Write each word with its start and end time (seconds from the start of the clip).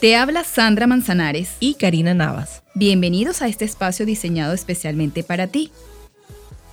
Te 0.00 0.16
habla 0.16 0.44
Sandra 0.44 0.86
Manzanares 0.86 1.56
y 1.60 1.74
Karina 1.74 2.14
Navas. 2.14 2.62
Bienvenidos 2.74 3.42
a 3.42 3.48
este 3.48 3.66
espacio 3.66 4.06
diseñado 4.06 4.54
especialmente 4.54 5.22
para 5.22 5.48
ti. 5.48 5.70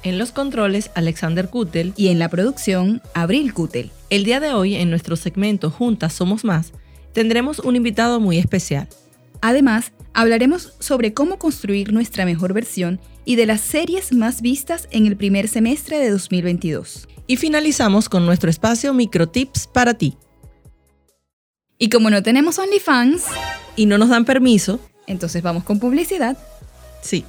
En 0.02 0.17
los 0.17 0.31
controles, 0.31 0.91
Alexander 0.95 1.50
Kutel. 1.50 1.91
Y 1.98 2.08
en 2.08 2.20
la 2.20 2.30
producción, 2.30 3.02
Abril 3.13 3.53
Kutel. 3.53 3.91
El 4.09 4.23
día 4.23 4.40
de 4.40 4.53
hoy, 4.53 4.76
en 4.76 4.90
nuestro 4.90 5.17
segmento 5.17 5.70
Juntas 5.70 6.13
Somos 6.13 6.45
Más, 6.45 6.72
tendremos 7.12 7.59
un 7.59 7.76
invitado 7.76 8.22
muy 8.22 8.38
especial. 8.38 8.88
Además, 9.41 9.91
hablaremos 10.14 10.72
sobre 10.80 11.14
cómo 11.14 11.38
construir 11.38 11.91
nuestra 11.91 12.23
mejor 12.23 12.53
versión 12.53 13.02
y 13.25 13.36
de 13.36 13.45
las 13.45 13.59
series 13.59 14.14
más 14.14 14.41
vistas 14.41 14.88
en 14.89 15.05
el 15.05 15.17
primer 15.17 15.50
semestre 15.50 16.00
de 16.00 16.12
2022. 16.12 17.09
Y 17.28 17.36
finalizamos 17.36 18.08
con 18.08 18.25
nuestro 18.25 18.50
espacio 18.50 18.94
Microtips 18.94 19.67
para 19.67 19.95
ti. 19.95 20.16
Y 21.77 21.90
como 21.90 22.09
no 22.09 22.23
tenemos 22.23 22.58
OnlyFans 22.58 23.23
y 23.75 23.86
no 23.86 23.97
nos 23.97 24.08
dan 24.09 24.23
permiso, 24.25 24.80
entonces 25.06 25.44
vamos 25.44 25.64
con 25.64 25.80
publicidad. 25.80 26.38
Sí. 27.02 27.23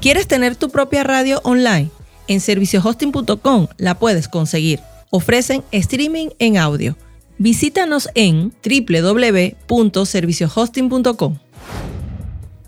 ¿Quieres 0.00 0.26
tener 0.28 0.56
tu 0.56 0.70
propia 0.70 1.04
radio 1.04 1.40
online? 1.44 1.90
En 2.28 2.40
serviciohosting.com 2.40 3.66
la 3.76 3.98
puedes 3.98 4.28
conseguir. 4.28 4.80
Ofrecen 5.10 5.62
streaming 5.72 6.28
en 6.38 6.56
audio. 6.56 6.96
Visítanos 7.38 8.08
en 8.14 8.54
www.serviciohosting.com. 8.62 11.38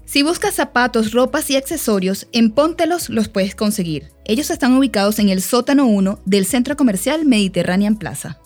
Si 0.04 0.22
buscas 0.22 0.54
zapatos, 0.54 1.12
ropas 1.12 1.48
y 1.50 1.56
accesorios, 1.56 2.26
en 2.32 2.50
Póntelos 2.50 3.08
los 3.08 3.28
puedes 3.28 3.54
conseguir. 3.54 4.10
Ellos 4.26 4.50
están 4.50 4.76
ubicados 4.76 5.18
en 5.20 5.30
el 5.30 5.40
sótano 5.40 5.86
1 5.86 6.18
del 6.26 6.44
Centro 6.44 6.76
Comercial 6.76 7.24
Mediterranean 7.24 7.96
Plaza. 7.96 8.41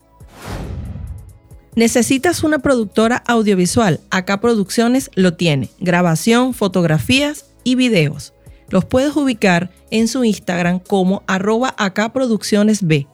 ¿Necesitas 1.76 2.42
una 2.42 2.60
productora 2.60 3.22
audiovisual? 3.26 4.00
Acá 4.10 4.40
Producciones 4.40 5.10
lo 5.14 5.34
tiene. 5.34 5.68
Grabación, 5.78 6.54
fotografías 6.54 7.44
y 7.64 7.74
videos. 7.74 8.32
Los 8.70 8.86
puedes 8.86 9.14
ubicar 9.14 9.70
en 9.90 10.08
su 10.08 10.24
Instagram 10.24 10.80
como 10.80 11.22
arroba 11.26 11.74
acá 11.78 12.12
producciones 12.12 12.82
B. 12.82 13.06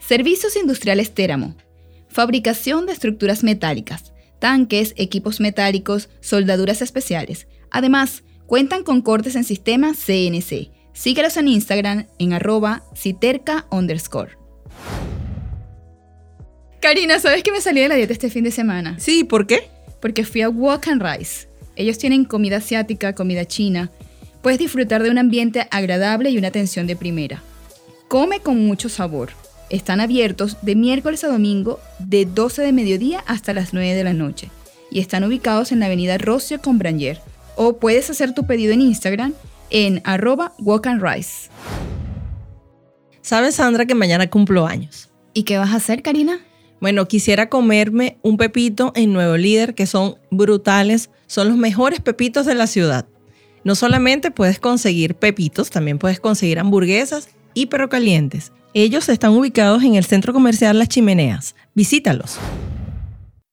Servicios 0.00 0.56
Industriales 0.56 1.14
Téramo. 1.14 1.54
Fabricación 2.08 2.86
de 2.86 2.92
estructuras 2.92 3.44
metálicas, 3.44 4.12
tanques, 4.40 4.92
equipos 4.96 5.38
metálicos, 5.38 6.08
soldaduras 6.20 6.82
especiales. 6.82 7.46
Además, 7.70 8.24
cuentan 8.46 8.82
con 8.82 9.02
cortes 9.02 9.36
en 9.36 9.44
sistema 9.44 9.92
CNC. 9.94 10.72
Síguelos 10.92 11.36
en 11.36 11.46
Instagram 11.46 12.08
en 12.18 12.32
arroba 12.32 12.82
citerca 12.96 13.66
underscore. 13.70 14.36
Karina, 16.80 17.18
¿sabes 17.20 17.42
que 17.42 17.52
me 17.52 17.60
salí 17.60 17.82
de 17.82 17.88
la 17.88 17.94
dieta 17.94 18.14
este 18.14 18.30
fin 18.30 18.42
de 18.42 18.50
semana? 18.50 18.96
Sí, 18.98 19.22
¿por 19.24 19.46
qué? 19.46 19.68
Porque 20.00 20.24
fui 20.24 20.40
a 20.40 20.48
Walk 20.48 20.88
and 20.88 21.02
Rice. 21.02 21.46
Ellos 21.76 21.98
tienen 21.98 22.24
comida 22.24 22.56
asiática, 22.56 23.14
comida 23.14 23.44
china. 23.44 23.90
Puedes 24.40 24.58
disfrutar 24.58 25.02
de 25.02 25.10
un 25.10 25.18
ambiente 25.18 25.68
agradable 25.70 26.30
y 26.30 26.38
una 26.38 26.48
atención 26.48 26.86
de 26.86 26.96
primera. 26.96 27.42
Come 28.08 28.40
con 28.40 28.64
mucho 28.64 28.88
sabor. 28.88 29.28
Están 29.68 30.00
abiertos 30.00 30.56
de 30.62 30.74
miércoles 30.74 31.22
a 31.22 31.28
domingo 31.28 31.80
de 31.98 32.24
12 32.24 32.62
de 32.62 32.72
mediodía 32.72 33.22
hasta 33.26 33.52
las 33.52 33.74
9 33.74 33.94
de 33.94 34.04
la 34.04 34.14
noche. 34.14 34.50
Y 34.90 35.00
están 35.00 35.22
ubicados 35.24 35.72
en 35.72 35.80
la 35.80 35.86
avenida 35.86 36.16
Rocio 36.16 36.62
con 36.62 36.78
Branger. 36.78 37.20
O 37.56 37.76
puedes 37.76 38.08
hacer 38.08 38.32
tu 38.32 38.46
pedido 38.46 38.72
en 38.72 38.80
Instagram 38.80 39.34
en 39.68 40.00
arroba 40.04 40.54
walk 40.58 40.86
and 40.86 41.02
rice. 41.02 41.50
¿Sabes, 43.20 43.56
Sandra, 43.56 43.84
que 43.84 43.94
mañana 43.94 44.30
cumplo 44.30 44.66
años? 44.66 45.10
¿Y 45.34 45.42
qué 45.42 45.58
vas 45.58 45.70
a 45.70 45.76
hacer, 45.76 46.02
Karina? 46.02 46.40
Bueno, 46.80 47.06
quisiera 47.06 47.50
comerme 47.50 48.16
un 48.22 48.38
pepito 48.38 48.92
en 48.94 49.12
Nuevo 49.12 49.36
Líder, 49.36 49.74
que 49.74 49.86
son 49.86 50.16
brutales, 50.30 51.10
son 51.26 51.48
los 51.48 51.58
mejores 51.58 52.00
pepitos 52.00 52.46
de 52.46 52.54
la 52.54 52.66
ciudad. 52.66 53.06
No 53.64 53.74
solamente 53.74 54.30
puedes 54.30 54.58
conseguir 54.58 55.14
pepitos, 55.14 55.68
también 55.68 55.98
puedes 55.98 56.20
conseguir 56.20 56.58
hamburguesas 56.58 57.28
y 57.52 57.66
perro 57.66 57.90
calientes. 57.90 58.52
Ellos 58.72 59.10
están 59.10 59.32
ubicados 59.32 59.82
en 59.82 59.94
el 59.94 60.06
centro 60.06 60.32
comercial 60.32 60.78
Las 60.78 60.88
Chimeneas. 60.88 61.54
Visítalos. 61.74 62.38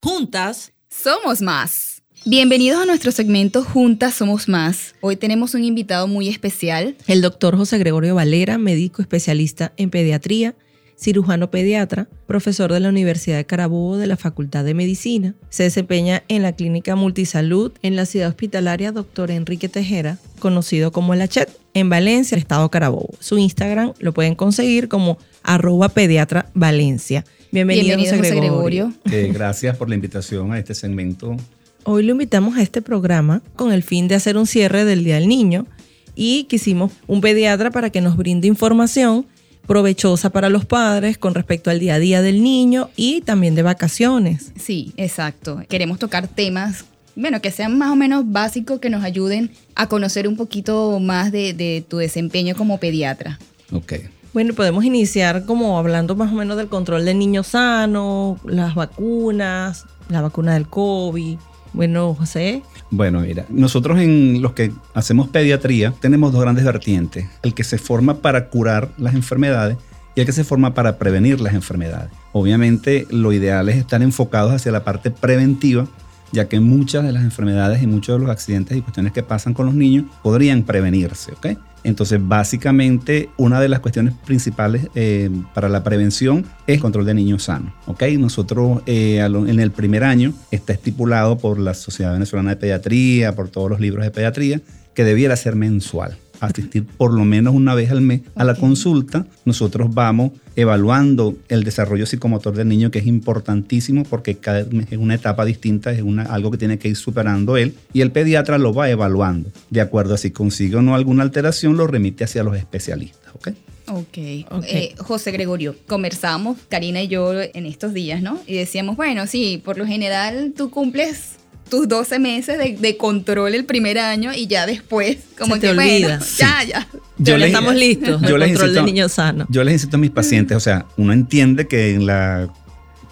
Juntas 0.02 0.72
somos 0.90 1.42
más. 1.42 2.02
Bienvenidos 2.24 2.82
a 2.82 2.86
nuestro 2.86 3.12
segmento 3.12 3.64
Juntas 3.64 4.16
Somos 4.16 4.48
Más. 4.48 4.96
Hoy 5.02 5.16
tenemos 5.16 5.54
un 5.54 5.64
invitado 5.64 6.08
muy 6.08 6.28
especial. 6.30 6.96
El 7.08 7.22
doctor 7.22 7.58
José 7.58 7.78
Gregorio 7.78 8.16
Valera, 8.16 8.58
médico 8.58 9.02
especialista 9.02 9.74
en 9.78 9.90
pediatría 9.90 10.56
cirujano 11.00 11.52
pediatra, 11.52 12.10
profesor 12.26 12.74
de 12.74 12.80
la 12.80 12.90
Universidad 12.90 13.38
de 13.38 13.46
Carabobo 13.46 13.98
de 13.98 14.08
la 14.08 14.18
Facultad 14.18 14.66
de 14.66 14.74
Medicina. 14.74 15.36
Se 15.50 15.64
desempeña 15.64 16.24
en 16.28 16.42
la 16.42 16.54
Clínica 16.54 16.96
Multisalud 16.96 17.72
en 17.82 17.96
la 17.96 18.06
ciudad 18.06 18.30
hospitalaria 18.30 18.92
Dr. 18.92 19.32
Enrique 19.32 19.70
Tejera, 19.70 20.18
conocido 20.40 20.92
como 20.92 21.14
La 21.16 21.28
Chet, 21.28 21.50
en 21.74 21.90
Valencia, 21.90 22.38
Estado 22.38 22.70
Carabobo. 22.72 23.14
Su 23.20 23.38
Instagram 23.38 23.94
lo 24.00 24.14
pueden 24.14 24.36
conseguir 24.36 24.88
como 24.88 25.20
arroba 25.44 25.90
pediatra 25.90 26.50
Valencia. 26.56 27.24
Bienvenido, 27.52 27.98
José 27.98 28.36
Gregorio. 28.36 28.92
Eh, 29.12 29.30
gracias 29.34 29.78
por 29.78 29.88
la 29.88 29.96
invitación 29.96 30.52
a 30.52 30.60
este 30.60 30.74
segmento. 30.74 31.38
Hoy 31.84 32.04
lo 32.04 32.14
invitamos 32.14 32.58
a 32.58 32.64
este 32.64 32.82
programa 32.82 33.42
con 33.56 33.72
el 33.72 33.84
fin 33.84 34.08
de 34.08 34.16
hacer 34.16 34.36
un 34.38 34.48
cierre 34.48 34.84
del 34.84 35.04
Día 35.04 35.16
del 35.16 35.28
Niño 35.28 35.68
y 36.16 36.46
quisimos 36.46 36.92
un 37.06 37.22
pediatra 37.22 37.72
para 37.72 37.92
que 37.92 38.02
nos 38.02 38.18
brinde 38.18 38.48
información 38.48 39.26
provechosa 39.68 40.30
para 40.30 40.50
los 40.50 40.66
padres 40.66 41.18
con 41.18 41.36
respecto 41.36 41.70
al 41.70 41.80
día 41.80 41.96
a 41.96 42.00
día 42.00 42.22
del 42.22 42.42
niño 42.42 42.90
y 42.96 43.22
también 43.22 43.54
de 43.54 43.64
vacaciones. 43.64 44.54
Sí, 44.58 44.94
exacto. 44.98 45.62
Queremos 45.70 46.00
tocar 46.00 46.28
temas, 46.28 46.86
bueno, 47.16 47.42
que 47.42 47.52
sean 47.52 47.78
más 47.78 47.92
o 47.92 47.96
menos 47.96 48.24
básicos, 48.32 48.80
que 48.80 48.90
nos 48.90 49.04
ayuden 49.04 49.52
a 49.76 49.88
conocer 49.88 50.28
un 50.28 50.38
poquito 50.38 51.00
más 51.00 51.32
de, 51.32 51.86
tu 51.88 51.98
desempeño 51.98 52.56
como 52.56 52.80
pediatra. 52.80 53.38
Ok. 53.72 53.94
Bueno, 54.34 54.54
podemos 54.54 54.86
iniciar 54.86 55.46
como 55.46 55.78
hablando 55.78 56.16
más 56.16 56.32
o 56.32 56.36
menos 56.36 56.58
del 56.58 56.68
control 56.68 57.06
del 57.06 57.18
niño 57.18 57.44
sano, 57.44 58.40
las 58.46 58.76
vacunas, 58.76 59.86
la 60.10 60.22
vacuna 60.22 60.54
del 60.54 60.68
COVID. 60.68 61.38
Bueno, 61.74 62.16
José. 62.16 62.64
Bueno, 62.90 63.22
mira, 63.22 63.46
nosotros 63.50 64.00
en 64.00 64.42
los 64.42 64.54
que 64.54 64.72
hacemos 64.94 65.28
pediatría 65.28 65.94
tenemos 66.00 66.32
dos 66.32 66.42
grandes 66.42 66.66
vertientes. 66.66 67.28
El 67.44 67.54
que 67.54 67.64
se 67.64 67.78
forma 67.78 68.16
para 68.16 68.50
curar 68.50 68.90
las 68.98 69.14
enfermedades 69.14 69.78
y 70.16 70.22
el 70.22 70.26
que 70.26 70.32
se 70.32 70.44
forma 70.44 70.74
para 70.74 70.98
prevenir 70.98 71.40
las 71.42 71.54
enfermedades. 71.54 72.10
Obviamente 72.32 73.06
lo 73.10 73.34
ideal 73.34 73.70
es 73.70 73.78
estar 73.78 74.02
enfocados 74.02 74.54
hacia 74.54 74.72
la 74.72 74.84
parte 74.84 75.12
preventiva, 75.12 75.88
ya 76.32 76.48
que 76.48 76.60
muchas 76.60 77.04
de 77.04 77.12
las 77.12 77.24
enfermedades 77.24 77.84
y 77.84 77.88
muchos 77.88 78.16
de 78.16 78.26
los 78.26 78.32
accidentes 78.32 78.76
y 78.78 78.82
cuestiones 78.82 79.14
que 79.14 79.24
pasan 79.24 79.54
con 79.54 79.68
los 79.68 79.76
niños 79.76 80.06
podrían 80.24 80.64
prevenirse, 80.64 81.34
¿ok? 81.34 81.58
Entonces, 81.88 82.20
básicamente, 82.22 83.30
una 83.38 83.62
de 83.62 83.70
las 83.70 83.80
cuestiones 83.80 84.14
principales 84.26 84.90
eh, 84.94 85.30
para 85.54 85.70
la 85.70 85.86
prevención 85.86 86.46
es 86.68 86.82
control 86.82 87.06
de 87.06 87.14
niños 87.14 87.44
sanos. 87.44 87.72
¿ok? 87.86 88.04
Nosotros 88.20 88.82
eh, 88.86 89.20
en 89.20 89.60
el 89.62 89.72
primer 89.72 90.04
año 90.04 90.34
está 90.52 90.74
estipulado 90.74 91.38
por 91.38 91.58
la 91.58 91.74
Sociedad 91.74 92.12
Venezolana 92.12 92.50
de 92.50 92.56
Pediatría, 92.58 93.36
por 93.36 93.48
todos 93.48 93.70
los 93.70 93.80
libros 93.80 94.04
de 94.04 94.12
pediatría, 94.12 94.60
que 94.94 95.06
debiera 95.06 95.38
ser 95.38 95.56
mensual 95.56 96.18
asistir 96.40 96.86
por 96.86 97.14
lo 97.14 97.26
menos 97.26 97.54
una 97.54 97.76
vez 97.76 97.92
al 97.92 98.02
mes 98.02 98.22
a 98.36 98.44
la 98.44 98.56
consulta. 98.56 99.26
Nosotros 99.46 99.94
vamos 99.94 100.32
evaluando 100.56 101.36
el 101.50 101.64
desarrollo 101.64 102.06
psicomotor 102.06 102.56
del 102.56 102.68
niño, 102.68 102.92
que 102.92 103.00
es 103.00 103.06
importantísimo 103.06 104.04
porque 104.04 104.38
cada, 104.38 104.62
es 104.62 104.98
una 104.98 105.16
etapa 105.16 105.46
distinta, 105.46 105.92
es 105.92 106.02
una, 106.02 106.24
algo 106.24 106.52
que 106.52 106.58
tiene 106.58 106.80
que 106.80 106.90
ir 106.90 106.96
superando 106.96 107.58
él, 107.58 107.76
y 107.94 108.02
el 108.02 108.12
pediatra 108.12 108.58
lo 108.58 108.74
va 108.74 108.90
evaluando. 108.90 109.52
De 109.70 109.82
acuerdo 109.82 110.16
a 110.16 110.18
si 110.18 110.32
consigue 110.32 110.78
o 110.78 110.82
no 110.82 110.96
alguna 110.96 111.24
alteración, 111.24 111.78
lo 111.78 111.86
remite 111.86 112.24
hacia 112.24 112.44
los 112.44 112.58
especialistas. 112.58 113.36
¿ok? 113.36 113.50
Ok. 113.90 114.18
Eh, 114.18 114.96
José 114.98 115.32
Gregorio, 115.32 115.76
conversamos, 115.88 116.58
Karina 116.68 117.02
y 117.02 117.08
yo, 117.08 117.40
en 117.40 117.66
estos 117.66 117.94
días, 117.94 118.22
¿no? 118.22 118.40
Y 118.46 118.56
decíamos, 118.56 118.98
bueno, 118.98 119.28
sí, 119.28 119.62
por 119.64 119.78
lo 119.78 119.86
general 119.86 120.54
tú 120.56 120.70
cumples 120.70 121.37
tus 121.70 121.88
12 121.88 122.20
meses 122.20 122.58
de, 122.80 122.98
control 122.98 123.56
el 123.56 123.66
primer 123.66 124.00
año 124.00 124.34
y 124.34 124.48
ya 124.48 124.66
después, 124.66 125.18
como 125.38 125.60
te 125.60 125.70
olvidas. 125.70 126.38
ya, 126.38 126.64
ya. 126.64 126.88
Yo 127.18 127.36
estamos 127.38 127.76
listos. 127.76 128.22
Yo 128.22 128.38
control 128.38 128.74
de 128.74 128.84
niños 128.84 129.12
sanos. 129.14 129.48
Yo 129.50 129.64
les 129.64 129.74
insisto 129.74 129.98
a 129.98 130.00
mis 130.00 130.12
pacientes, 130.12 130.56
o 130.56 130.60
sea, 130.60 130.86
uno 130.98 131.14
entiende 131.14 131.68
que 131.68 131.94
en 131.94 132.06
la 132.06 132.50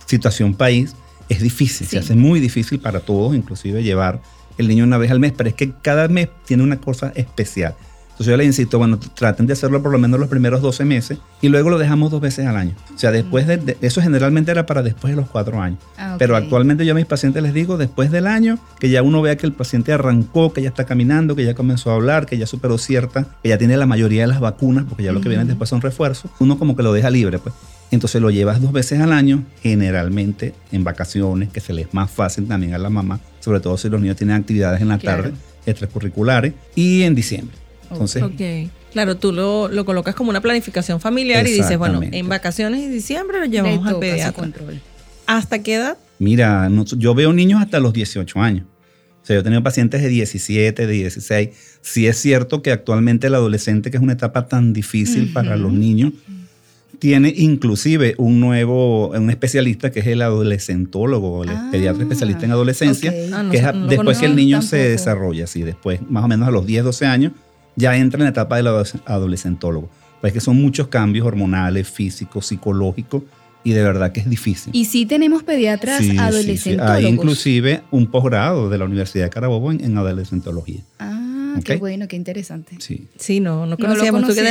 situación 0.06 0.54
país, 0.54 0.96
es 1.30 1.42
difícil, 1.42 1.88
Sí. 1.88 1.92
se 1.92 2.00
hace 2.00 2.16
muy 2.16 2.40
difícil 2.40 2.80
para 2.80 3.00
todos, 3.00 3.36
inclusive 3.36 3.82
llevar 3.84 4.22
el 4.58 4.68
niño 4.68 4.84
una 4.84 4.98
vez 4.98 5.12
al 5.12 5.20
mes, 5.20 5.34
pero 5.36 5.50
es 5.50 5.56
que 5.56 5.72
cada 5.82 6.08
mes 6.08 6.30
tiene 6.46 6.64
una 6.64 6.78
cosa 6.78 7.12
especial. 7.16 7.76
Entonces 8.16 8.32
yo 8.32 8.38
les 8.38 8.48
insisto, 8.48 8.78
bueno, 8.78 8.98
traten 8.98 9.46
de 9.46 9.52
hacerlo 9.52 9.84
por 9.84 9.92
lo 9.92 9.98
menos 10.00 10.18
los 10.22 10.30
primeros 10.30 10.62
12 10.62 10.86
meses 10.86 11.18
y 11.42 11.50
luego 11.50 11.70
lo 11.70 11.78
dejamos 11.78 12.12
dos 12.12 12.22
veces 12.22 12.46
al 12.48 12.56
año. 12.56 12.74
O 12.96 12.98
sea, 12.98 13.12
después 13.12 13.46
de, 13.46 13.58
de- 13.58 13.78
eso 13.82 14.02
generalmente 14.02 14.52
era 14.52 14.66
para 14.66 14.82
después 14.84 15.12
de 15.14 15.18
los 15.22 15.30
cuatro 15.30 15.62
años. 15.62 15.80
Ah. 15.98 16.16
Pero 16.18 16.38
actualmente 16.38 16.86
yo 16.86 16.94
a 16.94 16.96
mis 16.96 17.06
pacientes 17.06 17.44
les 17.44 17.54
digo, 17.54 17.76
después 17.78 18.12
del 18.12 18.26
año, 18.28 18.58
que 18.80 18.90
ya 18.90 19.04
uno 19.04 19.22
vea 19.22 19.36
que 19.36 19.46
el 19.46 19.52
paciente 19.52 19.92
arrancó, 19.92 20.54
que 20.54 20.62
ya 20.62 20.70
está 20.70 20.86
caminando, 20.86 21.36
que 21.36 21.44
ya 21.44 21.56
comenzó 21.56 21.92
a 21.92 21.96
hablar, 21.96 22.26
que 22.26 22.38
ya 22.38 22.48
superó 22.48 22.78
cierta, 22.78 23.26
que 23.44 23.50
ya 23.50 23.58
tiene 23.58 23.76
la 23.76 23.86
mayoría 23.86 24.22
de 24.22 24.28
las 24.28 24.40
vacunas, 24.40 24.86
porque 24.88 25.04
ya 25.04 25.12
lo 25.12 25.20
que 25.20 25.28
vienen 25.28 25.48
después 25.48 25.70
son 25.70 25.82
refuerzos, 25.82 26.32
uno 26.40 26.58
como 26.58 26.78
que 26.78 26.84
lo 26.84 26.94
deja 26.94 27.10
libre, 27.10 27.38
pues. 27.40 27.54
Entonces 27.92 28.22
lo 28.22 28.30
llevas 28.32 28.62
dos 28.62 28.72
veces 28.72 29.02
al 29.02 29.12
año, 29.12 29.44
generalmente 29.62 30.54
en 30.72 30.84
vacaciones, 30.86 31.50
que 31.50 31.60
se 31.60 31.74
les 31.74 31.88
es 31.88 31.94
más 31.94 32.10
fácil 32.10 32.48
también 32.48 32.74
a 32.74 32.78
la 32.78 32.90
mamá, 32.90 33.20
sobre 33.42 33.60
todo 33.60 33.78
si 33.78 33.90
los 33.90 34.00
niños 34.02 34.16
tienen 34.16 34.36
actividades 34.38 34.82
en 34.82 34.88
la 34.88 34.98
Claro. 34.98 35.24
tarde, 35.24 35.36
extracurriculares, 35.66 36.54
y 36.76 37.04
en 37.04 37.14
diciembre. 37.14 37.56
Entonces, 37.92 38.22
Ok. 38.24 38.72
Claro, 38.94 39.18
tú 39.18 39.34
lo, 39.34 39.68
lo 39.68 39.84
colocas 39.84 40.16
como 40.16 40.30
una 40.30 40.40
planificación 40.42 41.02
familiar 41.02 41.46
y 41.46 41.52
dices, 41.52 41.78
bueno, 41.78 42.00
en 42.02 42.30
vacaciones 42.30 42.82
y 42.82 42.88
diciembre 42.88 43.40
lo 43.40 43.44
Le 43.46 43.50
llevamos 43.52 43.86
al 43.88 44.00
pediatra. 44.00 44.32
control. 44.32 44.80
¿Hasta 45.26 45.60
qué 45.62 45.76
edad? 45.76 45.98
Mira, 46.20 46.70
no- 46.70 46.86
yo 46.86 47.14
veo 47.14 47.34
niños 47.34 47.62
hasta 47.62 47.80
los 47.82 47.92
18 47.92 48.40
años. 48.40 48.66
O 49.22 49.26
sea, 49.26 49.36
yo 49.36 49.40
he 49.42 49.44
tenido 49.44 49.62
pacientes 49.64 50.02
de 50.02 50.08
17, 50.08 50.88
de 50.88 50.94
16. 50.94 51.50
Sí 51.82 52.08
es 52.08 52.18
cierto 52.18 52.62
que 52.62 52.72
actualmente 52.72 53.28
el 53.28 53.36
adolescente, 53.36 53.92
que 53.92 53.98
es 53.98 54.04
una 54.04 54.14
etapa 54.14 54.48
tan 54.48 54.72
difícil 54.72 55.34
para 55.34 55.58
los 55.58 55.74
niños, 55.74 56.14
tiene 57.00 57.34
inclusive 57.36 58.16
un 58.18 58.40
nuevo, 58.40 59.10
un 59.10 59.30
especialista 59.30 59.92
que 59.92 60.00
es 60.00 60.08
el 60.08 60.22
adolescentólogo, 60.22 61.44
el 61.44 61.50
Ah, 61.50 61.68
pediatra 61.72 62.04
especialista 62.04 62.46
en 62.46 62.52
adolescencia. 62.52 63.14
Ah, 63.34 63.44
no 63.44 63.52
que 63.52 63.58
es 63.58 63.74
no 63.76 63.88
después 63.88 64.20
que 64.20 64.26
el 64.26 64.36
niño 64.36 64.62
se 64.62 64.78
desarrolla, 64.78 65.44
así 65.44 65.64
después, 65.64 66.00
más 66.10 66.24
o 66.24 66.28
menos 66.30 66.48
a 66.48 66.52
los 66.52 66.66
10, 66.66 66.84
12 66.86 67.06
años, 67.06 67.34
ya 67.76 67.96
entra 67.98 68.20
en 68.20 68.24
la 68.26 68.30
etapa 68.30 68.58
del 68.58 68.68
adoles- 68.68 69.02
adolescentólogo. 69.06 69.90
Pues 70.22 70.34
que 70.34 70.40
son 70.40 70.56
muchos 70.58 70.88
cambios 70.88 71.26
hormonales, 71.28 71.88
físicos, 71.90 72.48
psicológicos, 72.48 73.24
y 73.64 73.72
de 73.72 73.84
verdad 73.84 74.12
que 74.12 74.20
es 74.22 74.30
difícil. 74.30 74.72
Y 74.76 74.86
sí 74.86 75.06
tenemos 75.06 75.44
pediatras 75.44 75.98
Sí, 76.00 76.06
sí, 76.06 76.12
sí. 76.12 76.18
adolescentólogos. 76.18 76.96
Hay 76.98 77.06
inclusive 77.08 77.82
un 77.92 78.08
posgrado 78.08 78.70
de 78.70 78.78
la 78.78 78.86
Universidad 78.86 79.26
de 79.26 79.30
Carabobo 79.32 79.72
en, 79.72 79.84
en 79.84 79.98
adolescentología. 79.98 80.82
Ah, 81.00 81.56
qué 81.64 81.78
bueno, 81.78 82.08
qué 82.08 82.16
interesante. 82.16 82.76
Sí. 82.80 83.08
Sí, 83.18 83.40
no, 83.40 83.66
no 83.66 83.78
conocíamos. 83.78 84.22
Tú 84.28 84.36
que. 84.36 84.42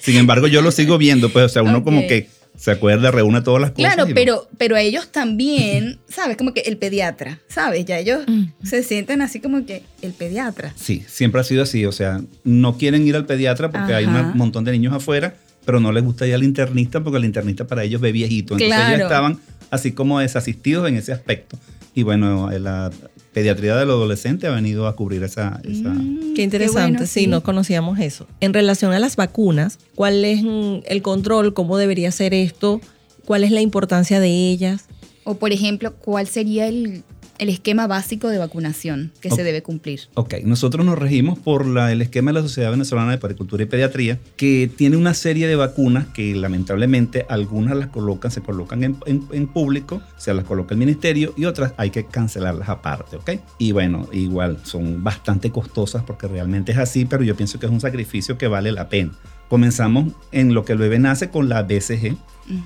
Sin 0.00 0.16
embargo, 0.16 0.46
yo 0.46 0.62
lo 0.62 0.70
sigo 0.70 0.98
viendo, 0.98 1.30
pues, 1.32 1.46
o 1.46 1.48
sea, 1.48 1.62
uno 1.62 1.82
como 1.84 2.06
que 2.06 2.28
se 2.56 2.70
acuerda, 2.70 3.10
reúne 3.10 3.42
todas 3.42 3.60
las 3.60 3.70
cosas. 3.72 3.94
Claro, 3.94 4.10
pero, 4.14 4.48
pero 4.58 4.76
a 4.76 4.80
ellos 4.80 5.10
también, 5.12 5.98
¿sabes? 6.08 6.36
Como 6.36 6.52
que 6.54 6.60
el 6.60 6.76
pediatra, 6.78 7.38
¿sabes? 7.48 7.84
Ya 7.84 7.98
ellos 7.98 8.24
se 8.64 8.82
sienten 8.82 9.22
así 9.22 9.40
como 9.40 9.64
que 9.66 9.82
el 10.02 10.12
pediatra. 10.12 10.72
Sí, 10.76 11.04
siempre 11.06 11.40
ha 11.40 11.44
sido 11.44 11.62
así, 11.62 11.84
o 11.86 11.92
sea, 11.92 12.20
no 12.44 12.76
quieren 12.78 13.06
ir 13.06 13.16
al 13.16 13.26
pediatra 13.26 13.70
porque 13.70 13.94
hay 13.94 14.04
un 14.06 14.36
montón 14.36 14.64
de 14.64 14.72
niños 14.72 14.92
afuera, 14.94 15.34
pero 15.64 15.80
no 15.80 15.92
les 15.92 16.04
gusta 16.04 16.26
ir 16.26 16.34
al 16.34 16.44
internista 16.44 17.02
porque 17.02 17.18
el 17.18 17.24
internista 17.24 17.66
para 17.66 17.82
ellos 17.84 18.00
ve 18.00 18.12
viejito. 18.12 18.54
Entonces 18.54 18.68
Claro. 18.76 18.94
ellos 18.94 19.06
estaban 19.06 19.38
así 19.70 19.92
como 19.92 20.20
desasistidos 20.20 20.88
en 20.88 20.96
ese 20.96 21.12
aspecto. 21.12 21.58
Y 21.94 22.02
bueno, 22.04 22.50
la 22.58 22.90
pediatría 23.36 23.76
del 23.76 23.90
adolescente 23.90 24.46
ha 24.46 24.50
venido 24.50 24.86
a 24.86 24.96
cubrir 24.96 25.22
esa... 25.22 25.60
esa- 25.62 25.90
Mm, 25.90 26.32
Qué 26.34 26.42
interesante, 26.42 26.92
bueno, 26.92 27.06
sí, 27.06 27.26
no 27.26 27.42
conocíamos 27.42 27.98
eso. 27.98 28.26
En 28.40 28.54
relación 28.54 28.92
a 28.92 28.98
las 28.98 29.16
vacunas, 29.16 29.78
¿cuál 29.94 30.24
es 30.24 30.42
mm, 30.42 30.84
el 30.86 31.02
control? 31.02 31.52
¿Cómo 31.52 31.76
debería 31.76 32.10
ser 32.12 32.32
esto? 32.32 32.80
¿Cuál 33.26 33.44
es 33.44 33.50
la 33.50 33.60
importancia 33.60 34.20
de 34.20 34.28
ellas? 34.48 34.86
O 35.24 35.34
por 35.34 35.52
ejemplo, 35.52 35.92
¿cuál 35.96 36.26
sería 36.28 36.66
el, 36.66 37.02
el 37.38 37.48
esquema 37.48 37.86
básico 37.86 38.28
de 38.28 38.38
vacunación 38.38 39.12
que 39.20 39.30
se 39.30 39.44
debe 39.44 39.62
cumplir? 39.62 40.00
Ok, 40.14 40.34
nosotros 40.44 40.84
nos 40.86 40.98
regimos 40.98 41.38
por 41.38 41.66
la- 41.66 41.92
el 41.92 42.02
esquema 42.02 42.30
de 42.30 42.34
la 42.34 42.42
Sociedad 42.42 42.70
Venezolana 42.70 43.10
de 43.12 43.18
Paricultura 43.18 43.62
y 43.62 43.66
Pediatría, 43.66 44.18
que 44.36 44.70
tiene 44.74 44.96
una 44.96 45.14
serie 45.14 45.46
de 45.46 45.56
vacunas 45.56 46.06
que 46.08 46.34
lamentablemente 46.34 47.26
algunas 47.28 47.76
las 47.76 47.88
colocan, 47.88 48.30
se 48.30 48.40
colocan 48.40 48.84
en, 48.84 48.96
en- 49.06 49.24
en 49.32 49.46
público, 49.46 50.00
se 50.16 50.32
las 50.34 50.44
coloca 50.44 50.74
el 50.74 50.78
ministerio 50.78 51.34
y 51.36 51.44
otras 51.44 51.72
hay 51.76 51.90
que 51.90 52.06
cancelarlas 52.06 52.68
aparte, 52.68 53.16
¿ok? 53.16 53.30
Y 53.58 53.72
bueno, 53.72 54.08
igual 54.12 54.58
son 54.64 55.04
bastante 55.04 55.50
costosas 55.50 56.02
porque 56.04 56.28
realmente 56.28 56.72
es 56.72 56.78
así, 56.78 57.04
pero 57.04 57.22
yo 57.22 57.36
pienso 57.36 57.58
que 57.58 57.66
es 57.66 57.72
un 57.72 57.80
sacrificio 57.80 58.38
que 58.38 58.46
vale 58.48 58.72
la 58.72 58.88
pena. 58.88 59.12
Comenzamos 59.48 60.12
en 60.32 60.54
lo 60.54 60.64
que 60.64 60.72
el 60.72 60.78
bebé 60.78 60.98
nace 60.98 61.30
con 61.30 61.48
la 61.48 61.62
BCG, 61.62 62.16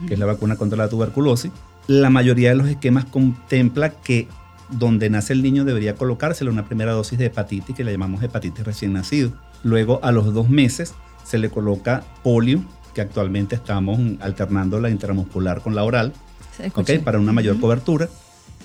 que 0.09 0.15
es 0.15 0.19
la 0.19 0.27
vacuna 0.27 0.57
contra 0.57 0.79
la 0.79 0.89
tuberculosis. 0.89 1.51
La 1.87 2.09
mayoría 2.11 2.51
de 2.51 2.57
los 2.57 2.69
esquemas 2.69 3.05
contempla 3.05 3.91
que 3.91 4.29
donde 4.73 5.11
nace 5.11 5.33
el 5.33 5.43
niño 5.43 5.65
debería 5.65 5.95
colocársele 5.95 6.51
una 6.51 6.67
primera 6.67 6.93
dosis 6.93 7.19
de 7.19 7.27
hepatitis 7.27 7.75
que 7.77 7.85
le 7.85 7.93
llamamos 7.93 8.23
hepatitis 8.23 8.65
recién 8.65 8.93
nacido. 8.93 9.33
Luego 9.63 10.01
a 10.03 10.13
los 10.13 10.33
dos 10.33 10.49
meses 10.49 10.95
se 11.25 11.39
le 11.39 11.51
coloca 11.51 12.03
polio, 12.23 12.65
que 12.95 13.01
actualmente 13.01 13.55
estamos 13.55 14.01
alternando 14.21 14.81
la 14.81 14.91
intramuscular 14.91 15.61
con 15.61 15.75
la 15.75 15.85
oral, 15.85 16.13
Se 16.57 16.65
¿ok? 16.69 16.79
escucha. 16.79 17.05
para 17.05 17.19
una 17.19 17.33
mayor 17.33 17.61
cobertura. 17.61 18.09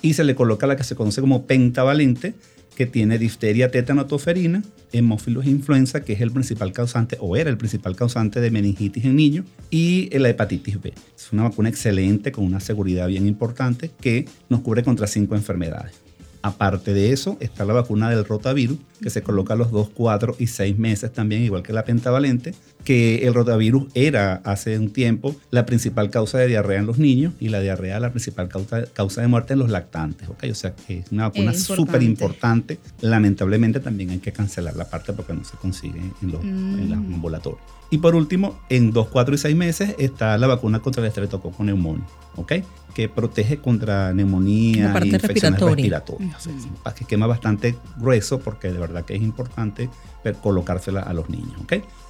Y 0.01 0.13
se 0.13 0.23
le 0.23 0.35
coloca 0.35 0.67
la 0.67 0.75
que 0.75 0.83
se 0.83 0.95
conoce 0.95 1.21
como 1.21 1.45
pentavalente, 1.45 2.35
que 2.75 2.85
tiene 2.85 3.17
difteria, 3.17 3.71
tétano, 3.71 4.05
toferina, 4.05 4.63
hemófilos 4.91 5.45
influenza, 5.45 6.03
que 6.03 6.13
es 6.13 6.21
el 6.21 6.31
principal 6.31 6.71
causante, 6.71 7.17
o 7.19 7.35
era 7.35 7.49
el 7.49 7.57
principal 7.57 7.95
causante 7.95 8.41
de 8.41 8.51
meningitis 8.51 9.05
en 9.05 9.15
niños, 9.15 9.45
y 9.69 10.09
la 10.17 10.29
hepatitis 10.29 10.81
B. 10.81 10.93
Es 11.15 11.31
una 11.31 11.43
vacuna 11.43 11.69
excelente, 11.69 12.31
con 12.31 12.45
una 12.45 12.59
seguridad 12.59 13.07
bien 13.07 13.27
importante, 13.27 13.91
que 13.99 14.25
nos 14.49 14.61
cubre 14.61 14.83
contra 14.83 15.07
cinco 15.07 15.35
enfermedades. 15.35 15.93
Aparte 16.41 16.93
de 16.93 17.11
eso, 17.11 17.37
está 17.39 17.65
la 17.65 17.73
vacuna 17.73 18.09
del 18.09 18.23
rotavirus, 18.23 18.77
que 19.01 19.09
se 19.09 19.23
coloca 19.23 19.55
a 19.55 19.57
los 19.57 19.71
2, 19.71 19.89
4 19.95 20.35
y 20.37 20.45
6 20.45 20.77
meses 20.77 21.11
también, 21.11 21.41
igual 21.41 21.63
que 21.63 21.73
la 21.73 21.85
pentavalente, 21.85 22.53
que 22.85 23.27
el 23.27 23.33
rotavirus 23.33 23.87
era 23.95 24.35
hace 24.45 24.79
un 24.79 24.91
tiempo 24.91 25.35
la 25.51 25.65
principal 25.65 26.09
causa 26.09 26.37
de 26.37 26.47
diarrea 26.47 26.79
en 26.79 26.85
los 26.85 26.97
niños 26.99 27.33
y 27.41 27.49
la 27.49 27.59
diarrea 27.59 27.99
la 27.99 28.11
principal 28.11 28.47
causa, 28.47 28.85
causa 28.93 29.21
de 29.21 29.27
muerte 29.27 29.53
en 29.53 29.59
los 29.59 29.69
lactantes. 29.69 30.29
¿ok? 30.29 30.45
O 30.51 30.55
sea 30.55 30.73
que 30.75 30.99
es 30.99 31.11
una 31.11 31.23
vacuna 31.29 31.53
súper 31.53 32.01
importante. 32.03 32.79
Lamentablemente 33.01 33.79
también 33.81 34.11
hay 34.11 34.19
que 34.19 34.31
cancelar 34.31 34.75
la 34.77 34.85
parte 34.89 35.11
porque 35.11 35.33
no 35.33 35.43
se 35.43 35.57
consigue 35.57 35.99
en 36.21 36.31
los, 36.31 36.41
Mm. 36.43 36.79
en 36.79 36.89
los 36.89 36.97
ambulatorios. 36.99 37.61
Y 37.91 37.97
por 37.99 38.15
último, 38.15 38.59
en 38.69 38.91
2, 38.91 39.07
4 39.09 39.35
y 39.35 39.37
6 39.37 39.55
meses 39.55 39.95
está 39.99 40.37
la 40.37 40.47
vacuna 40.47 40.79
contra 40.79 41.01
el 41.03 41.07
estreptococo 41.07 41.63
neumonio, 41.63 42.05
¿ok? 42.35 42.53
Que 42.95 43.09
protege 43.09 43.57
contra 43.57 44.13
neumonía 44.13 44.77
y 44.77 45.07
infecciones 45.07 45.21
respiratoria. 45.21 45.75
respiratorias. 45.75 46.35
O 46.37 46.39
sea, 46.41 46.55
es 46.55 46.63
un 46.65 46.77
esquema 46.99 47.27
bastante 47.27 47.75
grueso 47.97 48.39
porque 48.39 48.71
de 48.71 48.79
verdad 48.79 49.05
que 49.05 49.15
es 49.15 49.21
importante 49.21 49.89
colocársela 50.33 51.01
a 51.01 51.13
los 51.13 51.29
niños. 51.29 51.61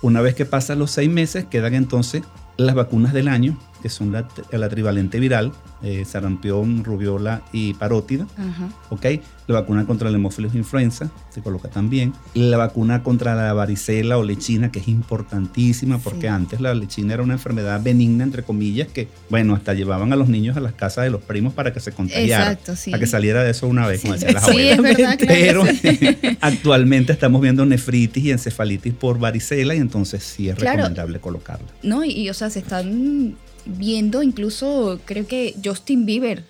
Una 0.01 0.21
vez 0.21 0.35
que 0.35 0.45
pasan 0.45 0.79
los 0.79 0.91
6 0.91 1.09
meses, 1.09 1.45
quedan 1.45 1.73
entonces 1.73 2.23
las 2.57 2.75
vacunas 2.75 3.13
del 3.13 3.27
año, 3.27 3.57
que 3.81 3.89
son 3.89 4.11
la, 4.11 4.27
la 4.51 4.69
trivalente 4.69 5.19
viral, 5.19 5.51
eh, 5.83 6.05
sarampión, 6.05 6.83
rubiola 6.83 7.41
y 7.53 7.73
parótida. 7.75 8.25
Ajá. 8.37 8.69
¿ok? 8.89 9.05
La 9.47 9.59
vacuna 9.61 9.85
contra 9.85 10.09
el 10.09 10.15
hemófilos 10.15 10.55
influenza 10.55 11.11
se 11.29 11.41
coloca 11.41 11.69
también. 11.69 12.13
La 12.33 12.57
vacuna 12.57 13.03
contra 13.03 13.35
la 13.35 13.53
varicela 13.53 14.17
o 14.17 14.23
lechina, 14.23 14.71
que 14.71 14.79
es 14.79 14.87
importantísima, 14.87 15.99
porque 15.99 16.21
Sí. 16.21 16.27
antes 16.27 16.61
la 16.61 16.73
lechina 16.73 17.13
era 17.13 17.21
una 17.21 17.33
enfermedad 17.33 17.79
benigna, 17.83 18.23
entre 18.23 18.41
comillas, 18.41 18.87
que, 18.87 19.07
bueno, 19.29 19.53
hasta 19.53 19.75
llevaban 19.75 20.11
a 20.13 20.15
los 20.15 20.29
niños 20.29 20.57
a 20.57 20.61
las 20.61 20.73
casas 20.73 21.03
de 21.03 21.11
los 21.11 21.21
primos 21.21 21.53
para 21.53 21.71
que 21.73 21.79
se 21.79 21.91
contagiaran. 21.91 22.53
Exacto, 22.53 22.75
sí. 22.75 22.89
Para 22.89 23.01
que 23.01 23.07
saliera 23.07 23.43
de 23.43 23.51
eso 23.51 23.67
una 23.67 23.85
vez, 23.85 24.01
como 24.01 24.13
decían 24.13 24.33
las 24.33 24.45
Sí, 24.45 24.49
abuelas. 24.51 24.71
es 24.77 24.81
verdad, 24.97 25.19
claro. 25.19 25.63
Pero 25.67 26.37
actualmente 26.41 27.13
estamos 27.13 27.39
viendo 27.41 27.65
nefritis 27.67 28.23
y 28.23 28.31
encefalitis 28.31 28.93
por 28.93 29.19
varicela 29.19 29.75
y 29.75 29.77
entonces 29.77 30.23
sí 30.23 30.49
es 30.49 30.55
Claro. 30.55 30.77
recomendable 30.77 31.19
colocarla. 31.19 31.67
No, 31.83 32.03
y, 32.03 32.11
y, 32.11 32.29
o 32.29 32.33
sea, 32.33 32.44
se 32.49 32.59
están 32.59 33.35
viendo 33.65 34.23
incluso, 34.23 34.99
creo 35.05 35.27
que 35.27 35.55
Justin 35.63 36.05
Bieber 36.05 36.43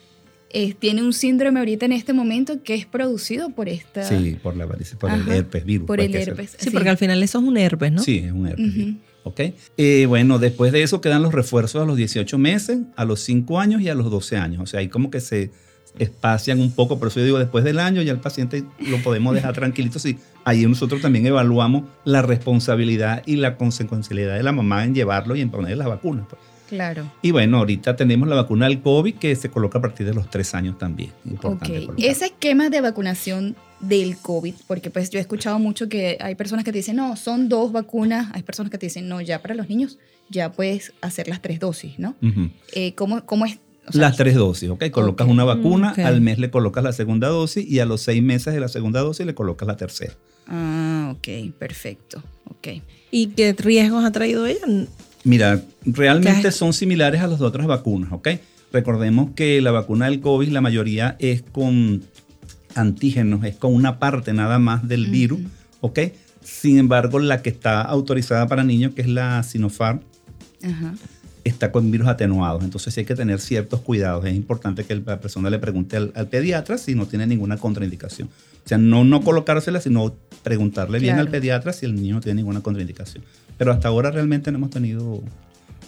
eh, 0.49 0.73
tiene 0.73 1.03
un 1.03 1.13
síndrome 1.13 1.59
ahorita 1.59 1.85
en 1.85 1.91
este 1.91 2.13
momento 2.13 2.63
que 2.63 2.75
es 2.75 2.85
producido 2.85 3.49
por 3.49 3.67
esta... 3.67 4.03
Sí, 4.03 4.37
por 4.41 4.55
la 4.55 4.65
varicela, 4.65 4.99
por 4.99 5.11
el 5.11 5.27
herpes 5.27 5.65
virus. 5.65 5.87
Por 5.87 5.97
pues, 5.97 6.09
el 6.09 6.15
herpes. 6.15 6.55
Sí, 6.57 6.69
porque 6.69 6.89
al 6.89 6.97
final 6.97 7.21
eso 7.23 7.39
es 7.39 7.43
un 7.45 7.57
herpes, 7.57 7.91
¿no? 7.91 8.01
Sí, 8.01 8.19
es 8.19 8.31
un 8.31 8.47
herpes. 8.47 8.95
¿ok? 9.23 9.41
Eh, 9.77 10.05
bueno, 10.07 10.39
después 10.39 10.71
de 10.71 10.83
eso 10.83 11.01
quedan 11.01 11.23
los 11.23 11.33
refuerzos 11.33 11.81
a 11.81 11.85
los 11.85 11.97
18 11.97 12.37
meses, 12.37 12.79
a 12.95 13.05
los 13.05 13.19
5 13.21 13.59
años 13.59 13.81
y 13.81 13.89
a 13.89 13.95
los 13.95 14.09
12 14.09 14.37
años. 14.37 14.61
O 14.61 14.65
sea, 14.65 14.79
ahí 14.79 14.87
como 14.87 15.09
que 15.09 15.19
se 15.19 15.51
espacian 15.99 16.59
un 16.59 16.71
poco, 16.71 16.99
por 16.99 17.09
eso 17.09 17.19
yo 17.19 17.25
digo, 17.25 17.39
después 17.39 17.63
del 17.63 17.79
año 17.79 18.01
ya 18.01 18.11
el 18.11 18.19
paciente 18.19 18.63
lo 18.79 18.97
podemos 18.99 19.33
dejar 19.33 19.53
tranquilito. 19.55 19.99
Sí, 19.99 20.17
ahí 20.43 20.65
nosotros 20.65 21.01
también 21.01 21.25
evaluamos 21.25 21.83
la 22.03 22.21
responsabilidad 22.21 23.23
y 23.25 23.37
la 23.37 23.57
consecuencialidad 23.57 24.35
de 24.35 24.43
la 24.43 24.51
mamá 24.51 24.83
en 24.83 24.95
llevarlo 24.95 25.35
y 25.35 25.41
en 25.41 25.49
ponerle 25.49 25.75
las 25.75 25.87
vacunas. 25.87 26.25
pues. 26.29 26.41
Claro. 26.67 27.11
Y 27.21 27.31
bueno, 27.31 27.57
ahorita 27.57 27.95
tenemos 27.95 28.27
la 28.27 28.35
vacuna 28.35 28.67
del 28.67 28.81
COVID 28.81 29.15
que 29.15 29.35
se 29.35 29.49
coloca 29.49 29.77
a 29.79 29.81
partir 29.81 30.05
de 30.05 30.13
los 30.13 30.29
tres 30.29 30.55
años 30.55 30.77
también. 30.77 31.11
Importante. 31.25 31.87
Ese 31.97 32.25
esquema 32.25 32.69
de 32.69 32.81
vacunación 32.81 33.55
del 33.79 34.17
COVID, 34.17 34.55
porque 34.67 34.89
pues 34.89 35.09
yo 35.09 35.19
he 35.19 35.21
escuchado 35.21 35.59
mucho 35.59 35.89
que 35.89 36.17
hay 36.19 36.35
personas 36.35 36.65
que 36.65 36.71
te 36.71 36.79
dicen, 36.79 36.95
no, 36.95 37.15
son 37.17 37.49
dos 37.49 37.71
vacunas, 37.71 38.29
hay 38.33 38.41
personas 38.41 38.71
que 38.71 38.77
te 38.77 38.87
dicen, 38.87 39.07
no, 39.07 39.21
ya 39.21 39.41
para 39.41 39.53
los 39.53 39.69
niños 39.69 39.99
ya 40.29 40.51
puedes 40.51 40.93
hacer 41.01 41.27
las 41.27 41.41
tres 41.41 41.59
dosis, 41.59 41.99
¿no? 41.99 42.15
Ujú. 42.21 42.49
Eh, 42.73 42.95
¿cómo, 42.95 43.25
¿Cómo 43.25 43.45
es? 43.45 43.59
O 43.87 43.91
sea, 43.91 44.01
Las 44.01 44.17
tres 44.17 44.35
dosis, 44.35 44.69
¿ok? 44.69 44.89
Colocas 44.89 45.27
una 45.27 45.43
vacuna, 45.43 45.93
al 45.97 46.21
mes 46.21 46.39
le 46.39 46.49
colocas 46.49 46.83
la 46.83 46.91
segunda 46.91 47.27
dosis 47.27 47.67
y 47.67 47.79
a 47.79 47.85
los 47.85 48.01
seis 48.01 48.21
meses 48.23 48.53
de 48.53 48.59
la 48.59 48.67
segunda 48.67 49.01
dosis 49.01 49.25
le 49.25 49.35
colocas 49.35 49.67
la 49.67 49.77
tercera. 49.77 50.13
Ah, 50.47 51.13
ok, 51.15 51.53
perfecto. 51.57 52.23
Ok. 52.49 52.81
¿Y 53.11 53.27
qué 53.27 53.53
riesgos 53.53 54.03
ha 54.03 54.11
traído 54.11 54.45
ella? 54.45 54.65
Mira, 55.23 55.61
realmente 55.85 56.51
son 56.51 56.73
similares 56.73 57.21
a 57.21 57.27
las 57.27 57.41
otras 57.41 57.67
vacunas, 57.67 58.11
¿ok? 58.11 58.29
Recordemos 58.71 59.29
que 59.35 59.61
la 59.61 59.71
vacuna 59.71 60.05
del 60.05 60.19
COVID, 60.19 60.49
la 60.49 60.61
mayoría 60.61 61.15
es 61.19 61.43
con 61.43 62.03
antígenos, 62.75 63.43
es 63.45 63.55
con 63.55 63.73
una 63.73 63.99
parte 63.99 64.33
nada 64.33 64.59
más 64.59 64.87
del 64.87 65.07
virus. 65.07 65.39
¿ok? 65.85 65.99
Sin 66.43 66.77
embargo, 66.77 67.19
la 67.19 67.41
que 67.41 67.49
está 67.49 67.81
autorizada 67.81 68.47
para 68.47 68.63
niños, 68.63 68.93
que 68.93 69.01
es 69.01 69.07
la 69.07 69.41
Sinopharm, 69.43 70.01
Ajá. 70.63 70.95
Está 71.45 71.71
con 71.71 71.89
virus 71.91 72.07
atenuados. 72.07 72.63
Entonces 72.63 72.93
sí 72.93 73.01
hay 73.01 73.05
que 73.05 73.15
tener 73.15 73.39
ciertos 73.39 73.79
cuidados. 73.79 74.25
Es 74.25 74.35
importante 74.35 74.83
que 74.83 74.95
la 74.95 75.21
persona 75.21 75.49
le 75.49 75.59
pregunte 75.59 75.95
al, 75.95 76.11
al 76.15 76.27
pediatra 76.27 76.77
si 76.77 76.95
no 76.95 77.05
tiene 77.05 77.27
ninguna 77.27 77.57
contraindicación. 77.57 78.27
O 78.27 78.67
sea, 78.67 78.77
no, 78.77 79.03
no 79.05 79.21
colocársela, 79.21 79.79
sino 79.79 80.13
preguntarle 80.43 80.99
bien 80.99 81.19
al 81.19 81.29
pediatra 81.29 81.71
si 81.71 81.85
el 81.85 81.95
niño 81.95 82.15
no 82.15 82.21
tiene 82.21 82.37
ninguna 82.37 82.61
contraindicación. 82.61 83.23
Pero 83.57 83.71
hasta 83.71 83.87
ahora 83.87 84.11
realmente 84.11 84.51
no 84.51 84.57
hemos 84.57 84.71
tenido 84.71 85.21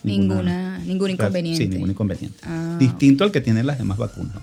Ninguna, 0.03 0.79
ningún 0.79 1.11
inconveniente. 1.11 1.63
Sí, 1.63 1.69
ningún 1.69 1.91
inconveniente. 1.91 2.37
Ah, 2.43 2.77
Distinto 2.79 3.23
al 3.23 3.31
que 3.31 3.41
tienen 3.41 3.65
las 3.65 3.77
demás 3.77 3.97
vacunas. 3.97 4.35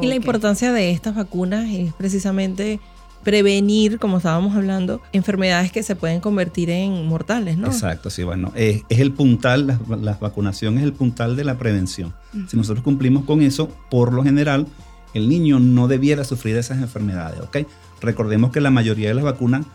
Y 0.00 0.06
la 0.06 0.14
importancia 0.14 0.72
de 0.72 0.90
estas 0.90 1.14
vacunas 1.14 1.68
es 1.70 1.92
precisamente 1.94 2.80
prevenir, 3.22 3.98
como 3.98 4.18
estábamos 4.18 4.56
hablando, 4.56 5.00
enfermedades 5.12 5.72
que 5.72 5.82
se 5.82 5.96
pueden 5.96 6.20
convertir 6.20 6.70
en 6.70 7.06
mortales, 7.06 7.58
¿no? 7.58 7.66
Exacto, 7.66 8.10
sí, 8.10 8.22
bueno, 8.22 8.52
es, 8.54 8.82
es 8.88 9.00
el 9.00 9.12
puntal, 9.12 9.66
la, 9.66 9.96
la 9.96 10.14
vacunación 10.14 10.78
es 10.78 10.84
el 10.84 10.92
puntal 10.92 11.36
de 11.36 11.44
la 11.44 11.58
prevención. 11.58 12.14
Si 12.48 12.56
nosotros 12.56 12.82
cumplimos 12.82 13.24
con 13.24 13.42
eso, 13.42 13.68
por 13.90 14.12
lo 14.12 14.22
general, 14.22 14.66
el 15.14 15.28
niño 15.28 15.58
no 15.58 15.88
debiera 15.88 16.24
sufrir 16.24 16.56
esas 16.56 16.78
enfermedades, 16.78 17.40
¿ok? 17.40 17.58
Recordemos 18.00 18.52
que 18.52 18.60
la 18.60 18.70
mayoría 18.70 19.08
de 19.08 19.14
las 19.14 19.24
vacunas 19.24 19.66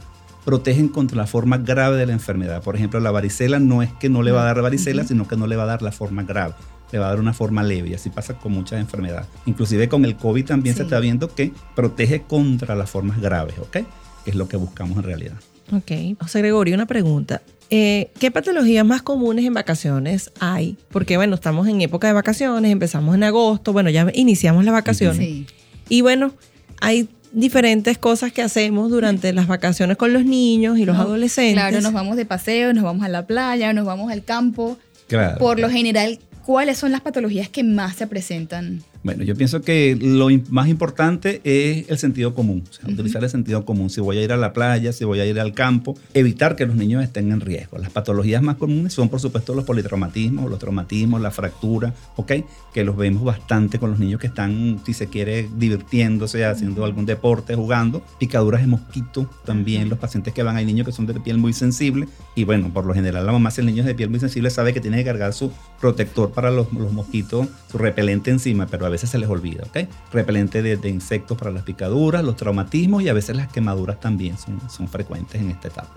protegen 0.45 0.87
contra 0.87 1.17
la 1.17 1.27
forma 1.27 1.57
grave 1.57 1.97
de 1.97 2.05
la 2.05 2.13
enfermedad. 2.13 2.61
Por 2.63 2.75
ejemplo, 2.75 2.99
la 2.99 3.11
varicela 3.11 3.59
no 3.59 3.81
es 3.81 3.91
que 3.93 4.09
no 4.09 4.21
le 4.21 4.31
va 4.31 4.43
a 4.43 4.45
dar 4.45 4.61
varicela, 4.61 5.03
sino 5.03 5.27
que 5.27 5.35
no 5.35 5.47
le 5.47 5.55
va 5.55 5.63
a 5.63 5.67
dar 5.67 5.81
la 5.81 5.91
forma 5.91 6.23
grave. 6.23 6.53
Le 6.91 6.99
va 6.99 7.07
a 7.07 7.09
dar 7.09 7.19
una 7.19 7.33
forma 7.33 7.63
leve 7.63 7.89
y 7.89 7.93
así 7.93 8.09
pasa 8.09 8.35
con 8.37 8.51
muchas 8.51 8.79
enfermedades. 8.79 9.27
Inclusive 9.45 9.89
con 9.89 10.05
el 10.05 10.15
COVID 10.15 10.45
también 10.45 10.75
se 10.75 10.83
está 10.83 10.99
viendo 10.99 11.33
que 11.33 11.51
protege 11.75 12.21
contra 12.21 12.75
las 12.75 12.89
formas 12.89 13.19
graves, 13.19 13.57
¿ok? 13.59 13.71
Que 13.71 13.85
es 14.25 14.35
lo 14.35 14.47
que 14.47 14.57
buscamos 14.57 14.97
en 14.97 15.03
realidad. 15.03 15.35
Ok. 15.71 16.17
José 16.19 16.39
Gregorio, 16.39 16.75
una 16.75 16.85
pregunta. 16.85 17.41
Eh, 17.71 18.11
¿Qué 18.19 18.29
patologías 18.29 18.85
más 18.85 19.01
comunes 19.01 19.45
en 19.45 19.53
vacaciones 19.53 20.31
hay? 20.39 20.77
Porque, 20.89 21.17
bueno, 21.17 21.35
estamos 21.35 21.67
en 21.67 21.81
época 21.81 22.07
de 22.07 22.13
vacaciones, 22.13 22.71
empezamos 22.71 23.15
en 23.15 23.23
agosto, 23.23 23.73
bueno, 23.73 23.89
ya 23.89 24.07
iniciamos 24.13 24.63
las 24.65 24.73
vacaciones. 24.73 25.17
Sí. 25.17 25.47
Y 25.89 26.01
bueno, 26.01 26.33
hay 26.81 27.09
diferentes 27.31 27.97
cosas 27.97 28.31
que 28.31 28.41
hacemos 28.41 28.89
durante 28.91 29.33
las 29.33 29.47
vacaciones 29.47 29.97
con 29.97 30.13
los 30.13 30.25
niños 30.25 30.77
y 30.77 30.85
los 30.85 30.95
No, 30.95 31.01
adolescentes. 31.03 31.55
Claro, 31.55 31.81
nos 31.81 31.93
vamos 31.93 32.17
de 32.17 32.25
paseo, 32.25 32.73
nos 32.73 32.83
vamos 32.83 33.03
a 33.03 33.09
la 33.09 33.25
playa, 33.25 33.73
nos 33.73 33.85
vamos 33.85 34.11
al 34.11 34.23
campo. 34.23 34.77
Claro. 35.07 35.37
Por 35.37 35.59
lo 35.59 35.69
general, 35.69 36.19
¿cuáles 36.45 36.77
son 36.77 36.91
las 36.91 37.01
patologías 37.01 37.49
que 37.49 37.63
más 37.63 37.95
se 37.95 38.07
presentan? 38.07 38.83
Bueno, 39.05 39.23
yo 39.23 39.35
pienso 39.35 39.61
que 39.61 39.95
lo 40.01 40.29
más 40.49 40.67
importante 40.67 41.39
es 41.43 41.87
el 41.91 41.99
sentido 41.99 42.33
común, 42.33 42.63
o 42.67 42.73
sea, 42.73 42.89
utilizar 42.91 43.23
el 43.23 43.29
sentido 43.29 43.63
común. 43.63 43.91
Si 43.91 44.01
voy 44.01 44.17
a 44.17 44.23
ir 44.23 44.31
a 44.31 44.35
la 44.35 44.51
playa, 44.51 44.91
si 44.93 45.05
voy 45.05 45.19
a 45.19 45.27
ir 45.27 45.39
al 45.39 45.53
campo, 45.53 45.95
evitar 46.15 46.55
que 46.55 46.65
los 46.65 46.75
niños 46.75 47.03
estén 47.03 47.31
en 47.31 47.39
riesgo. 47.39 47.77
Las 47.77 47.91
patologías 47.91 48.41
más 48.41 48.55
comunes 48.55 48.93
son, 48.93 49.09
por 49.09 49.19
supuesto, 49.19 49.53
los 49.53 49.63
politraumatismos, 49.63 50.49
los 50.49 50.57
traumatismos, 50.57 51.21
la 51.21 51.29
fractura, 51.29 51.93
¿ok? 52.15 52.31
Que 52.73 52.83
los 52.83 52.97
vemos 52.97 53.23
bastante 53.23 53.77
con 53.77 53.91
los 53.91 53.99
niños 53.99 54.19
que 54.19 54.25
están, 54.25 54.81
si 54.83 54.95
se 54.95 55.05
quiere, 55.05 55.47
divirtiéndose, 55.55 56.43
haciendo 56.43 56.83
algún 56.83 57.05
deporte, 57.05 57.53
jugando. 57.53 58.03
Picaduras 58.17 58.61
de 58.61 58.67
mosquito 58.67 59.29
también, 59.45 59.87
los 59.87 59.99
pacientes 59.99 60.33
que 60.33 60.41
van, 60.41 60.55
hay 60.55 60.65
niños 60.65 60.87
que 60.87 60.91
son 60.91 61.05
de 61.05 61.13
piel 61.19 61.37
muy 61.37 61.53
sensible. 61.53 62.07
Y 62.33 62.43
bueno, 62.43 62.73
por 62.73 62.87
lo 62.87 62.95
general, 62.95 63.23
la 63.23 63.31
mamá, 63.31 63.51
si 63.51 63.61
el 63.61 63.67
niño 63.67 63.81
es 63.81 63.85
de 63.85 63.93
piel 63.93 64.09
muy 64.09 64.19
sensible, 64.19 64.49
sabe 64.49 64.73
que 64.73 64.81
tiene 64.81 64.97
que 64.97 65.03
cargar 65.03 65.31
su 65.33 65.51
protector 65.79 66.31
para 66.31 66.49
los, 66.49 66.73
los 66.73 66.91
mosquitos, 66.91 67.47
su 67.71 67.77
repelente 67.77 68.31
encima, 68.31 68.65
pero 68.65 68.87
a 68.87 68.94
veces 68.95 69.09
se 69.09 69.17
les 69.17 69.29
olvida, 69.29 69.63
¿ok? 69.63 69.87
Repelente 70.11 70.61
de, 70.61 70.77
de 70.77 70.89
insectos 70.89 71.37
para 71.37 71.51
las 71.51 71.63
picaduras, 71.63 72.23
los 72.23 72.35
traumatismos 72.35 73.03
y 73.03 73.09
a 73.09 73.13
veces 73.13 73.35
las 73.35 73.51
quemaduras 73.51 73.99
también 73.99 74.37
son, 74.37 74.59
son 74.69 74.87
frecuentes 74.87 75.41
en 75.41 75.51
esta 75.51 75.67
etapa. 75.67 75.93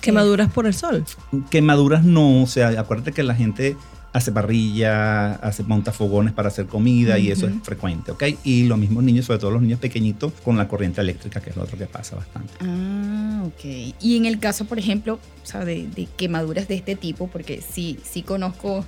Quemaduras 0.00 0.50
por 0.50 0.66
el 0.66 0.74
sol. 0.74 1.04
Quemaduras 1.50 2.04
no, 2.04 2.42
o 2.42 2.46
sea, 2.46 2.68
acuérdate 2.80 3.12
que 3.12 3.22
la 3.22 3.34
gente 3.34 3.76
hace 4.12 4.30
parrilla, 4.30 5.34
hace 5.36 5.62
montafogones 5.62 6.32
para 6.34 6.48
hacer 6.48 6.66
comida 6.66 7.18
y 7.18 7.30
eso 7.30 7.46
es 7.46 7.54
frecuente, 7.62 8.12
¿ok? 8.12 8.24
Y 8.44 8.64
los 8.64 8.78
mismos 8.78 9.04
niños, 9.04 9.26
sobre 9.26 9.38
todo 9.38 9.52
los 9.52 9.62
niños 9.62 9.80
pequeñitos, 9.80 10.32
con 10.44 10.58
la 10.58 10.68
corriente 10.68 11.00
eléctrica, 11.00 11.40
que 11.40 11.50
es 11.50 11.56
lo 11.56 11.62
otro 11.62 11.78
que 11.78 11.86
pasa 11.86 12.16
bastante. 12.16 12.52
Ah, 12.60 13.42
ok. 13.46 13.94
Y 14.00 14.16
en 14.16 14.26
el 14.26 14.38
caso, 14.38 14.66
por 14.66 14.78
ejemplo, 14.78 15.14
o 15.42 15.46
sea, 15.46 15.64
de, 15.64 15.86
de 15.88 16.06
quemaduras 16.16 16.68
de 16.68 16.74
este 16.74 16.94
tipo, 16.94 17.28
porque 17.28 17.62
sí, 17.62 17.98
sí 18.02 18.22
conozco, 18.22 18.84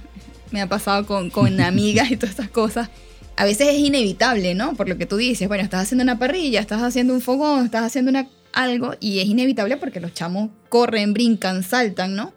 me 0.50 0.60
ha 0.60 0.68
pasado 0.68 1.06
con, 1.06 1.30
con 1.30 1.60
amigas 1.60 2.10
y 2.10 2.16
todas 2.16 2.30
estas 2.30 2.50
cosas. 2.50 2.90
A 3.36 3.44
veces 3.44 3.68
es 3.68 3.78
inevitable, 3.78 4.54
¿no? 4.54 4.74
Por 4.74 4.88
lo 4.88 4.96
que 4.96 5.06
tú 5.06 5.16
dices, 5.16 5.48
bueno, 5.48 5.64
estás 5.64 5.82
haciendo 5.82 6.04
una 6.04 6.18
parrilla, 6.18 6.60
estás 6.60 6.82
haciendo 6.82 7.12
un 7.14 7.20
fogón, 7.20 7.64
estás 7.64 7.82
haciendo 7.84 8.10
una, 8.10 8.28
algo 8.52 8.94
y 9.00 9.18
es 9.20 9.26
inevitable 9.26 9.76
porque 9.76 9.98
los 10.00 10.14
chamos 10.14 10.50
corren, 10.68 11.12
brincan, 11.14 11.62
saltan, 11.62 12.14
¿no? 12.14 12.32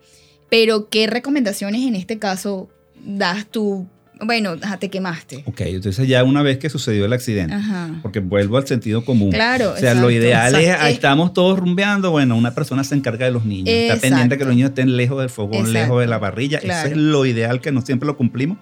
Pero, 0.49 0.89
¿qué 0.89 1.07
recomendaciones 1.07 1.81
en 1.83 1.95
este 1.95 2.17
caso 2.17 2.69
das 3.05 3.45
tú? 3.47 3.87
Bueno, 4.19 4.55
te 4.79 4.89
quemaste. 4.89 5.43
Ok, 5.45 5.61
entonces 5.61 6.07
ya 6.07 6.23
una 6.23 6.41
vez 6.41 6.57
que 6.57 6.71
sucedió 6.71 7.05
el 7.05 7.13
accidente, 7.13 7.53
Ajá. 7.53 7.99
porque 8.01 8.19
vuelvo 8.19 8.57
al 8.57 8.65
sentido 8.65 9.05
común. 9.05 9.29
Claro, 9.29 9.73
O 9.73 9.77
sea, 9.77 9.93
lo 9.93 10.09
exacto, 10.09 10.11
ideal 10.11 10.55
es, 10.55 10.61
exacto. 10.61 10.85
ahí 10.85 10.93
estamos 10.93 11.33
todos 11.33 11.59
rumbeando, 11.59 12.09
bueno, 12.09 12.35
una 12.35 12.55
persona 12.55 12.83
se 12.83 12.95
encarga 12.95 13.25
de 13.27 13.31
los 13.31 13.45
niños, 13.45 13.67
está 13.69 13.93
Exacto. 13.93 14.01
pendiente 14.01 14.37
que 14.39 14.45
los 14.45 14.55
niños 14.55 14.69
estén 14.69 14.97
lejos 14.97 15.19
del 15.19 15.29
fogón, 15.29 15.71
lejos 15.71 15.99
de 16.01 16.07
la 16.07 16.19
parrilla, 16.19 16.57
Claro. 16.59 16.87
eso 16.87 16.95
es 16.95 16.97
lo 16.99 17.27
ideal, 17.27 17.61
que 17.61 17.71
no 17.71 17.81
siempre 17.81 18.07
lo 18.07 18.17
cumplimos, 18.17 18.57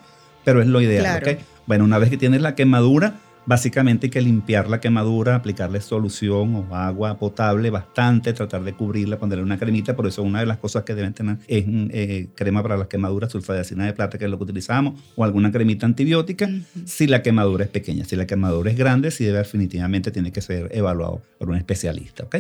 pero 0.46 0.62
es 0.62 0.68
lo 0.68 0.80
ideal, 0.80 1.20
Claro. 1.20 1.32
¿ok? 1.32 1.38
Bueno, 1.68 1.84
una 1.84 1.98
vez 1.98 2.10
que 2.10 2.18
tienes 2.18 2.42
la 2.42 2.56
quemadura, 2.56 3.16
básicamente 3.48 4.08
hay 4.08 4.12
que 4.12 4.22
limpiar 4.22 4.70
la 4.70 4.80
quemadura, 4.80 5.36
aplicarle 5.36 5.82
solución 5.82 6.56
o 6.56 6.76
agua 6.76 7.18
potable 7.18 7.70
bastante, 7.70 8.34
tratar 8.34 8.64
de 8.64 8.74
cubrirla, 8.74 9.18
ponerle 9.20 9.44
una 9.44 9.58
cremita, 9.58 9.96
por 9.96 10.08
eso 10.08 10.24
una 10.24 10.40
de 10.40 10.46
las 10.46 10.58
cosas 10.58 10.84
que 10.84 10.96
deben 10.96 11.14
tener 11.14 11.38
es 11.48 11.66
eh, 11.68 12.28
crema 12.36 12.62
para 12.64 12.78
las 12.78 12.88
quemaduras, 12.88 13.32
sulfadiacina 13.32 13.86
de 13.86 13.94
plata, 13.94 14.18
que 14.18 14.26
es 14.26 14.32
lo 14.32 14.38
que 14.38 14.44
utilizamos, 14.46 15.00
o 15.16 15.24
alguna 15.24 15.52
cremita 15.52 15.86
antibiótica, 15.86 16.50
si 16.86 17.08
la 17.08 17.22
quemadura 17.22 17.66
es 17.66 17.70
pequeña. 17.70 18.06
Si 18.06 18.16
la 18.16 18.26
quemadura 18.26 18.72
es 18.72 18.78
grande, 18.78 19.12
sí 19.12 19.26
debe 19.26 19.40
definitivamente 19.40 20.12
tiene 20.12 20.32
que 20.32 20.42
ser 20.42 20.70
evaluado 20.72 21.22
por 21.38 21.50
un 21.50 21.56
especialista, 21.56 22.24
¿ok? 22.24 22.36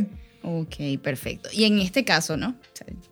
Ok, 0.48 1.00
perfecto. 1.02 1.50
Y 1.52 1.64
en 1.64 1.80
este 1.80 2.04
caso, 2.04 2.38
¿no? 2.38 2.56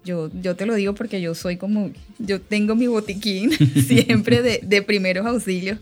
Yo, 0.05 0.29
yo 0.39 0.55
te 0.55 0.67
lo 0.67 0.75
digo 0.75 0.93
porque 0.93 1.19
yo 1.19 1.33
soy 1.33 1.57
como, 1.57 1.89
yo 2.19 2.39
tengo 2.39 2.75
mi 2.75 2.85
botiquín 2.85 3.51
siempre 3.87 4.43
de, 4.43 4.59
de 4.61 4.81
primeros 4.83 5.25
auxilios. 5.25 5.79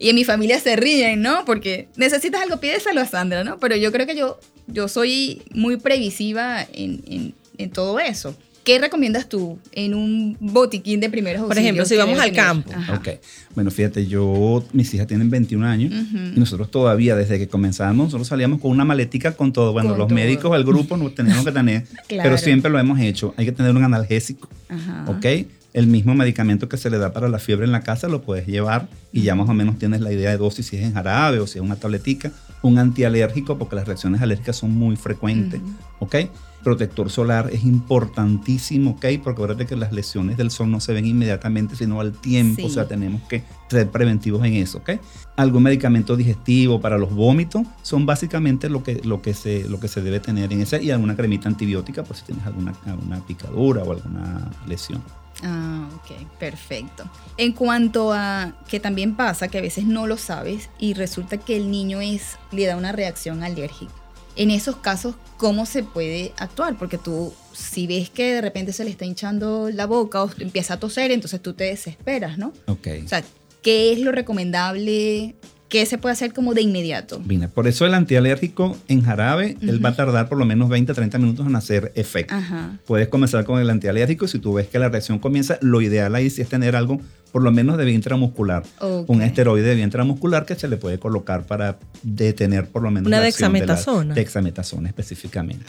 Y 0.00 0.08
en 0.08 0.16
mi 0.16 0.24
familia 0.24 0.58
se 0.58 0.74
ríen, 0.74 1.22
¿no? 1.22 1.44
Porque 1.44 1.86
necesitas 1.94 2.42
algo, 2.42 2.58
pídeselo 2.58 3.00
a 3.00 3.06
Sandra, 3.06 3.44
¿no? 3.44 3.60
Pero 3.60 3.76
yo 3.76 3.92
creo 3.92 4.06
que 4.06 4.16
yo, 4.16 4.40
yo 4.66 4.88
soy 4.88 5.42
muy 5.52 5.76
previsiva 5.76 6.66
en, 6.72 7.00
en, 7.06 7.34
en 7.58 7.70
todo 7.70 8.00
eso. 8.00 8.36
¿Qué 8.68 8.78
recomiendas 8.78 9.26
tú 9.30 9.58
en 9.72 9.94
un 9.94 10.36
botiquín 10.40 11.00
de 11.00 11.08
primeros 11.08 11.40
Por 11.40 11.52
auxilios? 11.52 11.64
ejemplo, 11.64 11.84
si 11.86 11.96
vamos 11.96 12.20
al 12.20 12.32
campo. 12.32 12.70
Ajá. 12.74 12.96
Ok. 12.96 13.08
Bueno, 13.54 13.70
fíjate, 13.70 14.06
yo, 14.06 14.62
mis 14.74 14.92
hijas 14.92 15.06
tienen 15.06 15.30
21 15.30 15.66
años 15.66 15.90
y 15.90 16.38
nosotros 16.38 16.70
todavía, 16.70 17.16
desde 17.16 17.38
que 17.38 17.48
comenzamos, 17.48 18.08
nosotros 18.08 18.28
salíamos 18.28 18.60
con 18.60 18.70
una 18.70 18.84
maletica 18.84 19.32
con 19.32 19.54
todo. 19.54 19.72
Bueno, 19.72 19.88
Con 19.88 19.98
los 20.00 20.08
todo. 20.08 20.14
médicos, 20.16 20.54
el 20.54 20.64
grupo, 20.64 20.98
no 20.98 21.10
teníamos 21.10 21.46
que 21.46 21.52
tener, 21.52 21.84
Claro. 22.08 22.24
pero 22.24 22.36
siempre 22.36 22.70
lo 22.70 22.78
hemos 22.78 23.00
hecho. 23.00 23.32
Hay 23.38 23.46
que 23.46 23.52
tener 23.52 23.74
un 23.74 23.84
analgésico, 23.84 24.50
Ajá. 24.68 25.06
¿ok? 25.08 25.46
El 25.72 25.86
mismo 25.86 26.14
medicamento 26.14 26.68
que 26.68 26.76
se 26.76 26.90
le 26.90 26.98
da 26.98 27.14
para 27.14 27.30
la 27.30 27.38
fiebre 27.38 27.64
en 27.64 27.72
la 27.72 27.80
casa 27.80 28.06
lo 28.08 28.20
puedes 28.20 28.46
llevar 28.46 28.86
y 29.14 29.22
ya 29.22 29.34
más 29.34 29.48
o 29.48 29.54
menos 29.54 29.78
tienes 29.78 30.02
la 30.02 30.12
idea 30.12 30.28
de 30.30 30.36
dosis, 30.36 30.66
si 30.66 30.76
es 30.76 30.82
en 30.82 30.92
jarabe 30.92 31.38
o 31.40 31.46
si 31.46 31.58
es 31.58 31.64
una 31.64 31.76
tabletica. 31.76 32.32
Un 32.62 32.78
antialérgico, 32.78 33.56
porque 33.56 33.76
las 33.76 33.86
reacciones 33.86 34.20
alérgicas 34.20 34.56
son 34.56 34.72
muy 34.72 34.96
frecuentes. 34.96 35.60
¿ok? 36.00 36.16
Protector 36.62 37.08
solar 37.08 37.50
es 37.52 37.64
importantísimo, 37.64 38.90
¿ok? 38.90 39.06
Porque 39.22 39.30
acuérdate 39.30 39.66
que 39.66 39.76
las 39.76 39.92
lesiones 39.92 40.36
del 40.36 40.50
sol 40.50 40.70
no 40.70 40.80
se 40.80 40.92
ven 40.92 41.06
inmediatamente, 41.06 41.76
sino 41.76 42.00
al 42.00 42.12
tiempo. 42.12 42.62
Sí. 42.62 42.66
O 42.66 42.70
sea, 42.70 42.88
tenemos 42.88 43.22
que 43.22 43.44
ser 43.70 43.88
preventivos 43.88 44.44
en 44.44 44.54
eso, 44.54 44.78
¿ok? 44.78 44.90
Algún 45.36 45.62
medicamento 45.62 46.16
digestivo 46.16 46.80
para 46.80 46.98
los 46.98 47.14
vómitos 47.14 47.62
son 47.82 48.06
básicamente 48.06 48.68
lo 48.68 48.82
que, 48.82 49.00
lo 49.04 49.22
que, 49.22 49.34
se, 49.34 49.68
lo 49.68 49.78
que 49.78 49.88
se 49.88 50.02
debe 50.02 50.18
tener 50.18 50.52
en 50.52 50.62
ese 50.62 50.82
y 50.82 50.90
alguna 50.90 51.14
cremita 51.14 51.48
antibiótica 51.48 52.02
por 52.02 52.16
si 52.16 52.24
tienes 52.24 52.44
alguna, 52.44 52.74
alguna 52.86 53.24
picadura 53.24 53.84
o 53.84 53.92
alguna 53.92 54.50
lesión. 54.66 55.00
Ah, 55.42 55.88
ok, 55.94 56.26
perfecto. 56.38 57.08
En 57.36 57.52
cuanto 57.52 58.12
a 58.12 58.54
que 58.68 58.80
también 58.80 59.14
pasa 59.14 59.48
que 59.48 59.58
a 59.58 59.62
veces 59.62 59.84
no 59.84 60.06
lo 60.06 60.16
sabes 60.16 60.68
y 60.78 60.94
resulta 60.94 61.38
que 61.38 61.56
el 61.56 61.70
niño 61.70 62.00
es, 62.00 62.36
le 62.50 62.66
da 62.66 62.76
una 62.76 62.92
reacción 62.92 63.42
alérgica. 63.42 63.92
En 64.36 64.50
esos 64.50 64.76
casos, 64.76 65.16
¿cómo 65.36 65.66
se 65.66 65.82
puede 65.82 66.32
actuar? 66.38 66.76
Porque 66.76 66.96
tú, 66.96 67.34
si 67.52 67.86
ves 67.86 68.10
que 68.10 68.34
de 68.34 68.40
repente 68.40 68.72
se 68.72 68.84
le 68.84 68.90
está 68.90 69.04
hinchando 69.04 69.68
la 69.70 69.86
boca 69.86 70.22
o 70.22 70.30
empieza 70.38 70.74
a 70.74 70.80
toser, 70.80 71.10
entonces 71.10 71.42
tú 71.42 71.54
te 71.54 71.64
desesperas, 71.64 72.38
¿no? 72.38 72.52
Ok. 72.66 72.88
O 73.04 73.08
sea, 73.08 73.24
¿qué 73.62 73.92
es 73.92 73.98
lo 73.98 74.12
recomendable? 74.12 75.34
¿Qué 75.68 75.84
se 75.84 75.98
puede 75.98 76.14
hacer 76.14 76.32
como 76.32 76.54
de 76.54 76.62
inmediato? 76.62 77.20
Mira, 77.20 77.48
por 77.48 77.66
eso 77.68 77.84
el 77.84 77.92
antialérgico 77.92 78.76
en 78.88 79.02
jarabe, 79.02 79.56
él 79.60 79.84
va 79.84 79.90
a 79.90 79.96
tardar 79.96 80.28
por 80.28 80.38
lo 80.38 80.46
menos 80.46 80.68
20 80.70 80.92
a 80.92 80.94
30 80.94 81.18
minutos 81.18 81.46
en 81.46 81.56
hacer 81.56 81.92
efecto. 81.94 82.34
Ajá. 82.34 82.78
Puedes 82.86 83.08
comenzar 83.08 83.44
con 83.44 83.60
el 83.60 83.68
antialérgico 83.68 84.24
y 84.24 84.28
si 84.28 84.38
tú 84.38 84.54
ves 84.54 84.68
que 84.68 84.78
la 84.78 84.88
reacción 84.88 85.18
comienza, 85.18 85.58
lo 85.60 85.82
ideal 85.82 86.14
ahí 86.14 86.30
sí 86.30 86.40
es 86.40 86.48
tener 86.48 86.74
algo 86.74 87.00
por 87.32 87.42
lo 87.42 87.50
menos 87.52 87.76
de 87.78 87.84
vía 87.84 87.94
intramuscular. 87.94 88.62
Un 89.06 89.22
esteroide 89.22 89.66
de 89.68 89.74
vía 89.74 89.84
intramuscular 89.84 90.44
que 90.46 90.54
se 90.54 90.68
le 90.68 90.76
puede 90.76 90.98
colocar 90.98 91.44
para 91.44 91.78
detener 92.02 92.68
por 92.68 92.82
lo 92.82 92.90
menos 92.90 93.06
Una 93.08 93.20
la 93.20 93.26
acción 93.26 93.52
de 93.52 93.60
la- 93.60 93.66
dexametasona. 93.74 94.14
Dexametasona 94.14 94.88
específicamente. 94.88 95.64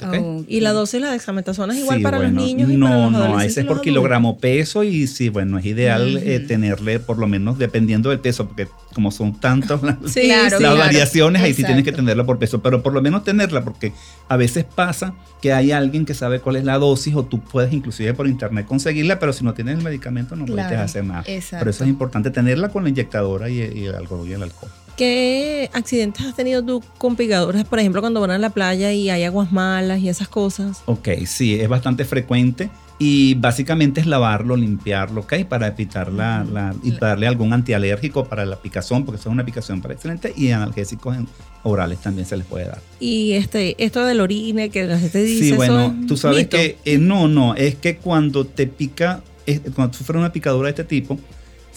Y 0.48 0.62
la 0.62 0.72
dosis 0.74 0.94
de 0.94 1.00
la 1.08 1.12
dexametasona 1.12 1.74
es 1.74 1.80
igual 1.80 1.98
Sí, 1.98 2.04
para 2.04 2.18
bueno, 2.18 2.34
los 2.40 2.44
niños 2.46 2.70
y 2.72 2.78
no, 2.78 2.86
para 2.88 2.98
los 3.02 3.12
no, 3.12 3.18
adolescentes. 3.18 3.52
ese 3.52 3.62
es 3.62 3.68
por 3.68 3.82
kilogramo 3.82 4.38
peso 4.38 4.84
y 4.84 5.08
sí, 5.08 5.30
bueno, 5.30 5.58
es 5.58 5.66
ideal 5.66 6.18
eh, 6.18 6.40
tenerle 6.40 7.00
por 7.00 7.18
lo 7.18 7.28
menos 7.28 7.58
dependiendo 7.58 8.10
del 8.10 8.20
peso, 8.20 8.48
porque 8.48 8.68
como 8.94 9.12
son 9.12 9.40
tantas 9.40 9.82
las, 9.84 9.98
Sí, 10.06 10.22
Claro, 10.22 10.58
sí. 10.58 10.64
las 10.64 10.74
claro. 10.74 10.78
variaciones, 10.78 11.42
ahí 11.42 11.54
sí 11.54 11.64
tienes 11.64 11.84
que 11.84 11.92
tenerla 11.92 12.26
por 12.26 12.40
peso, 12.40 12.62
pero 12.62 12.82
por 12.82 12.94
lo 12.94 13.02
menos 13.02 13.24
tenerla, 13.24 13.64
porque 13.64 13.92
a 14.28 14.38
veces 14.38 14.64
pasa 14.66 15.14
que 15.42 15.54
hay 15.54 15.72
alguien 15.72 16.06
que 16.06 16.14
sabe 16.14 16.40
cuál 16.40 16.56
es 16.58 16.64
la 16.66 16.78
dosis 16.78 17.16
o 17.16 17.24
tú 17.26 17.40
puedes 17.42 17.72
inclusive 17.74 18.14
por 18.14 18.28
internet 18.28 18.66
conseguirla, 18.66 19.20
pero 19.20 19.32
si 19.34 19.44
no 19.44 19.54
tienes 19.54 19.78
el 19.78 19.84
medicamento 19.84 20.36
no 20.36 20.46
puedes 20.46 20.66
hacer 20.66 21.04
nada. 21.06 21.24
exacto. 21.28 21.49
Por 21.58 21.68
eso 21.70 21.84
es 21.84 21.90
importante 21.90 22.30
tenerla 22.30 22.70
con 22.70 22.84
la 22.84 22.90
inyectadora 22.90 23.50
y, 23.50 23.60
y 23.62 23.86
el 23.86 23.96
alcohol 23.96 24.28
y 24.28 24.34
el 24.34 24.44
alcohol. 24.44 24.70
¿Qué 24.98 25.70
accidentes 25.74 26.26
has 26.26 26.36
tenido 26.36 26.62
tú 26.64 26.84
con 26.98 27.16
picaduras? 27.16 27.64
Por 27.64 27.80
ejemplo, 27.80 28.02
cuando 28.02 28.20
van 28.20 28.32
a 28.32 28.38
la 28.38 28.50
playa 28.50 28.92
y 28.92 29.10
hay 29.10 29.24
aguas 29.24 29.52
malas 29.54 30.00
y 30.00 30.10
esas 30.10 30.28
cosas. 30.28 30.82
Ok, 30.88 31.08
sí, 31.26 31.56
es 31.58 31.70
bastante 31.70 32.04
frecuente 32.04 32.70
y 33.00 33.36
básicamente 33.36 34.02
es 34.02 34.08
lavarlo, 34.08 34.58
limpiarlo, 34.58 35.22
¿ok? 35.22 35.46
Para 35.48 35.68
evitar 35.68 36.12
la, 36.12 36.44
la- 36.44 36.76
y 36.84 36.92
darle 36.92 37.28
algún 37.28 37.54
antialérgico 37.54 38.26
para 38.26 38.46
la 38.46 38.58
picazón, 38.58 39.06
porque 39.06 39.22
eso 39.22 39.30
es 39.30 39.34
una 39.34 39.46
picazón 39.46 39.82
para 39.82 39.94
excelente 39.94 40.34
y 40.36 40.52
analgésicos 40.52 41.16
orales 41.64 42.00
también 42.00 42.28
se 42.28 42.36
les 42.36 42.46
puede 42.46 42.66
dar. 42.66 42.82
Y 43.00 43.32
este, 43.34 43.82
esto 43.82 44.06
del 44.06 44.20
orine 44.20 44.70
que 44.70 44.84
la 44.84 45.00
gente 45.00 45.24
dice. 45.24 45.46
Sí, 45.46 45.52
bueno, 45.54 45.96
tú 46.10 46.18
sabes 46.18 46.40
mito. 46.40 46.58
que 46.58 46.78
eh, 46.84 46.98
no, 46.98 47.30
no, 47.30 47.56
es 47.56 47.76
que 47.76 47.96
cuando 47.96 48.46
te 48.46 48.68
pica, 48.68 49.22
es- 49.46 49.62
cuando 49.74 49.94
sufres 49.98 50.18
una 50.20 50.34
picadura 50.34 50.66
de 50.66 50.72
este 50.72 50.84
tipo, 50.84 51.18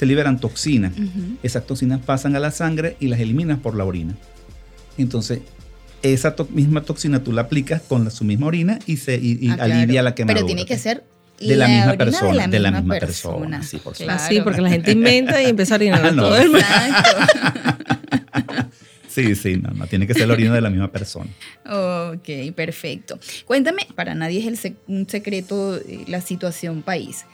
se 0.02 0.06
liberan 0.06 0.40
toxinas. 0.40 0.92
Esas 1.44 1.64
toxinas 1.64 2.00
pasan 2.04 2.34
a 2.34 2.40
la 2.40 2.50
sangre 2.50 2.96
y 2.98 3.06
las 3.06 3.20
eliminas 3.20 3.60
por 3.60 3.76
la 3.76 3.84
orina. 3.84 4.16
Entonces, 4.98 5.42
esa 6.02 6.34
to- 6.34 6.48
misma 6.50 6.80
toxina 6.82 7.22
tú 7.22 7.30
la 7.30 7.42
aplicas 7.42 7.82
con 7.82 8.02
la- 8.02 8.10
su 8.10 8.24
misma 8.24 8.46
orina 8.48 8.80
y, 8.84 8.96
se, 8.96 9.14
y, 9.14 9.38
y 9.40 9.50
Ah, 9.50 9.54
claro. 9.58 9.74
alivia 9.74 10.02
la 10.02 10.12
quemadura. 10.16 10.34
Pero 10.40 10.46
tiene 10.46 10.66
que 10.66 10.76
ser 10.76 11.04
de 11.38 11.54
la 11.54 11.68
misma 11.68 11.84
orina 11.92 12.04
persona, 12.04 12.48
de 12.48 12.58
la 12.58 12.70
misma 12.72 12.98
persona, 12.98 13.62
sí, 13.62 13.76
por 13.76 13.92
Ah, 13.94 13.98
Claro. 13.98 14.22
sí, 14.28 14.40
porque 14.42 14.60
la 14.60 14.70
gente 14.70 14.90
inventa 14.90 15.40
y 15.40 15.46
empieza 15.46 15.74
a 15.74 15.76
orinar 15.76 16.00
Ah, 16.04 16.08
a 16.08 16.10
no. 16.10 16.22
todo 16.24 16.36
el 16.36 16.50
mundo. 16.50 16.66
Sí, 19.08 19.34
sí, 19.34 19.56
no, 19.58 19.70
no, 19.72 19.86
tiene 19.86 20.06
que 20.06 20.14
ser 20.14 20.26
la 20.26 20.32
orina 20.32 20.54
de 20.54 20.62
la 20.62 20.70
misma 20.70 20.90
persona. 20.90 21.28
Ok, 21.66 22.54
perfecto. 22.56 23.20
Cuéntame, 23.44 23.86
para 23.94 24.14
nadie 24.16 24.40
es 24.40 24.46
el 24.46 24.58
sec- 24.58 24.78
un 24.88 25.06
secreto 25.08 25.76
eh, 25.76 26.04
la 26.08 26.20
situación 26.22 26.80
país. 26.82 27.24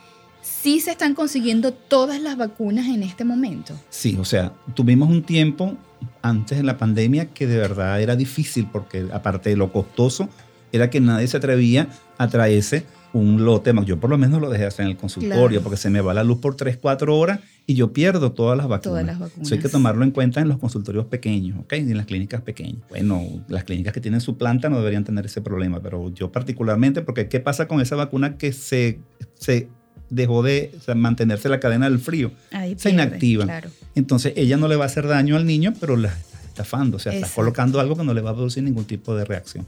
¿Sí 0.41 0.79
se 0.79 0.91
están 0.91 1.13
consiguiendo 1.15 1.73
todas 1.73 2.21
las 2.21 2.37
vacunas 2.37 2.87
en 2.87 3.03
este 3.03 3.23
momento? 3.23 3.73
Sí, 3.89 4.17
o 4.19 4.25
sea, 4.25 4.53
tuvimos 4.73 5.09
un 5.09 5.23
tiempo 5.23 5.77
antes 6.21 6.57
de 6.57 6.63
la 6.63 6.77
pandemia 6.77 7.27
que 7.27 7.45
de 7.47 7.57
verdad 7.57 8.01
era 8.01 8.15
difícil 8.15 8.67
porque 8.71 9.05
aparte 9.11 9.49
de 9.49 9.55
lo 9.57 9.71
costoso, 9.71 10.29
era 10.71 10.89
que 10.89 11.01
nadie 11.01 11.27
se 11.27 11.37
atrevía 11.37 11.87
a 12.17 12.27
traerse 12.27 12.85
un 13.11 13.43
lote 13.43 13.73
más. 13.73 13.85
Yo 13.85 13.99
por 13.99 14.09
lo 14.09 14.17
menos 14.19 14.39
lo 14.39 14.49
dejé 14.49 14.65
hacer 14.65 14.85
en 14.85 14.91
el 14.91 14.97
consultorio 14.97 15.47
Claro. 15.47 15.61
porque 15.63 15.77
se 15.77 15.89
me 15.89 15.99
va 15.99 16.13
la 16.13 16.23
luz 16.23 16.37
por 16.39 16.55
3, 16.55 16.77
4 16.77 17.17
horas 17.17 17.39
y 17.65 17.73
yo 17.73 17.91
pierdo 17.91 18.31
todas 18.33 18.55
las 18.55 18.67
vacunas. 18.67 18.83
Todas 18.83 19.05
las 19.05 19.19
vacunas. 19.19 19.47
Eso 19.47 19.55
hay 19.55 19.61
que 19.61 19.69
tomarlo 19.69 20.03
en 20.03 20.11
cuenta 20.11 20.41
en 20.41 20.47
los 20.47 20.59
consultorios 20.59 21.05
pequeños, 21.05 21.59
¿ok? 21.59 21.73
Y 21.73 21.77
en 21.91 21.97
las 21.97 22.05
clínicas 22.05 22.41
pequeñas. 22.41 22.83
Bueno, 22.89 23.23
las 23.47 23.63
clínicas 23.63 23.93
que 23.93 23.99
tienen 24.01 24.21
su 24.21 24.37
planta 24.37 24.69
no 24.69 24.77
deberían 24.77 25.03
tener 25.03 25.25
ese 25.25 25.41
problema, 25.41 25.81
pero 25.81 26.13
yo 26.13 26.31
particularmente, 26.31 27.01
porque 27.01 27.27
¿qué 27.29 27.39
pasa 27.39 27.67
con 27.67 27.81
esa 27.81 27.95
vacuna 27.95 28.37
que 28.37 28.53
se, 28.53 28.99
se 29.33 29.69
dejó 30.09 30.43
de 30.43 30.71
mantenerse 30.95 31.49
la 31.49 31.59
cadena 31.59 31.89
del 31.89 31.99
frío? 31.99 32.31
Ahí 32.51 32.75
Se 32.77 32.91
pierde. 32.91 33.43
Claro. 33.45 33.69
Entonces 33.95 34.33
ella 34.35 34.57
no 34.57 34.67
le 34.67 34.75
va 34.75 34.85
a 34.85 34.87
hacer 34.87 35.07
daño 35.07 35.35
al 35.35 35.45
niño, 35.45 35.73
pero 35.79 35.95
la 35.97 36.09
está 36.09 36.39
estafando, 36.47 36.97
o 36.97 36.99
sea, 36.99 37.11
está 37.13 37.25
Exacto. 37.27 37.41
colocando 37.41 37.79
algo 37.79 37.95
que 37.95 38.03
no 38.03 38.13
le 38.13 38.21
va 38.21 38.31
a 38.31 38.35
producir 38.35 38.63
ningún 38.63 38.85
tipo 38.85 39.15
de 39.15 39.25
reacción. 39.25 39.65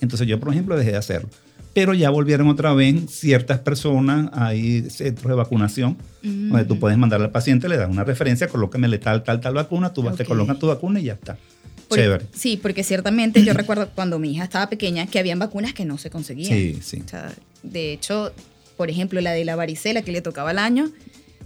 Entonces 0.00 0.26
yo, 0.26 0.38
por 0.38 0.50
ejemplo, 0.52 0.76
dejé 0.76 0.92
de 0.92 0.96
hacerlo. 0.98 1.28
Pero 1.74 1.94
ya 1.94 2.10
volvieron 2.10 2.48
otra 2.48 2.72
vez 2.72 2.96
ciertas 3.10 3.60
personas, 3.60 4.30
hay 4.32 4.88
centros 4.90 5.28
de 5.28 5.34
vacunación, 5.34 5.96
donde 6.22 6.64
tú 6.64 6.74
Mm. 6.76 6.78
puedes 6.80 6.98
mandar 6.98 7.20
al 7.20 7.30
paciente, 7.30 7.68
le 7.68 7.76
das 7.76 7.88
una 7.90 8.04
referencia, 8.04 8.48
colócamele 8.48 8.98
tal, 8.98 9.22
tal, 9.22 9.40
tal 9.40 9.54
vacuna, 9.54 9.92
tú 9.92 10.02
vas, 10.02 10.16
te 10.16 10.22
Ok. 10.24 10.28
colocas 10.30 10.58
tu 10.58 10.66
vacuna 10.66 10.98
y 11.00 11.04
ya 11.04 11.12
está. 11.12 11.36
Por- 11.88 11.98
Chévere. 11.98 12.26
Sí, 12.34 12.58
porque 12.60 12.82
ciertamente 12.84 13.44
yo 13.44 13.52
recuerdo 13.54 13.88
cuando 13.94 14.18
mi 14.18 14.32
hija 14.32 14.44
estaba 14.44 14.68
pequeña 14.68 15.06
que 15.06 15.18
habían 15.18 15.38
vacunas 15.38 15.72
que 15.72 15.84
no 15.84 15.98
se 15.98 16.10
conseguían. 16.10 16.50
Sí, 16.52 16.78
sí. 16.82 17.02
O 17.04 17.08
sea, 17.08 17.32
de 17.62 17.92
hecho, 17.92 18.32
por 18.78 18.88
ejemplo, 18.88 19.20
la 19.20 19.32
de 19.32 19.44
la 19.44 19.56
varicela 19.56 20.00
que 20.00 20.12
le 20.12 20.22
tocaba 20.22 20.50
al 20.50 20.58
año, 20.58 20.88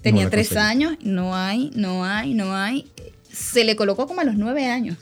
tenía 0.02 0.24
la 0.24 0.30
tres 0.30 0.50
conseguí. 0.50 0.68
años, 0.70 0.96
no 1.02 1.34
hay, 1.34 1.72
no 1.74 2.04
hay, 2.04 2.34
no 2.34 2.54
hay. 2.54 2.92
Se 3.32 3.64
le 3.64 3.74
colocó 3.74 4.06
como 4.06 4.20
a 4.20 4.24
los 4.24 4.36
nueve 4.36 4.66
años. 4.66 4.98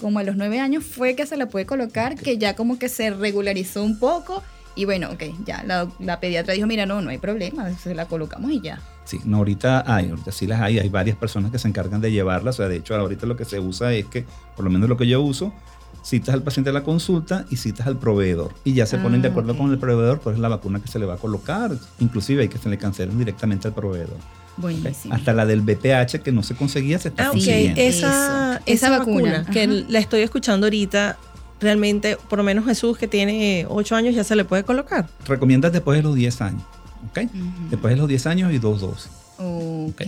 Como 0.00 0.18
a 0.18 0.22
los 0.22 0.36
nueve 0.36 0.60
años 0.60 0.84
fue 0.84 1.16
que 1.16 1.26
se 1.26 1.36
la 1.36 1.48
puede 1.48 1.64
colocar, 1.66 2.14
que 2.14 2.36
ya 2.38 2.54
como 2.54 2.78
que 2.78 2.88
se 2.88 3.10
regularizó 3.10 3.82
un 3.82 3.98
poco. 3.98 4.42
Y 4.76 4.84
bueno, 4.84 5.10
ok, 5.10 5.22
ya 5.46 5.64
la, 5.64 5.88
la 5.98 6.20
pediatra 6.20 6.52
dijo, 6.52 6.66
mira, 6.66 6.84
no, 6.84 7.00
no 7.00 7.08
hay 7.08 7.16
problema, 7.16 7.76
se 7.78 7.94
la 7.94 8.04
colocamos 8.04 8.52
y 8.52 8.60
ya. 8.60 8.78
Sí, 9.06 9.18
no, 9.24 9.38
ahorita 9.38 9.84
hay, 9.86 10.10
ahorita 10.10 10.32
sí 10.32 10.46
las 10.46 10.60
hay, 10.60 10.78
hay 10.78 10.90
varias 10.90 11.16
personas 11.16 11.50
que 11.50 11.58
se 11.58 11.66
encargan 11.68 12.02
de 12.02 12.12
llevarlas, 12.12 12.56
o 12.56 12.58
sea, 12.58 12.68
de 12.68 12.76
hecho 12.76 12.94
ahorita 12.94 13.24
lo 13.24 13.36
que 13.36 13.46
se 13.46 13.58
usa 13.58 13.94
es 13.94 14.04
que, 14.04 14.26
por 14.54 14.64
lo 14.66 14.70
menos 14.70 14.88
lo 14.88 14.98
que 14.98 15.06
yo 15.06 15.22
uso, 15.22 15.54
citas 16.06 16.34
al 16.34 16.42
paciente 16.42 16.70
a 16.70 16.72
la 16.72 16.84
consulta 16.84 17.44
y 17.50 17.56
citas 17.56 17.86
al 17.88 17.98
proveedor. 17.98 18.52
Y 18.64 18.74
ya 18.74 18.86
se 18.86 18.96
ponen 18.98 19.22
de 19.22 19.28
Ah, 19.28 19.30
acuerdo 19.32 19.58
con 19.58 19.72
el 19.72 19.78
proveedor 19.78 20.20
cuál 20.20 20.36
es 20.36 20.40
la 20.40 20.48
vacuna 20.48 20.80
que 20.80 20.86
se 20.88 20.98
le 21.00 21.06
va 21.06 21.14
a 21.14 21.16
colocar. 21.16 21.72
Inclusive 21.98 22.42
hay 22.42 22.48
que 22.48 22.58
se 22.58 22.68
le 22.68 22.78
cancelen 22.78 23.18
directamente 23.18 23.66
al 23.66 23.74
proveedor. 23.74 24.16
Buenísimo. 24.56 25.12
Hasta 25.12 25.32
la 25.32 25.44
del 25.44 25.62
BPH 25.62 26.20
que 26.22 26.30
no 26.32 26.42
se 26.44 26.54
conseguía 26.54 26.98
se 27.00 27.08
está 27.08 27.24
Ah, 27.24 27.28
ok. 27.28 27.32
consiguiendo. 27.34 27.80
Esa, 27.80 27.86
Eso. 27.88 28.06
esa 28.06 28.62
Esa 28.66 28.90
vacuna, 28.98 29.38
vacuna, 29.38 29.50
que 29.52 29.66
la 29.66 29.98
estoy 29.98 30.20
escuchando 30.22 30.66
ahorita, 30.66 31.18
realmente, 31.60 32.16
por 32.28 32.38
lo 32.38 32.44
menos 32.44 32.64
Jesús, 32.66 32.96
que 32.96 33.08
tiene 33.08 33.66
8 33.68 33.96
años, 33.96 34.14
ya 34.14 34.22
se 34.24 34.36
le 34.36 34.44
puede 34.44 34.62
colocar. 34.62 35.08
Recomiendas 35.26 35.72
después 35.72 35.98
de 35.98 36.02
los 36.04 36.14
10 36.14 36.40
años. 36.40 36.62
¿ok? 37.10 37.30
Después 37.70 37.94
de 37.94 37.98
los 38.00 38.08
10 38.08 38.26
años 38.28 38.52
y 38.52 38.58
dos 38.58 38.80
dosis. 38.80 39.10
Ok, 39.38 40.02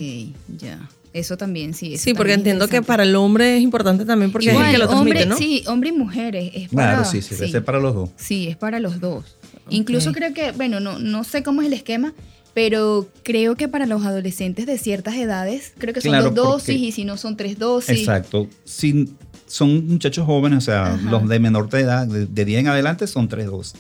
ya. 0.57 0.79
Eso 1.19 1.37
también, 1.37 1.75
sí. 1.75 1.95
eso 1.95 2.05
Sí, 2.05 2.15
porque 2.15 2.33
es 2.33 2.39
entiendo 2.39 2.69
que 2.69 2.81
para 2.83 3.03
el 3.03 3.15
hombre 3.17 3.57
es 3.57 3.63
importante 3.63 4.05
también 4.05 4.31
porque 4.33 4.51
Igual, 4.51 4.65
es 4.67 4.69
el 4.69 4.75
que 4.75 4.79
lo 4.79 4.89
transmite, 4.89 5.17
hombre, 5.23 5.27
¿no? 5.27 5.37
Sí, 5.37 5.65
hombre 5.67 5.89
y 5.91 5.93
mujeres. 5.93 6.51
Es 6.55 6.69
para, 6.71 6.93
Claro, 6.95 7.05
sí, 7.11 7.23
sí, 7.23 7.35
debe 7.35 7.51
ser 7.51 7.65
para 7.65 7.79
los 7.81 7.95
dos. 7.95 8.11
Sí, 8.17 8.49
es 8.49 8.57
para 8.57 8.81
los 8.81 9.01
dos. 9.01 9.37
Incluso 9.71 10.13
creo 10.13 10.33
que, 10.33 10.53
bueno, 10.53 10.81
no, 10.81 10.99
no 10.99 11.25
sé 11.25 11.43
cómo 11.43 11.61
es 11.63 11.67
el 11.67 11.73
esquema, 11.75 12.15
pero 12.55 13.09
creo 13.23 13.55
que 13.57 13.69
para 13.69 13.87
los 13.87 14.05
adolescentes 14.05 14.67
de 14.67 14.79
ciertas 14.79 15.15
edades, 15.17 15.73
creo 15.79 15.93
que 15.95 16.01
son 16.01 16.11
Claro, 16.13 16.31
dos 16.31 16.35
dosis 16.35 16.75
porque- 16.75 16.87
y 16.87 16.93
si 16.93 17.05
no 17.05 17.17
son 17.17 17.37
tres 17.37 17.59
dosis. 17.59 17.99
Exacto. 17.99 18.49
Si 18.65 19.15
son 19.47 19.87
muchachos 19.89 20.25
jóvenes, 20.27 20.59
o 20.59 20.61
sea, 20.63 20.95
Ajá. 20.95 21.11
los 21.11 21.29
de 21.29 21.39
menor 21.41 21.69
de 21.69 21.81
edad, 21.81 22.07
de, 22.07 22.27
de 22.27 22.45
10 22.45 22.61
en 22.61 22.69
adelante, 22.69 23.07
son 23.07 23.29
tres 23.29 23.47
dosis. 23.47 23.75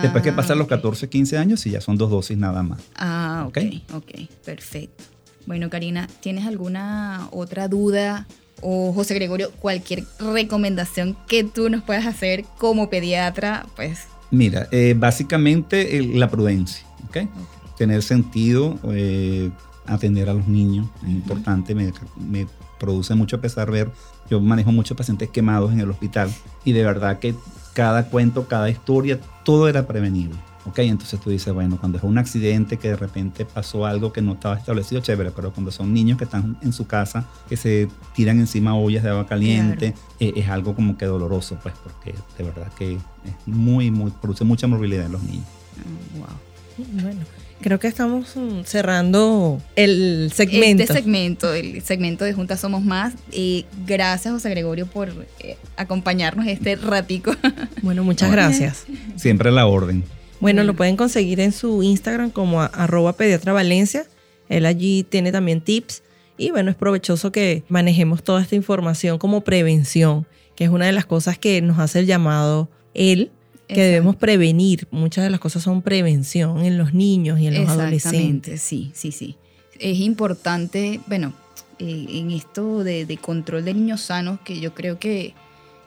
Después 0.00 0.22
que 0.22 0.30
Ah, 0.30 0.36
pasan 0.36 0.58
los 0.58 0.66
ok. 0.66 0.70
14, 0.70 1.08
15 1.08 1.36
años, 1.38 1.58
sí, 1.60 1.70
ya 1.70 1.80
son 1.80 1.96
dos 1.98 2.08
dosis 2.08 2.38
nada 2.38 2.62
más. 2.62 2.80
Ah, 2.94 3.44
ok, 3.48 3.58
Ok. 3.92 3.94
ok, 3.96 4.28
perfecto. 4.44 5.02
Bueno, 5.46 5.70
Karina, 5.70 6.08
¿tienes 6.20 6.46
alguna 6.46 7.28
otra 7.30 7.68
duda? 7.68 8.26
O 8.60 8.92
José 8.92 9.14
Gregorio, 9.14 9.50
cualquier 9.52 10.04
recomendación 10.20 11.16
que 11.26 11.42
tú 11.42 11.68
nos 11.68 11.82
puedas 11.82 12.06
hacer 12.06 12.44
como 12.58 12.88
pediatra, 12.88 13.66
pues 13.74 14.06
Mira, 14.32 14.66
eh, 14.70 14.94
básicamente 14.96 16.02
la 16.14 16.30
prudencia, 16.30 16.86
¿ok? 17.06 17.28
Tener 17.76 18.02
sentido, 18.02 18.78
eh, 18.84 19.50
atender 19.84 20.30
a 20.30 20.32
los 20.34 20.48
niños, 20.48 20.88
es 21.02 21.10
importante, 21.10 21.74
me, 21.74 21.92
me 22.16 22.46
produce 22.80 23.14
mucho 23.14 23.42
pesar 23.42 23.70
ver, 23.70 23.90
yo 24.30 24.40
manejo 24.40 24.72
muchos 24.72 24.96
pacientes 24.96 25.28
quemados 25.28 25.70
en 25.70 25.80
el 25.80 25.90
hospital 25.90 26.32
y 26.64 26.72
de 26.72 26.82
verdad 26.82 27.18
que 27.18 27.34
cada 27.74 28.08
cuento, 28.08 28.48
cada 28.48 28.70
historia, 28.70 29.20
todo 29.44 29.68
era 29.68 29.86
prevenible. 29.86 30.38
¿Ok? 30.66 30.78
Entonces 30.80 31.20
tú 31.20 31.30
dices, 31.30 31.52
bueno, 31.52 31.78
cuando 31.78 31.98
es 31.98 32.04
un 32.04 32.18
accidente 32.18 32.78
que 32.78 32.88
de 32.88 32.96
repente 32.96 33.44
pasó 33.44 33.86
algo 33.86 34.12
que 34.12 34.22
no 34.22 34.32
estaba 34.32 34.56
establecido, 34.56 35.00
chévere, 35.00 35.30
pero 35.30 35.52
cuando 35.52 35.70
son 35.70 35.92
niños 35.92 36.18
que 36.18 36.24
están 36.24 36.56
en 36.62 36.72
su 36.72 36.86
casa, 36.86 37.26
que 37.48 37.56
se 37.56 37.88
tiran 38.14 38.38
encima 38.38 38.76
ollas 38.76 39.02
de 39.02 39.10
agua 39.10 39.26
caliente, 39.26 39.94
eh, 40.20 40.32
es 40.36 40.48
algo 40.48 40.74
como 40.74 40.96
que 40.96 41.06
doloroso, 41.06 41.58
pues, 41.62 41.74
porque 41.82 42.14
de 42.38 42.44
verdad 42.44 42.72
que 42.78 42.94
es 42.94 43.00
muy, 43.46 43.90
muy, 43.90 44.10
produce 44.10 44.44
mucha 44.44 44.66
morbilidad 44.66 45.06
en 45.06 45.12
los 45.12 45.22
niños. 45.22 45.46
ah, 45.78 46.18
wow. 46.18 46.86
Bueno, 47.02 47.20
Creo 47.62 47.78
que 47.78 47.86
estamos 47.86 48.34
mm, 48.34 48.62
cerrando 48.64 49.62
el 49.76 50.32
segmento. 50.34 50.82
Este 50.82 50.94
segmento, 50.94 51.54
el 51.54 51.80
segmento 51.82 52.24
de 52.24 52.32
Juntas 52.32 52.60
Somos 52.60 52.82
Más. 52.82 53.14
Eh, 53.30 53.64
gracias, 53.86 54.34
José 54.34 54.50
Gregorio, 54.50 54.86
por 54.86 55.10
eh, 55.38 55.56
acompañarnos 55.76 56.46
este 56.48 56.76
ratico. 56.76 57.34
Bueno, 57.82 58.04
muchas 58.04 58.30
gracias. 58.30 58.84
Siempre 59.16 59.48
a 59.48 59.52
la 59.52 59.66
orden. 59.66 60.04
Bueno, 60.42 60.64
lo 60.64 60.74
pueden 60.74 60.96
conseguir 60.96 61.40
en 61.40 61.52
su 61.52 61.82
Instagram 61.82 62.30
como 62.30 62.60
a- 62.60 62.66
arroba 62.66 63.14
pediatra 63.14 63.52
Valencia. 63.52 64.04
Él 64.48 64.66
allí 64.66 65.04
tiene 65.04 65.32
también 65.32 65.60
tips. 65.62 66.02
Y 66.36 66.50
bueno, 66.50 66.70
es 66.70 66.76
provechoso 66.76 67.30
que 67.32 67.62
manejemos 67.68 68.22
toda 68.22 68.42
esta 68.42 68.56
información 68.56 69.18
como 69.18 69.42
prevención, 69.42 70.26
que 70.56 70.64
es 70.64 70.70
una 70.70 70.86
de 70.86 70.92
las 70.92 71.06
cosas 71.06 71.38
que 71.38 71.62
nos 71.62 71.78
hace 71.78 72.00
el 72.00 72.06
llamado 72.06 72.68
él, 72.94 73.30
que 73.68 73.74
Exacto. 73.74 73.80
debemos 73.82 74.16
prevenir. 74.16 74.88
Muchas 74.90 75.24
de 75.24 75.30
las 75.30 75.40
cosas 75.40 75.62
son 75.62 75.80
prevención 75.80 76.64
en 76.64 76.76
los 76.76 76.92
niños 76.92 77.38
y 77.40 77.46
en 77.46 77.54
los 77.54 77.62
Exactamente, 77.62 78.08
adolescentes. 78.08 78.60
sí, 78.62 78.90
sí, 78.94 79.12
sí. 79.12 79.36
Es 79.78 79.98
importante, 80.00 81.00
bueno, 81.06 81.32
eh, 81.78 82.06
en 82.10 82.30
esto 82.32 82.82
de, 82.84 83.06
de 83.06 83.16
control 83.16 83.64
de 83.64 83.74
niños 83.74 84.00
sanos, 84.02 84.40
que 84.44 84.58
yo 84.60 84.74
creo 84.74 84.98
que 84.98 85.34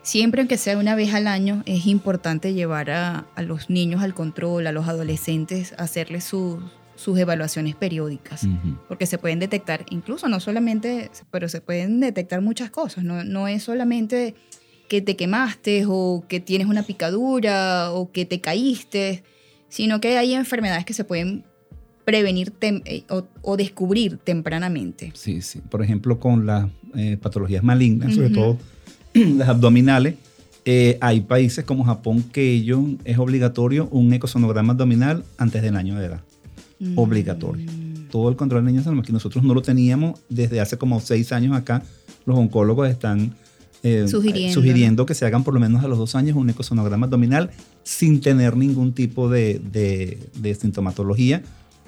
siempre, 0.05 0.41
aunque 0.41 0.57
sea 0.57 0.77
una 0.77 0.95
vez 0.95 1.13
al 1.13 1.25
año, 1.27 1.63
es 1.65 1.85
importante 1.87 2.53
llevar 2.53 2.91
a, 2.91 3.25
a 3.35 3.41
los 3.41 3.69
niños 3.69 4.01
al 4.03 4.13
control, 4.13 4.67
a 4.67 4.71
los 4.71 4.87
adolescentes, 4.87 5.73
a 5.77 5.83
hacerles 5.83 6.23
sus- 6.23 6.63
sus 6.95 7.17
evaluaciones 7.19 7.75
periódicas. 7.75 8.47
Porque 8.87 9.05
se 9.05 9.17
pueden 9.17 9.39
detectar, 9.39 9.85
incluso 9.89 10.29
no 10.29 10.39
solamente, 10.39 11.11
pero 11.31 11.49
se 11.49 11.59
pueden 11.59 11.99
detectar 11.99 12.39
muchas 12.41 12.69
cosas. 12.69 13.03
No, 13.03 13.23
no 13.25 13.49
es 13.49 13.63
solamente 13.63 14.33
que 14.87 15.01
te 15.01 15.17
quemaste 15.17 15.83
o 15.87 16.23
que 16.29 16.39
tienes 16.39 16.67
una 16.67 16.83
picadura 16.83 17.91
o 17.91 18.11
que 18.13 18.25
te 18.25 18.39
caíste, 18.39 19.23
sino 19.67 19.99
que 19.99 20.17
hay 20.17 20.35
enfermedades 20.35 20.85
que 20.85 20.93
se 20.93 21.03
pueden 21.03 21.43
prevenir 22.05 22.53
tem- 22.53 22.83
eh, 22.85 23.03
o, 23.09 23.25
o 23.41 23.57
descubrir 23.57 24.17
tempranamente. 24.17 25.11
Sí, 25.15 25.41
sí. 25.41 25.59
Por 25.59 25.81
ejemplo, 25.83 26.19
con 26.19 26.45
las 26.45 26.67
eh, 26.95 27.17
patologías 27.19 27.63
malignas, 27.63 28.13
sobre 28.15 28.29
todo 28.29 28.57
las 29.37 29.49
abdominales, 29.49 30.15
eh, 30.65 30.97
hay 31.01 31.21
países 31.21 31.63
como 31.63 31.83
Japón 31.83 32.23
que 32.31 32.51
ellos 32.51 32.81
es 33.05 33.17
obligatorio 33.17 33.87
un 33.91 34.11
ecosonograma 34.13 34.73
abdominal 34.73 35.23
antes 35.37 35.61
del 35.61 35.75
año 35.75 35.95
de 35.99 36.05
edad. 36.07 36.21
Mm. 36.79 36.97
Obligatorio. 36.97 37.65
Todo 38.11 38.29
el 38.29 38.35
control 38.35 38.65
de 38.65 38.71
niños 38.71 38.85
que 39.05 39.11
nosotros 39.13 39.43
no 39.43 39.53
lo 39.53 39.61
teníamos 39.61 40.19
desde 40.29 40.59
hace 40.61 40.77
como 40.77 40.99
seis 40.99 41.31
años 41.31 41.55
acá. 41.55 41.83
Los 42.25 42.37
oncólogos 42.37 42.89
están 42.89 43.35
eh, 43.83 44.05
Sugiriendo, 44.07 44.53
sugiriendo 44.53 45.05
que 45.05 45.13
se 45.13 45.25
hagan 45.25 45.43
por 45.43 45.53
lo 45.53 45.59
menos 45.59 45.83
a 45.83 45.87
los 45.87 45.97
dos 45.99 46.15
años 46.15 46.35
un 46.35 46.49
ecosonograma 46.49 47.05
abdominal 47.05 47.51
sin 47.83 48.19
tener 48.21 48.57
ningún 48.57 48.93
tipo 48.93 49.29
de, 49.29 49.59
de- 49.71 50.17
de 50.35 50.55
sintomatología. 50.55 51.43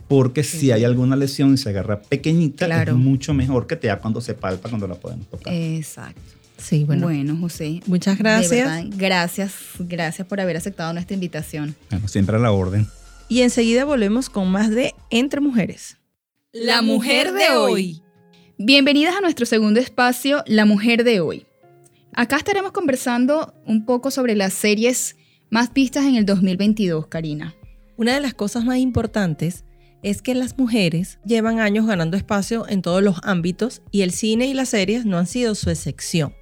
Porque 0.07 0.43
si 0.43 0.71
hay 0.71 0.83
alguna 0.85 1.15
lesión 1.17 1.53
y 1.53 1.57
se 1.57 1.69
agarra 1.69 1.99
pequeñita, 2.01 2.65
Claro. 2.67 2.93
es 2.93 2.97
mucho 2.97 3.33
mejor 3.33 3.67
que 3.67 3.75
te 3.75 3.87
da 3.87 3.99
cuando 3.99 4.21
se 4.21 4.33
palpa, 4.35 4.69
cuando 4.69 4.87
la 4.87 4.95
podemos 4.95 5.27
tocar. 5.27 5.53
Exacto. 5.53 6.21
Sí, 6.57 6.83
bueno. 6.83 7.07
Bueno, 7.07 7.37
José. 7.39 7.81
Muchas 7.85 8.17
de 8.17 8.23
gracias. 8.23 8.67
verdad, 8.67 8.85
gracias, 8.97 9.53
gracias 9.79 10.27
por 10.27 10.41
haber 10.41 10.57
aceptado 10.57 10.91
nuestra 10.93 11.13
invitación. 11.13 11.75
Bueno, 11.89 12.07
siempre 12.07 12.35
a 12.35 12.39
la 12.39 12.51
orden. 12.51 12.87
Y 13.29 13.41
enseguida 13.41 13.85
volvemos 13.85 14.29
con 14.29 14.49
más 14.49 14.69
de 14.69 14.93
Entre 15.09 15.41
Mujeres. 15.41 15.97
La 16.53 16.81
mujer 16.81 17.33
de 17.33 17.49
hoy. 17.49 18.01
Bienvenidas 18.57 19.15
a 19.15 19.21
nuestro 19.21 19.45
segundo 19.45 19.79
espacio, 19.79 20.43
La 20.47 20.65
Mujer 20.65 21.03
de 21.03 21.19
Hoy. 21.19 21.45
Acá 22.13 22.37
estaremos 22.37 22.71
conversando 22.71 23.53
un 23.65 23.85
poco 23.85 24.09
sobre 24.09 24.35
las 24.35 24.53
series 24.53 25.15
más 25.51 25.71
vistas 25.73 26.05
en 26.05 26.15
el 26.15 26.25
2022, 26.25 27.07
Karina. 27.07 27.53
Una 27.97 28.15
de 28.15 28.21
las 28.21 28.33
cosas 28.33 28.65
más 28.65 28.77
importantes 28.77 29.63
es 30.01 30.21
que 30.21 30.33
las 30.33 30.57
mujeres 30.57 31.19
llevan 31.25 31.59
años 31.59 31.85
ganando 31.85 32.17
espacio 32.17 32.67
en 32.67 32.81
todos 32.81 33.03
los 33.03 33.17
ámbitos 33.23 33.81
y 33.91 34.01
el 34.01 34.11
cine 34.11 34.47
y 34.47 34.53
las 34.53 34.69
series 34.69 35.05
no 35.05 35.17
han 35.17 35.27
sido 35.27 35.53
su 35.53 35.69
excepción. 35.69 36.33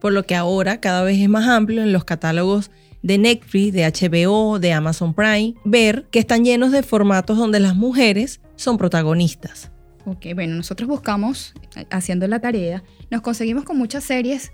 Por 0.00 0.12
lo 0.12 0.24
que 0.24 0.34
ahora 0.34 0.80
cada 0.80 1.02
vez 1.02 1.18
es 1.18 1.28
más 1.28 1.48
amplio 1.48 1.82
en 1.82 1.92
los 1.92 2.04
catálogos 2.04 2.70
de 3.02 3.18
Netflix, 3.18 3.72
de 3.72 3.84
HBO, 3.84 4.58
de 4.58 4.72
Amazon 4.72 5.14
Prime, 5.14 5.54
ver 5.64 6.06
que 6.10 6.18
están 6.18 6.44
llenos 6.44 6.72
de 6.72 6.82
formatos 6.82 7.38
donde 7.38 7.60
las 7.60 7.76
mujeres 7.76 8.40
son 8.56 8.78
protagonistas. 8.78 9.70
Ok, 10.04 10.26
bueno, 10.34 10.56
nosotros 10.56 10.88
buscamos, 10.88 11.54
haciendo 11.90 12.26
la 12.28 12.40
tarea, 12.40 12.82
nos 13.10 13.20
conseguimos 13.20 13.64
con 13.64 13.76
muchas 13.76 14.04
series 14.04 14.52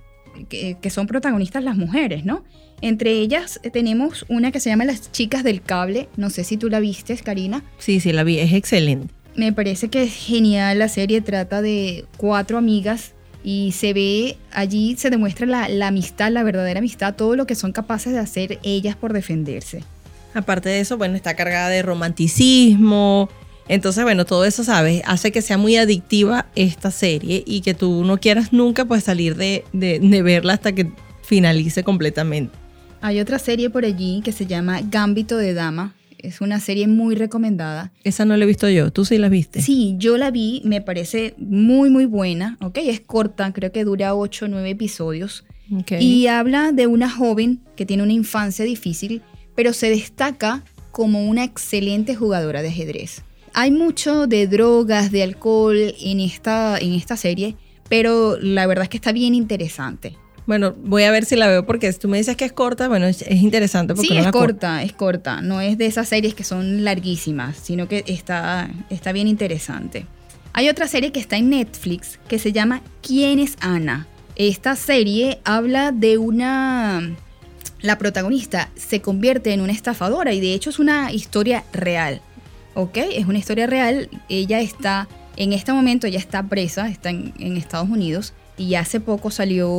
que, 0.49 0.79
que 0.81 0.91
son 0.91 1.07
protagonistas 1.07 1.63
las 1.63 1.77
mujeres, 1.77 2.25
¿no? 2.25 2.45
Entre 2.81 3.13
ellas 3.13 3.61
eh, 3.63 3.71
tenemos 3.71 4.25
una 4.29 4.53
que 4.53 4.61
se 4.61 4.71
llama 4.71 4.85
Las 4.85 5.13
Chicas 5.13 5.45
del 5.45 5.63
Cable, 5.63 6.09
no 6.17 6.29
sé 6.29 6.45
si 6.45 6.57
tú 6.57 6.69
la 6.69 6.81
vistes, 6.81 7.23
Karina. 7.23 7.65
Sí, 7.79 8.01
sí, 8.01 8.13
la 8.13 8.25
vi, 8.25 8.39
es 8.41 8.53
excelente. 8.53 9.15
Me 9.37 9.53
parece 9.53 9.89
que 9.89 10.03
es 10.03 10.15
genial 10.15 10.79
la 10.79 10.89
serie, 10.89 11.21
trata 11.21 11.63
de 11.63 12.05
cuatro 12.17 12.59
amigas 12.59 13.14
y 13.45 13.73
se 13.73 13.93
ve 13.93 14.37
allí, 14.53 14.97
se 14.97 15.11
demuestra 15.11 15.47
la, 15.47 15.69
la 15.69 15.89
amistad, 15.89 16.33
la 16.33 16.43
verdadera 16.43 16.79
amistad, 16.79 17.15
todo 17.15 17.37
lo 17.37 17.47
que 17.47 17.55
son 17.55 17.71
capaces 17.73 18.13
de 18.15 18.19
hacer 18.19 18.59
ellas 18.65 18.97
por 18.97 19.13
defenderse. 19.13 19.85
Aparte 20.33 20.69
de 20.71 20.81
eso, 20.81 20.97
bueno, 20.99 21.15
está 21.15 21.37
cargada 21.37 21.69
de 21.69 21.83
romanticismo. 21.83 23.29
Entonces, 23.69 24.05
bueno, 24.05 24.25
todo 24.27 24.45
eso, 24.45 24.63
¿sabes? 24.65 25.03
Hace 25.07 25.33
que 25.33 25.41
sea 25.43 25.57
muy 25.57 25.77
adictiva 25.77 26.47
esta 26.55 26.91
serie 26.91 27.43
y 27.47 27.61
que 27.63 27.73
tú 27.75 28.05
no 28.05 28.19
quieras 28.19 28.53
nunca 28.53 28.85
pues 28.85 29.05
salir 29.05 29.37
de, 29.37 29.65
de- 29.73 30.01
de 30.01 30.23
verla 30.23 30.55
hasta 30.55 30.73
que 30.73 30.91
finalice 31.23 31.83
completamente. 31.85 32.55
Hay 33.01 33.21
otra 33.21 33.39
serie 33.39 33.71
por 33.71 33.85
allí 33.85 34.21
que 34.25 34.33
se 34.33 34.47
llama 34.47 34.81
Gambito 34.91 35.37
de 35.37 35.55
Dama, 35.55 35.95
es 36.27 36.41
una 36.41 36.61
serie 36.61 36.89
muy 36.89 37.15
recomendada. 37.15 37.93
Esa 38.03 38.25
no 38.25 38.37
la 38.37 38.45
he 38.45 38.47
visto 38.47 38.69
yo, 38.69 38.93
tú 38.93 39.05
sí 39.05 39.19
la 39.19 39.29
viste. 39.29 39.61
Sí, 39.61 39.95
yo 39.99 40.17
la 40.17 40.31
vi, 40.31 40.63
me 40.65 40.81
parece 40.81 41.35
muy, 41.39 41.91
muy 41.91 42.07
buena, 42.07 42.57
¿ok? 42.61 42.79
Es 42.79 43.01
corta, 43.01 43.53
creo 43.53 43.73
que 43.73 43.85
dura 43.85 44.15
8 44.15 44.47
o 44.47 44.49
9 44.49 44.71
episodios. 44.71 45.45
Ok. 45.73 45.93
Y 46.01 46.27
habla 46.27 46.73
de 46.73 46.87
una 46.87 47.11
joven 47.11 47.61
que 47.77 47.87
tiene 47.87 48.03
una 48.03 48.13
infancia 48.13 48.65
difícil, 48.65 49.23
pero 49.55 49.73
se 49.73 49.91
destaca 49.91 50.65
como 50.91 51.25
una 51.29 51.45
excelente 51.45 52.15
jugadora 52.15 52.63
de 52.63 52.69
ajedrez. 52.69 53.23
Hay 53.53 53.71
mucho 53.71 54.27
de 54.27 54.47
drogas, 54.47 55.13
de 55.13 55.23
alcohol 55.23 55.95
en 56.01 56.21
esta, 56.21 56.79
en 56.79 56.95
esta 56.95 57.17
serie, 57.17 57.57
pero 57.89 58.39
la 58.41 58.67
verdad 58.67 58.85
es 58.85 58.89
que 58.89 58.97
está 58.97 59.13
bien 59.13 59.35
interesante. 59.35 60.17
Bueno, 60.47 60.75
voy 60.77 61.05
a 61.05 61.11
ver 61.11 61.25
si 61.25 61.37
la 61.37 61.49
veo 61.49 61.65
porque 61.65 61.91
tú 61.95 62.07
me 62.09 62.19
dices 62.19 62.37
que 62.37 62.45
es 62.45 62.53
corta, 62.53 62.89
bueno, 62.89 63.07
es, 63.07 63.23
es 63.23 63.41
interesante 63.43 63.95
porque 63.95 64.09
Sí, 64.09 64.15
no 64.15 64.21
es 64.21 64.27
la 64.27 64.33
co- 64.33 64.41
corta, 64.41 64.83
es 64.83 64.93
corta. 64.93 65.41
No 65.41 65.61
es 65.63 65.79
de 65.79 65.87
esas 65.87 66.09
series 66.09 66.35
que 66.35 66.45
son 66.45 66.85
larguísimas, 66.85 67.57
sino 67.57 67.89
que 67.89 68.05
está, 68.07 68.69
está 68.91 69.13
bien 69.13 69.27
interesante. 69.27 70.07
Hay 70.53 70.69
otra 70.69 70.87
serie 70.87 71.13
que 71.13 71.21
está 71.21 71.37
en 71.37 71.51
Netflix 71.51 72.19
que 72.29 72.39
se 72.39 72.53
llama 72.53 72.83
¿Quién 73.03 73.39
es 73.39 73.57
Ana? 73.61 74.07
Esta 74.37 74.77
serie 74.77 75.39
habla 75.45 75.93
de 75.93 76.19
una... 76.19 77.15
La 77.81 77.99
protagonista 77.99 78.71
se 78.77 79.01
convierte 79.01 79.53
en 79.53 79.61
una 79.61 79.73
estafadora 79.73 80.33
y 80.33 80.41
de 80.41 80.55
hecho 80.55 80.71
es 80.71 80.79
una 80.79 81.13
historia 81.13 81.65
real. 81.73 82.21
¿Ok? 82.75 82.97
Es 82.97 83.27
una 83.27 83.39
historia 83.39 83.67
real. 83.67 84.09
Ella 84.29 84.61
está, 84.61 85.09
en 85.37 85.53
este 85.53 85.73
momento, 85.73 86.07
ella 86.07 86.19
está 86.19 86.43
presa, 86.43 86.89
está 86.89 87.11
en, 87.11 87.33
en 87.39 87.57
Estados 87.57 87.89
Unidos 87.89 88.33
y 88.57 88.75
hace 88.77 89.01
poco 89.01 89.31
salió 89.31 89.71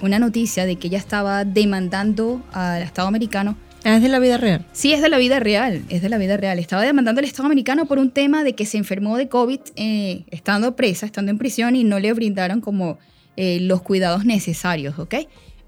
una 0.00 0.18
noticia 0.18 0.66
de 0.66 0.76
que 0.76 0.88
ella 0.88 0.98
estaba 0.98 1.44
demandando 1.44 2.42
al 2.52 2.82
Estado 2.82 3.08
americano. 3.08 3.56
Ah, 3.84 3.96
es 3.96 4.02
de 4.02 4.08
la 4.08 4.18
vida 4.18 4.38
real. 4.38 4.64
Sí, 4.72 4.92
es 4.92 5.02
de 5.02 5.10
la 5.10 5.18
vida 5.18 5.40
real, 5.40 5.82
es 5.90 6.00
de 6.00 6.08
la 6.08 6.16
vida 6.16 6.36
real. 6.38 6.58
Estaba 6.58 6.82
demandando 6.82 7.18
al 7.18 7.26
Estado 7.26 7.46
americano 7.46 7.84
por 7.84 7.98
un 7.98 8.10
tema 8.10 8.42
de 8.42 8.54
que 8.54 8.64
se 8.64 8.78
enfermó 8.78 9.16
de 9.18 9.28
COVID 9.28 9.60
eh, 9.76 10.24
estando 10.30 10.74
presa, 10.74 11.04
estando 11.04 11.30
en 11.30 11.38
prisión 11.38 11.76
y 11.76 11.84
no 11.84 11.98
le 11.98 12.12
brindaron 12.14 12.60
como 12.62 12.98
eh, 13.36 13.58
los 13.60 13.82
cuidados 13.82 14.24
necesarios, 14.24 14.98
¿ok? 14.98 15.16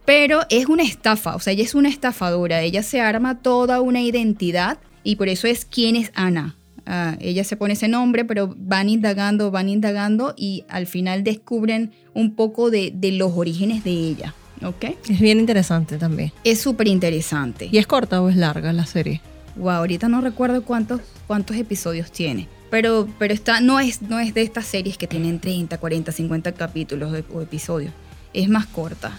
Pero 0.07 0.41
es 0.51 0.67
una 0.67 0.85
estafa, 0.85 1.35
o 1.35 1.41
sea, 1.41 1.53
ella 1.53 1.65
es 1.65 1.75
una 1.75 1.89
estafadora, 1.89 2.63
ella 2.63 2.83
se 2.83 3.01
arma 3.01 3.43
toda 3.43 3.81
una 3.81 4.01
identidad 4.01 4.79
y 5.03 5.17
por 5.17 5.29
eso 5.29 5.49
es 5.49 5.65
quién 5.65 5.97
es 5.97 6.13
Ana. 6.15 6.57
Ah, 6.87 7.17
ella 7.21 7.43
se 7.45 7.57
pone 7.57 7.73
ese 7.75 7.89
nombre, 7.89 8.25
pero 8.25 8.55
van 8.57 8.89
indagando, 8.89 9.51
van 9.51 9.69
indagando 9.69 10.35
y 10.37 10.65
al 10.69 10.87
final 10.87 11.25
descubren 11.25 11.91
un 12.15 12.35
poco 12.37 12.71
de, 12.71 12.93
de 12.95 13.11
los 13.13 13.33
orígenes 13.35 13.83
de 13.83 13.91
ella, 13.91 14.35
¿ok? 14.65 14.85
Es 15.09 15.19
bien 15.21 15.41
interesante 15.41 15.99
también. 15.99 16.33
Es 16.45 16.61
súper 16.61 16.87
interesante. 16.87 17.69
¿Y 17.73 17.79
es 17.79 17.87
corta 17.89 18.23
o 18.23 18.29
es 18.29 18.37
larga 18.37 18.73
la 18.73 18.87
serie? 18.87 19.21
Wow, 19.57 19.71
ahorita 19.71 20.09
no 20.09 20.21
recuerdo 20.21 20.63
cuántos, 20.63 21.01
cuántos 21.27 21.57
episodios 21.57 22.13
tiene. 22.13 22.47
Pero, 22.71 23.09
pero 23.19 23.33
está, 23.35 23.61
no, 23.61 23.81
es, 23.81 24.03
no 24.03 24.19
es 24.21 24.35
de 24.35 24.43
estas 24.43 24.67
series 24.67 24.97
que 24.99 25.07
tienen 25.07 25.41
30, 25.41 25.79
40, 25.79 26.13
50 26.13 26.53
capítulos 26.53 27.11
de- 27.13 27.25
o 27.33 27.41
episodios. 27.41 27.93
Es 28.33 28.49
más 28.49 28.67
corta. 28.67 29.19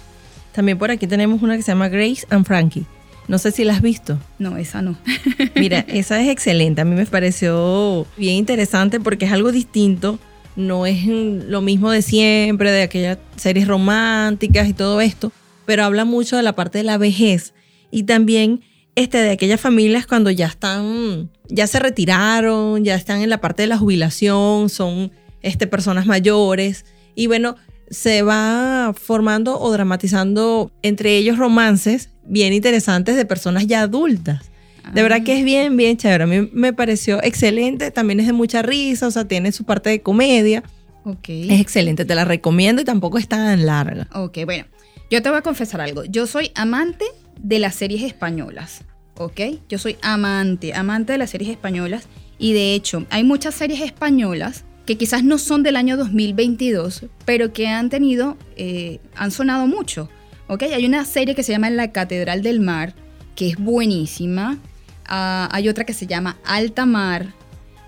También 0.54 0.78
por 0.78 0.92
aquí 0.92 1.08
tenemos 1.08 1.42
una 1.42 1.56
que 1.58 1.64
se 1.64 1.72
llama 1.72 1.88
Grace 1.90 2.26
and 2.30 2.46
Frankie. 2.46 2.86
No 3.28 3.38
sé 3.38 3.52
si 3.52 3.64
la 3.64 3.74
has 3.74 3.82
visto. 3.82 4.18
No, 4.40 4.58
esa 4.58 4.82
no. 4.82 4.98
Mira, 5.56 5.80
esa 5.88 6.22
es 6.22 6.30
excelente. 6.30 6.82
A 6.82 6.86
mí 6.86 6.96
me 6.96 7.06
pareció 7.06 8.08
bien 8.16 8.36
interesante 8.36 9.00
porque 9.00 9.26
es 9.26 9.32
algo 9.32 9.52
distinto. 9.52 10.20
No 10.56 10.86
es 10.86 11.06
lo 11.06 11.62
mismo 11.62 11.92
de 11.92 12.02
siempre, 12.02 12.72
de 12.72 12.82
aquellas 12.84 13.20
series 13.36 13.68
románticas 13.68 14.68
y 14.68 14.74
todo 14.74 15.02
esto, 15.02 15.32
pero 15.66 15.84
habla 15.84 16.04
mucho 16.04 16.36
de 16.36 16.42
la 16.42 16.56
parte 16.56 16.80
de 16.80 16.84
la 16.84 16.98
vejez 16.98 17.54
y 17.92 18.04
también 18.04 18.62
este, 18.96 19.20
de 19.20 19.30
aquellas 19.30 19.62
familias 19.62 20.08
cuando 20.08 20.32
ya 20.32 20.48
están, 20.48 21.30
ya 21.48 21.68
se 21.68 21.78
retiraron, 21.78 22.84
ya 22.84 22.96
están 22.96 23.22
en 23.22 23.30
la 23.30 23.40
parte 23.40 23.62
de 23.62 23.68
la 23.68 23.78
jubilación, 23.78 24.70
son 24.70 25.12
este, 25.44 25.68
personas 25.68 26.08
mayores. 26.08 26.86
Y 27.14 27.28
bueno, 27.28 27.56
se 27.92 28.24
va 28.24 28.96
formando 29.00 29.60
o 29.60 29.72
dramatizando 29.72 30.72
entre 30.82 31.18
ellos 31.18 31.38
romances 31.38 32.10
bien 32.28 32.54
interesantes 32.54 33.16
de 33.16 33.26
personas 33.26 33.68
ya 33.68 33.82
adultas. 33.82 34.52
De 34.94 35.02
verdad 35.02 35.24
que 35.24 35.38
es 35.38 35.44
bien, 35.44 35.76
bien 35.76 35.98
chévere. 35.98 36.24
A 36.24 36.28
mí 36.28 36.50
me 36.54 36.72
pareció 36.72 37.22
excelente. 37.22 37.92
También 37.92 38.20
es 38.20 38.28
de 38.28 38.34
mucha 38.34 38.62
risa, 38.62 39.08
o 39.08 39.12
sea, 39.12 39.28
tiene 39.28 39.52
su 39.52 39.66
parte 39.66 39.90
de 39.90 40.02
comedia. 40.02 40.64
Ok. 41.04 41.30
Es 41.30 41.60
excelente, 41.60 42.06
te 42.06 42.16
la 42.16 42.26
recomiendo 42.26 42.82
y 42.82 42.86
tampoco 42.86 43.18
es 43.18 43.28
tan 43.28 43.66
larga. 43.66 44.08
Ok, 44.14 44.40
bueno. 44.46 44.66
Yo 45.10 45.22
te 45.22 45.30
voy 45.30 45.38
a 45.38 45.42
confesar 45.42 45.80
algo. 45.82 46.04
Yo 46.04 46.28
soy 46.28 46.52
amante 46.56 47.06
de 47.40 47.60
las 47.60 47.76
series 47.76 48.04
españolas. 48.04 48.84
¿Ok? 49.16 49.40
Yo 49.70 49.78
soy 49.78 49.98
amante, 50.02 50.74
amante 50.74 51.14
de 51.14 51.18
las 51.18 51.30
series 51.30 51.50
españolas. 51.50 52.08
Y 52.38 52.54
de 52.54 52.74
hecho, 52.74 53.06
hay 53.10 53.24
muchas 53.24 53.56
series 53.56 53.82
españolas 53.82 54.66
que 54.86 54.98
quizás 54.98 55.24
no 55.24 55.38
son 55.38 55.64
del 55.64 55.76
año 55.76 55.98
2022, 55.98 57.06
pero 57.26 57.52
que 57.52 57.68
han 57.68 57.90
tenido, 57.90 58.38
eh, 58.56 59.00
han 59.16 59.32
sonado 59.32 59.66
mucho. 59.68 60.10
¿Ok? 60.48 60.64
Hay 60.64 60.86
una 60.86 61.06
serie 61.06 61.36
que 61.36 61.44
se 61.44 61.52
llama 61.52 61.70
La 61.70 61.92
Catedral 61.92 62.42
del 62.42 62.60
Mar, 62.60 62.94
que 63.36 63.50
es 63.50 63.58
buenísima. 63.58 64.58
Ah, 65.06 65.50
hay 65.52 65.70
otra 65.70 65.86
que 65.86 65.94
se 65.94 66.08
llama 66.08 66.38
Alta 66.46 66.86
Mar. 66.86 67.34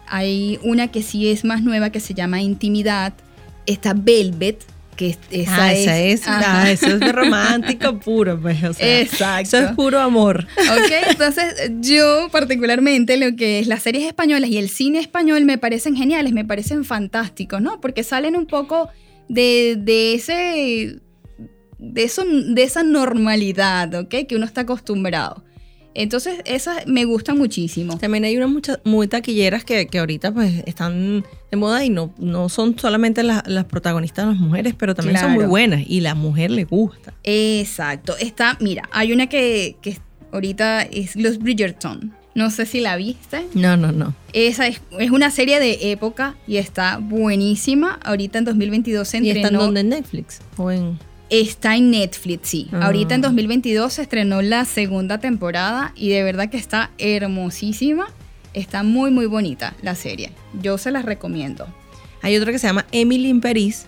Hay 0.08 0.60
una 0.63 0.89
que 0.89 1.04
sí 1.04 1.30
es 1.30 1.45
más 1.45 1.62
nueva 1.63 1.91
que 1.91 2.00
se 2.00 2.13
llama 2.13 2.41
Intimidad. 2.41 3.13
Está 3.65 3.93
Velvet, 3.93 4.63
que 4.95 5.10
es- 5.12 5.19
esa 5.32 5.65
ah, 5.65 5.74
es. 5.74 5.80
esa 5.82 6.00
es, 6.00 6.22
ah, 6.28 6.72
eso 6.72 6.88
es 6.88 7.00
de 7.00 7.12
romántico 7.12 8.00
puro, 8.00 8.39
pues. 8.41 8.62
o 8.63 8.74
sea, 8.74 9.00
Exacto. 9.02 9.58
Eso 9.58 9.67
es 9.69 9.72
puro 9.76 10.00
amor. 10.00 10.45
Ok, 10.58 10.91
entonces 11.10 11.72
yo 11.80 12.28
particularmente 12.32 13.15
lo 13.17 13.36
que 13.36 13.60
es 13.60 13.67
las 13.67 13.84
series 13.84 14.06
españolas 14.06 14.50
y 14.50 14.58
el 14.58 14.67
cine 14.69 15.00
español 15.00 15.45
me 15.45 15.58
parecen 15.58 15.95
geniales, 15.95 16.34
me 16.34 16.43
parecen 16.43 16.84
fantásticos, 16.84 17.62
¿no? 17.62 17.80
Porque 17.80 18.04
salen 18.04 18.36
un 18.36 18.45
poco 18.48 18.89
de, 19.30 19.78
de 19.80 20.15
ese, 20.15 21.00
de, 21.80 22.04
eso, 22.04 22.24
de 22.26 22.63
esa 22.63 22.84
normalidad, 22.84 23.94
¿ok? 23.96 24.15
Que 24.28 24.36
uno 24.36 24.46
está 24.46 24.62
acostumbrado. 24.62 25.44
Entonces 25.96 26.39
esas 26.46 26.86
me 26.88 27.06
gustan 27.06 27.38
muchísimo. 27.38 27.98
También 27.98 28.24
hay 28.24 28.38
unas 28.38 28.50
muchas 28.50 28.80
muy 28.84 29.08
taquilleras 29.08 29.63
que, 29.63 29.88
que 29.88 30.00
ahorita 30.00 30.32
pues 30.32 30.63
están 30.65 31.26
de 31.50 31.58
moda 31.58 31.84
y 31.84 31.89
no, 31.89 32.13
no 32.20 32.48
son 32.48 32.78
solamente 32.78 33.24
las, 33.24 33.48
las 33.48 33.65
protagonistas 33.65 34.28
las 34.28 34.38
mujeres, 34.38 34.76
pero 34.78 34.94
también 34.94 35.18
son 35.18 35.32
muy 35.32 35.46
buenas 35.46 35.84
y 35.88 36.02
la 36.02 36.15
mujer 36.15 36.52
le 36.52 36.65
gusta. 36.65 37.13
Exacto. 37.24 38.15
Está, 38.18 38.58
mira, 38.60 38.88
hay 38.92 39.12
una 39.12 39.28
que, 39.28 39.78
que 39.82 39.98
ahorita 40.32 40.84
es 40.84 41.15
Los 41.15 41.39
Bridgerton. 41.39 42.13
No 42.36 42.52
sé 42.52 42.65
si 42.65 42.80
la 42.80 42.96
viste. 42.96 43.48
No, 43.54 43.76
no, 43.76 43.92
no. 43.92 44.13
Esa 44.34 44.68
es, 44.68 44.82
es 44.98 45.10
una 45.12 45.32
serie 45.32 45.60
de 45.60 45.92
época 45.92 46.38
y 46.48 46.58
está 46.58 46.98
buenísima. 46.98 48.00
Ahorita 48.04 48.38
en 48.38 48.46
2022 48.46 49.08
se 49.08 49.18
¿Y 49.18 49.32
está 49.32 49.50
en? 49.50 49.76
¿En 49.78 49.89
Netflix? 49.89 50.39
¿O 50.56 50.72
en...? 50.72 51.09
Está 51.30 51.76
en 51.76 51.92
Netflix, 51.92 52.50
sí. 52.50 52.68
Ah. 52.72 52.86
Ahorita 52.88 53.13
en 53.15 53.22
2022 53.22 53.94
se 53.94 54.02
estrenó 54.02 54.42
la 54.42 54.65
segunda 54.65 55.20
temporada 55.20 55.94
y 55.96 56.10
de 56.10 56.24
verdad 56.24 56.50
que 56.50 56.58
está 56.58 56.92
hermosísima. 56.98 58.08
Está 58.54 58.82
muy, 58.84 59.12
muy 59.12 59.28
bonita 59.28 59.76
la 59.84 59.94
serie. 59.96 60.32
Yo 60.62 60.78
se 60.80 60.89
las 60.92 61.06
recomiendo. 61.06 61.68
Hay 62.22 62.36
otra 62.36 62.52
que 62.52 62.58
se 62.60 62.65
llama 62.68 62.86
Emily 62.92 63.30
in 63.30 63.42
Paris. 63.42 63.86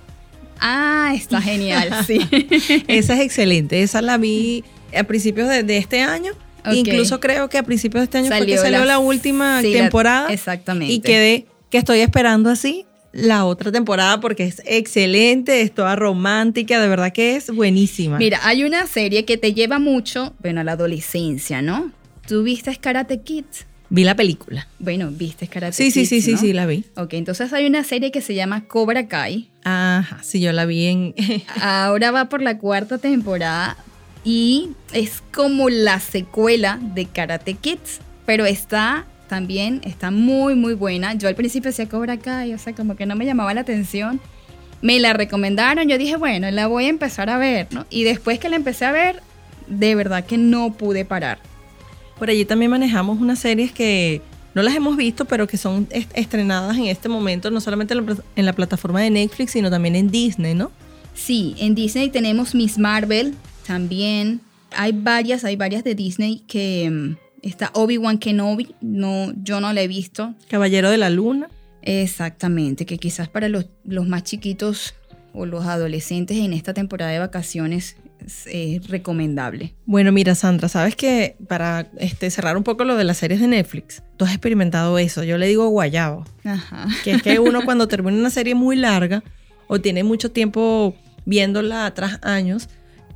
Ah, 0.60 1.14
está 1.16 1.42
genial, 1.42 1.90
sí. 2.06 2.20
Esa 2.88 3.16
es 3.16 3.22
excelente. 3.22 3.82
Esa 3.82 4.02
la 4.04 4.18
vi 4.18 4.64
a 4.96 5.04
principios 5.04 5.50
de, 5.50 5.64
de 5.64 5.78
este 5.78 6.02
año. 6.02 6.32
Incluso 6.72 7.20
creo 7.20 7.50
que 7.50 7.58
a 7.58 7.64
principios 7.64 8.02
de 8.02 8.04
este 8.04 8.18
año 8.20 8.28
fue 8.28 8.36
que 8.46 8.56
Salió 8.58 8.62
salió 8.62 8.80
la- 8.82 8.86
la, 8.86 9.00
última 9.00 9.62
sí, 9.62 9.74
la- 9.74 9.80
temporada. 9.82 10.32
exactamente. 10.32 10.94
Y 10.94 11.00
quedé 11.00 11.48
que 11.72 11.80
estoy 11.80 12.02
esperando 12.02 12.52
así 12.52 12.86
la 13.14 13.46
otra 13.46 13.72
temporada 13.72 14.20
porque 14.20 14.46
es 14.46 14.62
excelente, 14.66 15.62
es 15.62 15.74
toda 15.74 15.96
romántica, 15.96 16.80
de 16.82 16.88
verdad 16.88 17.12
que 17.12 17.36
es 17.36 17.54
buenísima. 17.54 18.18
Mira, 18.18 18.40
hay 18.44 18.64
una 18.64 18.88
serie 18.88 19.26
que 19.26 19.38
te 19.38 19.54
lleva 19.54 19.80
mucho, 19.80 20.34
bueno, 20.42 20.62
a 20.62 20.64
la 20.64 20.74
adolescencia, 20.74 21.62
¿no? 21.62 21.92
¿Tú 22.28 22.44
viste 22.44 22.76
Karate 22.78 23.22
Kids? 23.22 23.66
Vi 23.90 24.06
la 24.06 24.16
película. 24.16 24.68
Bueno, 24.80 25.10
viste 25.12 25.48
Karate 25.48 25.74
Sí, 25.74 25.92
sí, 25.92 26.02
Kids, 26.02 26.10
sí, 26.10 26.22
sí, 26.22 26.32
¿no? 26.32 26.38
sí, 26.38 26.54
la 26.54 26.66
vi. 26.66 26.86
Ok, 26.96 27.14
entonces 27.16 27.52
hay 27.52 27.66
una 27.66 27.84
serie 27.84 28.12
que 28.12 28.22
se 28.22 28.34
llama 28.34 28.66
Cobra 28.66 29.08
Kai. 29.08 29.50
Ajá, 29.66 30.20
sí, 30.24 30.40
yo 30.40 30.54
la 30.54 30.66
vi 30.66 30.86
en... 30.86 31.16
Ahora 31.62 32.12
va 32.12 32.30
por 32.30 32.42
la 32.42 32.58
cuarta 32.58 33.00
temporada 33.00 33.76
y 34.24 34.70
es 34.94 35.22
como 35.34 35.70
la 35.70 36.00
secuela 36.00 36.80
de 36.82 37.06
Karate 37.06 37.56
Kids, 37.56 38.00
pero 38.26 38.46
está 38.46 39.06
también, 39.32 39.80
está 39.86 40.12
muy, 40.12 40.56
muy 40.56 40.74
buena. 40.74 41.14
Yo 41.14 41.30
al 41.30 41.36
principio 41.36 41.72
decía 41.72 41.88
Cobra 41.88 42.18
Kai, 42.18 42.54
o 42.54 42.58
sea, 42.58 42.74
como 42.76 42.98
que 42.98 43.06
no 43.06 43.16
me 43.16 43.26
llamaba 43.26 43.54
la 43.54 43.62
atención. 43.62 44.20
Me 44.82 45.00
la 45.00 45.14
recomendaron, 45.14 45.88
yo 45.88 45.98
dije, 45.98 46.18
bueno, 46.18 46.52
la 46.52 46.68
voy 46.68 46.86
a 46.88 46.90
empezar 46.90 47.30
a 47.30 47.38
ver, 47.38 47.68
¿no? 47.72 47.86
Y 47.90 48.04
después 48.04 48.40
que 48.40 48.50
la 48.50 48.58
empecé 48.58 48.84
a 48.84 48.92
ver, 48.92 49.24
de 49.68 49.96
verdad 49.96 50.26
que 50.26 50.38
no 50.38 50.74
pude 50.74 51.06
parar. 51.06 51.40
Por 52.20 52.30
allí 52.30 52.44
también 52.44 52.72
manejamos 52.72 53.22
unas 53.22 53.40
series 53.40 53.72
que 53.72 54.22
no 54.54 54.64
las 54.64 54.76
hemos 54.76 54.98
visto, 54.98 55.24
pero 55.24 55.48
que 55.48 55.56
son 55.56 55.88
est- 55.92 56.12
estrenadas 56.14 56.76
en 56.78 56.88
este 56.88 57.08
momento, 57.08 57.50
no 57.52 57.62
solamente 57.62 57.94
en 57.94 58.06
la, 58.06 58.06
pla- 58.14 58.24
en 58.36 58.46
la 58.46 58.52
plataforma 58.54 59.00
de 59.00 59.12
Netflix, 59.12 59.52
sino 59.52 59.70
también 59.70 59.96
en 59.96 60.12
Disney, 60.12 60.56
¿no? 60.56 60.72
Sí, 61.14 61.56
en 61.58 61.74
Disney 61.74 62.10
tenemos 62.10 62.54
Miss 62.54 62.78
Marvel 62.78 63.34
también. 63.66 64.42
Hay 64.76 64.92
varias, 64.92 65.46
hay 65.46 65.56
varias 65.56 65.86
de 65.86 65.96
Disney 65.96 66.42
que 66.50 66.90
mm, 66.92 67.16
está 67.42 67.72
Obi-Wan 67.74 68.18
Kenobi, 68.18 68.76
no, 68.82 69.34
yo 69.44 69.62
no 69.62 69.74
la 69.74 69.82
he 69.82 69.88
visto. 69.88 70.36
Caballero 70.50 70.90
de 70.90 70.98
la 70.98 71.10
Luna. 71.10 71.50
Exactamente, 71.82 72.86
que 72.86 72.98
quizás 72.98 73.28
para 73.28 73.50
los, 73.50 73.68
los 73.84 74.08
más 74.08 74.24
chiquitos 74.24 74.94
o 75.34 75.46
los 75.46 75.66
adolescentes 75.66 76.38
en 76.38 76.54
esta 76.54 76.74
temporada 76.74 77.12
de 77.12 77.20
vacaciones 77.20 77.98
es, 78.46 78.88
recomendable. 78.88 79.74
Bueno, 79.86 80.12
mira, 80.12 80.36
Sandra, 80.36 80.70
sabes 80.70 80.96
que 80.96 81.36
para 81.48 81.90
este, 81.98 82.30
cerrar 82.30 82.58
un 82.58 82.64
poco 82.64 82.84
lo 82.84 82.96
de 82.96 83.04
las 83.04 83.18
series 83.18 83.40
de 83.40 83.48
Netflix, 83.48 84.04
tú 84.18 84.26
has 84.26 84.32
experimentado 84.32 84.98
eso. 85.00 85.24
Yo 85.24 85.38
le 85.38 85.48
digo 85.48 85.68
guayabo, 85.70 86.26
Ajá. 86.44 86.88
que 87.04 87.12
es 87.12 87.24
que 87.24 87.40
uno 87.40 87.64
cuando 87.66 87.88
termina 87.88 88.18
una 88.18 88.30
serie 88.30 88.56
muy 88.56 88.76
larga 88.76 89.24
o 89.68 89.80
tiene 89.80 90.04
mucho 90.04 90.32
tiempo 90.32 90.96
viéndola 91.26 91.92
tras 91.94 92.20
años, 92.24 92.70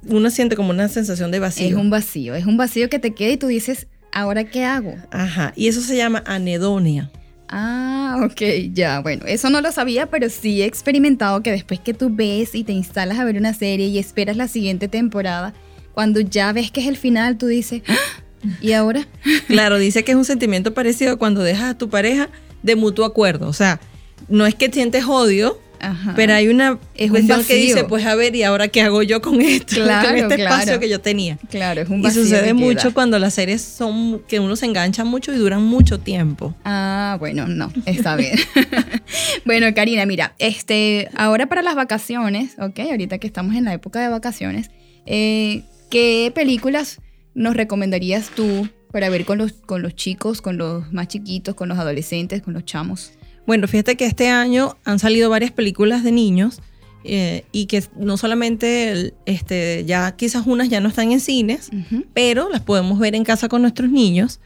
uno 0.07 0.29
siente 0.29 0.55
como 0.55 0.69
una 0.69 0.88
sensación 0.88 1.31
de 1.31 1.39
vacío. 1.39 1.67
Es 1.67 1.75
un 1.75 1.89
vacío, 1.89 2.35
es 2.35 2.45
un 2.45 2.57
vacío 2.57 2.89
que 2.89 2.99
te 2.99 3.13
queda 3.13 3.33
y 3.33 3.38
tú 3.38 3.47
dices, 3.47 3.88
¿ahora 4.15 4.45
qué 4.45 4.63
hago? 4.65 4.95
Ajá, 5.12 5.54
y 5.56 5.67
eso 5.67 5.82
se 5.82 5.95
llama 5.95 6.23
anedonia. 6.25 7.12
Ah, 7.47 8.21
ok, 8.25 8.41
ya, 8.73 9.01
bueno, 9.01 9.25
eso 9.28 9.51
no 9.51 9.62
lo 9.62 9.71
sabía, 9.71 10.08
pero 10.10 10.30
sí 10.30 10.63
he 10.63 10.65
experimentado 10.65 11.43
que 11.43 11.51
después 11.51 11.80
que 11.80 11.93
tú 11.93 12.10
ves 12.12 12.56
y 12.56 12.63
te 12.63 12.71
instalas 12.71 13.19
a 13.19 13.23
ver 13.25 13.38
una 13.38 13.54
serie 13.54 13.86
y 13.86 13.99
esperas 13.99 14.36
la 14.36 14.47
siguiente 14.47 14.88
temporada, 14.88 15.54
cuando 15.93 16.21
ya 16.21 16.51
ves 16.54 16.71
que 16.71 16.82
es 16.82 16.88
el 16.88 16.97
final, 16.97 17.38
tú 17.38 17.45
dices, 17.45 17.84
"Ah, 17.88 18.23
¿y 18.62 18.71
ahora? 18.71 19.06
Claro, 19.47 19.78
dice 19.78 20.04
que 20.04 20.13
es 20.13 20.17
un 20.17 20.25
sentimiento 20.25 20.73
parecido 20.73 21.13
a 21.13 21.15
cuando 21.17 21.43
dejas 21.43 21.71
a 21.75 21.78
tu 21.78 21.89
pareja 21.89 22.30
de 22.63 22.75
mutuo 22.75 23.06
acuerdo. 23.06 23.47
O 23.47 23.54
sea, 23.54 23.80
no 24.28 24.45
es 24.47 24.56
que 24.56 24.71
sientes 24.71 25.06
odio, 25.06 25.60
Ajá. 25.79 26.13
pero 26.15 26.33
hay 26.33 26.47
una 26.47 26.77
Es 26.95 27.05
un 27.05 27.09
cuestión 27.11 27.39
que 27.43 27.53
vacío. 27.53 27.75
dice, 27.75 27.83
pues 27.85 28.05
a 28.05 28.15
ver, 28.15 28.35
¿y 28.35 28.43
ahora 28.43 28.67
qué 28.67 28.81
hago 28.81 29.03
yo 29.03 29.21
con 29.21 29.41
esto? 29.41 29.75
Claro, 29.83 30.07
con 30.09 30.17
este 30.17 30.35
claro. 30.35 30.55
espacio 30.55 30.79
que 30.79 30.89
yo 30.89 30.99
tenía. 31.01 31.38
Claro, 31.49 31.81
es 31.81 31.89
un 31.89 31.99
Y 31.99 32.03
vacío. 32.03 32.23
sucede 32.23 32.39
que 32.39 32.45
queda. 32.45 32.53
mucho 32.53 32.93
cuando 32.93 33.19
las 33.19 33.33
series 33.33 33.61
son 33.61 34.21
que 34.27 34.39
uno 34.39 34.55
se 34.55 34.65
engancha 34.65 35.03
mucho 35.03 35.33
y 35.33 35.38
duran 35.38 35.63
mucho 35.63 35.99
tiempo. 35.99 36.55
Ah, 36.65 37.17
bueno, 37.19 37.47
no, 37.47 37.71
está 37.85 38.15
bien. 38.15 38.38
bueno, 39.45 39.67
Karina, 39.75 40.05
mira, 40.05 40.33
este, 40.39 41.09
ahora 41.15 41.47
para 41.47 41.61
las 41.61 41.75
vacaciones, 41.75 42.55
¿ok? 42.59 42.79
Ahorita 42.91 43.17
que 43.17 43.27
estamos 43.27 43.55
en 43.55 43.65
la 43.65 43.73
época 43.73 43.99
de 44.01 44.09
vacaciones, 44.09 44.69
eh, 45.05 45.63
¿qué 45.89 46.31
películas 46.33 46.99
nos 47.33 47.55
recomendarías 47.55 48.29
tú 48.29 48.67
para 48.91 49.09
ver 49.09 49.25
con 49.25 49.38
los, 49.38 49.51
con 49.53 49.81
los 49.81 49.95
chicos, 49.95 50.41
con 50.41 50.57
los 50.57 50.91
más 50.93 51.07
chiquitos, 51.09 51.53
con 51.55 51.69
los 51.69 51.77
adolescentes, 51.77 52.41
con 52.41 52.53
los 52.53 52.65
chamos? 52.65 53.11
Bueno, 53.47 53.67
fíjate 53.67 53.95
que 53.95 54.05
este 54.05 54.29
año 54.29 54.77
han 54.86 54.99
salido 54.99 55.29
varias 55.29 55.51
películas 55.51 56.03
de 56.03 56.12
niños 56.12 56.62
eh, 57.03 57.45
y 57.51 57.67
que 57.67 57.84
no 57.97 58.17
solamente, 58.17 58.91
el- 58.91 59.13
este, 59.25 59.84
ya 59.86 60.15
quizás 60.15 60.47
unas 60.47 60.69
ya 60.69 60.79
no 60.81 60.89
están 60.89 61.12
en 61.12 61.19
cines, 61.19 61.69
pero 62.13 62.49
las 62.49 62.62
podemos 62.62 62.97
ver 62.97 63.13
en 63.15 63.23
casa 63.23 63.47
con 63.47 63.62
nuestros 63.62 63.91
niños. 63.91 64.39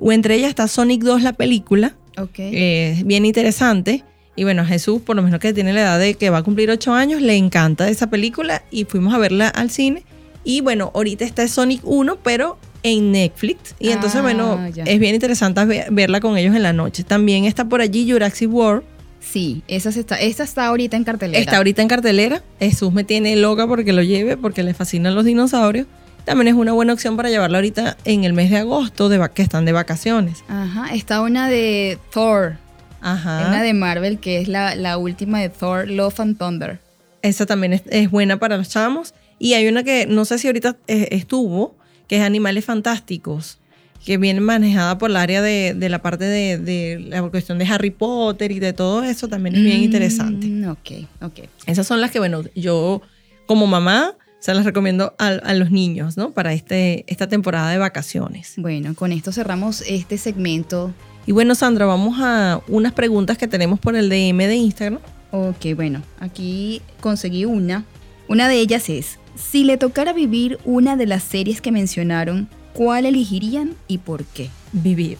O 0.00 0.10
entre 0.12 0.34
ellas 0.34 0.48
está 0.50 0.66
Sonic 0.68 1.02
2, 1.02 1.22
la 1.22 1.32
película, 1.34 1.94
Ok. 2.18 2.38
eh, 2.40 2.94
es 2.98 3.06
bien 3.06 3.24
interesante. 3.26 4.04
Y 4.36 4.44
bueno, 4.44 4.62
a 4.62 4.64
Jesús, 4.66 5.02
por 5.02 5.14
lo 5.16 5.22
menos 5.22 5.38
que 5.40 5.52
tiene 5.52 5.72
la 5.72 5.82
edad 5.82 5.98
de 6.00 6.14
que 6.14 6.30
va 6.30 6.38
a 6.38 6.42
cumplir 6.42 6.70
8 6.70 6.94
años, 6.94 7.20
le 7.20 7.36
encanta 7.36 7.88
esa 7.88 8.08
película 8.10 8.62
y 8.70 8.84
fuimos 8.84 9.12
a 9.14 9.18
verla 9.18 9.48
al 9.48 9.70
cine. 9.70 10.04
Y 10.42 10.62
bueno, 10.62 10.90
ahorita 10.94 11.24
está 11.24 11.46
Sonic 11.46 11.82
1, 11.84 12.16
pero 12.22 12.56
en 12.82 13.12
Netflix. 13.12 13.74
Y 13.78 13.90
entonces, 13.90 14.18
Ah, 14.18 14.22
bueno, 14.22 14.68
ya. 14.68 14.84
es 14.84 14.98
bien 14.98 15.14
interesante 15.14 15.64
ver- 15.64 15.88
verla 15.90 16.20
con 16.20 16.36
ellos 16.36 16.54
en 16.56 16.62
la 16.62 16.72
noche. 16.72 17.04
También 17.04 17.44
está 17.44 17.64
por 17.66 17.80
allí 17.80 18.10
Jurassic 18.10 18.52
World. 18.52 18.82
sí, 19.20 19.62
esa, 19.68 19.90
está, 19.90 20.16
esa 20.18 20.44
está 20.44 20.66
ahorita 20.66 20.96
en 20.96 21.04
cartelera. 21.04 21.38
Está 21.40 21.58
ahorita 21.58 21.82
en 21.82 21.88
cartelera. 21.88 22.42
Jesús 22.58 22.92
me 22.92 23.04
tiene 23.04 23.36
loca 23.36 23.66
porque 23.66 23.92
lo 23.92 24.02
lleve, 24.02 24.36
porque 24.36 24.62
le 24.62 24.72
fascinan 24.74 25.14
los 25.14 25.24
dinosaurios. 25.26 25.86
También 26.24 26.48
es 26.48 26.54
una 26.54 26.72
buena 26.72 26.92
opción 26.92 27.16
para 27.16 27.28
llevarla 27.30 27.58
ahorita 27.58 27.96
en 28.04 28.24
el 28.24 28.32
mes 28.32 28.50
de 28.50 28.58
agosto, 28.58 29.08
de 29.08 29.26
que 29.34 29.42
están 29.42 29.64
de 29.64 29.72
vacaciones. 29.72 30.42
Ajá, 30.48 30.94
está 30.94 31.20
una 31.22 31.48
de 31.48 31.98
Thor, 32.12 32.56
Ajá. 33.00 33.46
una 33.48 33.62
de 33.62 33.72
Marvel, 33.74 34.18
que 34.20 34.38
es 34.40 34.48
la, 34.48 34.74
la 34.74 34.96
última 34.98 35.40
de 35.40 35.48
Thor, 35.48 35.88
Love 35.88 36.20
and 36.20 36.38
Thunder. 36.38 36.78
Esa 37.22 37.44
también 37.46 37.72
es, 37.74 37.82
es 37.90 38.10
buena 38.10 38.38
para 38.38 38.56
los 38.56 38.68
chamos. 38.68 39.14
Y 39.38 39.54
hay 39.54 39.66
una 39.68 39.82
que 39.82 40.06
no 40.06 40.24
sé 40.26 40.38
si 40.38 40.46
ahorita 40.46 40.76
eh, 40.86 41.08
estuvo, 41.12 41.74
que 42.10 42.16
es 42.16 42.22
Animales 42.22 42.64
Fantásticos, 42.64 43.58
que 44.04 44.18
viene 44.18 44.40
manejada 44.40 44.98
por 44.98 45.10
el 45.10 45.16
área 45.16 45.42
de, 45.42 45.74
de 45.74 45.88
la 45.88 46.02
parte 46.02 46.24
de, 46.24 46.58
de 46.58 46.98
la 46.98 47.22
cuestión 47.22 47.56
de 47.56 47.66
Harry 47.66 47.92
Potter 47.92 48.50
y 48.50 48.58
de 48.58 48.72
todo 48.72 49.04
eso, 49.04 49.28
también 49.28 49.54
es 49.54 49.62
bien 49.62 49.80
interesante. 49.80 50.48
Mm, 50.48 50.70
ok, 50.70 50.90
ok. 51.22 51.38
Esas 51.66 51.86
son 51.86 52.00
las 52.00 52.10
que, 52.10 52.18
bueno, 52.18 52.42
yo 52.56 53.00
como 53.46 53.68
mamá 53.68 54.16
se 54.40 54.52
las 54.54 54.64
recomiendo 54.64 55.14
a, 55.20 55.28
a 55.28 55.54
los 55.54 55.70
niños, 55.70 56.16
¿no? 56.16 56.32
Para 56.32 56.52
este, 56.52 57.04
esta 57.06 57.28
temporada 57.28 57.70
de 57.70 57.78
vacaciones. 57.78 58.54
Bueno, 58.56 58.96
con 58.96 59.12
esto 59.12 59.30
cerramos 59.30 59.82
este 59.82 60.18
segmento. 60.18 60.92
Y 61.28 61.32
bueno, 61.32 61.54
Sandra, 61.54 61.86
vamos 61.86 62.18
a 62.20 62.60
unas 62.66 62.92
preguntas 62.92 63.38
que 63.38 63.46
tenemos 63.46 63.78
por 63.78 63.94
el 63.94 64.08
DM 64.08 64.48
de 64.48 64.56
Instagram. 64.56 64.98
Ok, 65.30 65.76
bueno, 65.76 66.02
aquí 66.18 66.82
conseguí 67.00 67.44
una. 67.44 67.84
Una 68.26 68.48
de 68.48 68.56
ellas 68.56 68.88
es, 68.88 69.19
si 69.40 69.64
le 69.64 69.76
tocara 69.76 70.12
vivir 70.12 70.58
una 70.64 70.96
de 70.96 71.06
las 71.06 71.22
series 71.22 71.60
que 71.60 71.72
mencionaron, 71.72 72.48
¿cuál 72.72 73.06
elegirían 73.06 73.74
y 73.88 73.98
por 73.98 74.24
qué? 74.24 74.50
Vivir. 74.72 75.18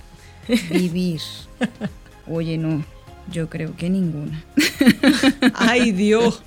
Vivir. 0.71 1.21
Oye, 2.29 2.59
no, 2.59 2.85
yo 3.33 3.49
creo 3.49 3.77
que 3.77 3.91
ninguna. 3.91 4.45
Ay, 5.55 5.93
Dios. 5.93 6.43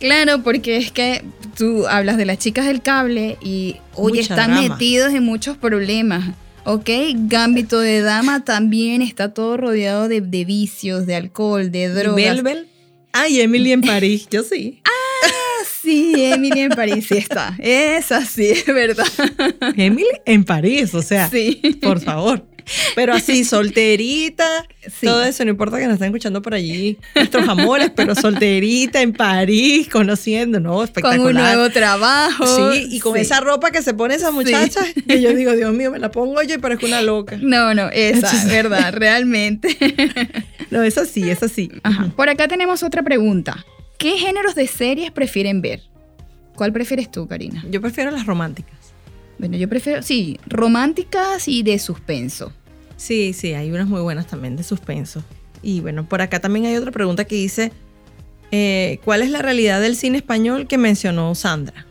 Claro, 0.00 0.42
porque 0.42 0.76
es 0.76 0.92
que 0.92 1.24
tú 1.56 1.86
hablas 1.86 2.16
de 2.16 2.26
las 2.26 2.38
chicas 2.38 2.66
del 2.66 2.82
cable 2.82 3.38
y, 3.40 3.76
oye, 3.94 4.20
Mucha 4.20 4.34
están 4.34 4.50
drama. 4.52 4.68
metidos 4.68 5.14
en 5.14 5.24
muchos 5.24 5.56
problemas. 5.56 6.34
¿Ok? 6.66 6.88
Gambito 7.14 7.78
de 7.78 8.00
Dama 8.00 8.44
también 8.44 9.02
está 9.02 9.32
todo 9.32 9.56
rodeado 9.56 10.08
de, 10.08 10.20
de 10.20 10.44
vicios, 10.44 11.06
de 11.06 11.14
alcohol, 11.14 11.70
de 11.70 11.88
drogas. 11.88 12.14
Belbel. 12.42 12.66
Ay, 13.12 13.40
Emily 13.40 13.72
en 13.72 13.82
París. 13.82 14.26
Yo 14.30 14.42
sí. 14.42 14.80
Sí, 15.84 16.14
Emily 16.16 16.60
en 16.60 16.70
París 16.70 17.06
sí 17.08 17.18
está. 17.18 17.54
Esa 17.58 18.24
sí, 18.24 18.48
es 18.48 18.66
verdad. 18.66 19.06
Emily 19.76 20.06
en 20.26 20.44
París, 20.44 20.94
o 20.94 21.02
sea, 21.02 21.28
Sí. 21.28 21.60
por 21.82 22.00
favor. 22.00 22.44
Pero 22.94 23.12
así, 23.12 23.44
solterita, 23.44 24.46
Sí. 24.80 25.04
todo 25.06 25.22
eso, 25.22 25.44
no 25.44 25.50
importa 25.50 25.76
que 25.78 25.84
nos 25.84 25.94
estén 25.94 26.06
escuchando 26.08 26.40
por 26.40 26.54
allí 26.54 26.96
nuestros 27.14 27.46
amores, 27.46 27.90
pero 27.94 28.14
solterita 28.14 29.02
en 29.02 29.12
París, 29.12 29.86
conociendo, 29.92 30.60
¿no? 30.60 30.76
Con 30.76 30.84
Espectacular. 30.84 31.26
un 31.26 31.34
nuevo 31.34 31.70
trabajo. 31.70 32.72
Sí, 32.72 32.88
y 32.90 33.00
con 33.00 33.16
Sí. 33.16 33.20
esa 33.20 33.40
ropa 33.40 33.70
que 33.70 33.82
se 33.82 33.92
pone 33.92 34.14
esa 34.14 34.30
muchacha, 34.30 34.80
que 35.06 35.20
yo 35.20 35.34
digo, 35.34 35.52
Dios 35.52 35.74
mío, 35.74 35.90
me 35.90 35.98
la 35.98 36.10
pongo 36.10 36.42
yo 36.42 36.54
y 36.54 36.58
parezco 36.58 36.86
una 36.86 37.02
loca. 37.02 37.36
No, 37.42 37.74
no, 37.74 37.90
esa, 37.90 38.32
es 38.34 38.48
verdad, 38.48 38.94
realmente. 38.94 39.76
No, 40.70 40.82
es 40.82 40.98
así, 40.98 41.28
es 41.30 41.40
así. 41.42 41.70
Por 42.16 42.28
acá 42.28 42.48
tenemos 42.48 42.82
otra 42.82 43.02
pregunta. 43.02 43.64
¿Qué 44.04 44.18
géneros 44.18 44.54
de 44.54 44.66
series 44.66 45.10
prefieren 45.12 45.62
ver? 45.62 45.80
¿Cuál 46.56 46.74
prefieres 46.74 47.10
tú, 47.10 47.26
Karina? 47.26 47.64
Yo 47.70 47.80
prefiero 47.80 48.10
las 48.10 48.26
románticas. 48.26 48.92
Bueno, 49.38 49.56
yo 49.56 49.66
prefiero, 49.66 50.02
sí, 50.02 50.38
románticas 50.44 51.48
y 51.48 51.62
de 51.62 51.78
suspenso. 51.78 52.52
Sí, 52.98 53.32
sí, 53.32 53.54
hay 53.54 53.70
unas 53.70 53.88
muy 53.88 54.02
buenas 54.02 54.26
también 54.26 54.56
de 54.56 54.62
suspenso. 54.62 55.24
Y 55.62 55.80
bueno, 55.80 56.06
por 56.06 56.20
acá 56.20 56.38
también 56.38 56.66
hay 56.66 56.76
otra 56.76 56.90
pregunta 56.90 57.24
que 57.24 57.36
dice, 57.36 57.72
eh, 58.50 59.00
¿cuál 59.06 59.22
es 59.22 59.30
la 59.30 59.40
realidad 59.40 59.80
del 59.80 59.96
cine 59.96 60.18
español 60.18 60.66
que 60.66 60.76
mencionó 60.76 61.34
Sandra? 61.34 61.86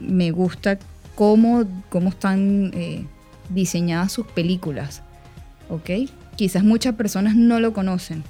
Me 0.00 0.32
gusta 0.32 0.80
cómo, 1.14 1.64
cómo 1.90 2.08
están 2.08 2.72
eh, 2.74 3.06
diseñadas 3.50 4.10
sus 4.10 4.26
películas. 4.26 5.04
¿Ok? 5.68 5.90
Quizás 6.34 6.64
muchas 6.64 6.96
personas 6.96 7.36
no 7.36 7.60
lo 7.60 7.72
conocen. 7.72 8.24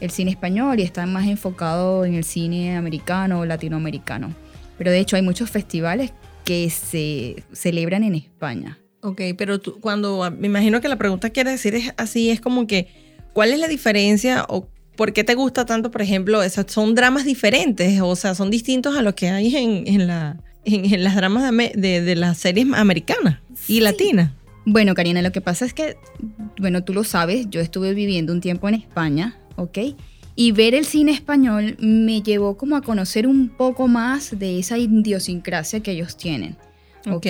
El 0.00 0.10
cine 0.10 0.30
español 0.30 0.80
y 0.80 0.82
están 0.82 1.12
más 1.12 1.26
enfocado 1.26 2.04
en 2.04 2.14
el 2.14 2.24
cine 2.24 2.76
americano 2.76 3.40
o 3.40 3.44
latinoamericano. 3.46 4.34
Pero 4.76 4.90
de 4.90 4.98
hecho 5.00 5.16
hay 5.16 5.22
muchos 5.22 5.50
festivales 5.50 6.12
que 6.44 6.68
se 6.70 7.42
celebran 7.52 8.02
en 8.04 8.16
España. 8.16 8.78
Ok, 9.02 9.20
pero 9.38 9.60
tú, 9.60 9.80
cuando, 9.80 10.30
me 10.36 10.46
imagino 10.46 10.80
que 10.80 10.88
la 10.88 10.96
pregunta 10.96 11.30
quiere 11.30 11.50
decir 11.52 11.74
es 11.74 11.92
así, 11.96 12.30
es 12.30 12.40
como 12.40 12.66
que, 12.66 12.88
¿cuál 13.32 13.52
es 13.52 13.58
la 13.58 13.68
diferencia 13.68 14.44
o 14.48 14.68
por 14.96 15.12
qué 15.12 15.24
te 15.24 15.34
gusta 15.34 15.64
tanto, 15.66 15.90
por 15.90 16.02
ejemplo, 16.02 16.42
esas 16.42 16.66
son 16.68 16.94
dramas 16.94 17.24
diferentes, 17.24 18.00
o 18.00 18.14
sea, 18.16 18.34
son 18.34 18.50
distintos 18.50 18.96
a 18.96 19.02
lo 19.02 19.14
que 19.14 19.28
hay 19.28 19.54
en, 19.56 19.86
en 19.86 20.06
la, 20.06 20.38
en, 20.64 20.84
en 20.92 21.04
las 21.04 21.16
dramas 21.16 21.50
de, 21.50 21.72
de- 21.76 22.00
de 22.02 22.16
las 22.16 22.38
series 22.38 22.66
americanas 22.74 23.38
y 23.68 23.80
latinas? 23.80 24.30
Bueno, 24.66 24.94
Karina, 24.94 25.20
lo 25.20 25.32
que 25.32 25.40
pasa 25.42 25.66
es 25.66 25.74
que, 25.74 25.96
bueno, 26.58 26.84
tú 26.84 26.94
lo 26.94 27.04
sabes, 27.04 27.46
yo 27.50 27.60
estuve 27.60 27.92
viviendo 27.92 28.32
un 28.32 28.40
tiempo 28.40 28.68
en 28.68 28.76
España, 28.76 29.36
¿ok? 29.56 29.78
Y 30.36 30.52
ver 30.52 30.74
el 30.74 30.84
cine 30.84 31.12
español 31.12 31.76
me 31.78 32.20
llevó 32.22 32.56
como 32.56 32.74
a 32.76 32.82
conocer 32.82 33.26
un 33.26 33.48
poco 33.48 33.86
más 33.88 34.36
de 34.38 34.58
esa 34.58 34.78
idiosincrasia 34.78 35.80
que 35.80 35.92
ellos 35.92 36.16
tienen, 36.16 36.56
¿ok? 37.06 37.12
Ok. 37.16 37.26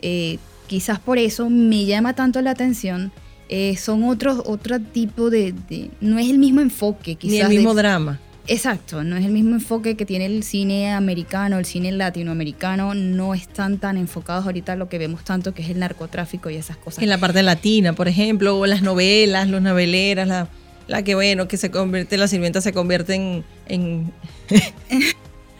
Eh, 0.00 0.38
quizás 0.66 0.98
por 0.98 1.18
eso 1.18 1.50
me 1.50 1.84
llama 1.84 2.14
tanto 2.14 2.40
la 2.40 2.50
atención. 2.52 3.12
eh, 3.50 3.76
son 3.78 4.04
otros 4.04 4.42
otro 4.44 4.78
tipo 4.78 5.30
de, 5.30 5.52
de- 5.70 5.90
No 6.02 6.18
es 6.18 6.28
el 6.28 6.36
mismo 6.38 6.60
enfoque, 6.60 7.14
quizás. 7.14 7.32
Ni 7.32 7.40
el 7.40 7.48
de- 7.48 7.54
mismo 7.56 7.72
drama. 7.74 8.20
Exacto, 8.46 9.04
no 9.04 9.16
es 9.16 9.24
el 9.26 9.32
mismo 9.32 9.54
enfoque 9.54 9.94
que 9.96 10.06
tiene 10.06 10.24
el 10.26 10.42
cine 10.42 10.92
americano, 10.92 11.58
el 11.58 11.64
cine 11.66 11.92
latinoamericano, 11.92 12.94
no 12.94 13.34
están 13.34 13.76
tan 13.78 13.96
enfocados 13.98 14.44
ahorita 14.46 14.72
a 14.72 14.76
lo 14.76 14.88
que 14.88 14.96
vemos 14.98 15.22
tanto 15.24 15.52
que 15.54 15.62
es 15.62 15.68
el 15.70 15.78
narcotráfico 15.78 16.48
y 16.50 16.56
esas 16.56 16.76
cosas. 16.78 17.02
En 17.02 17.08
la 17.10 17.18
parte 17.18 17.42
latina, 17.42 17.92
por 17.94 18.08
ejemplo, 18.08 18.58
o 18.58 18.66
las 18.66 18.80
novelas, 18.82 19.48
los 19.48 19.60
noveleras, 19.62 20.28
la, 20.28 20.48
la 20.88 21.02
que 21.04 21.14
bueno, 21.14 21.46
que 21.46 21.56
se 21.56 21.70
convierte, 21.70 22.16
la 22.16 22.26
sirvienta 22.28 22.60
se 22.60 22.72
convierte 22.72 23.14
en, 23.14 23.44
en, 23.68 24.12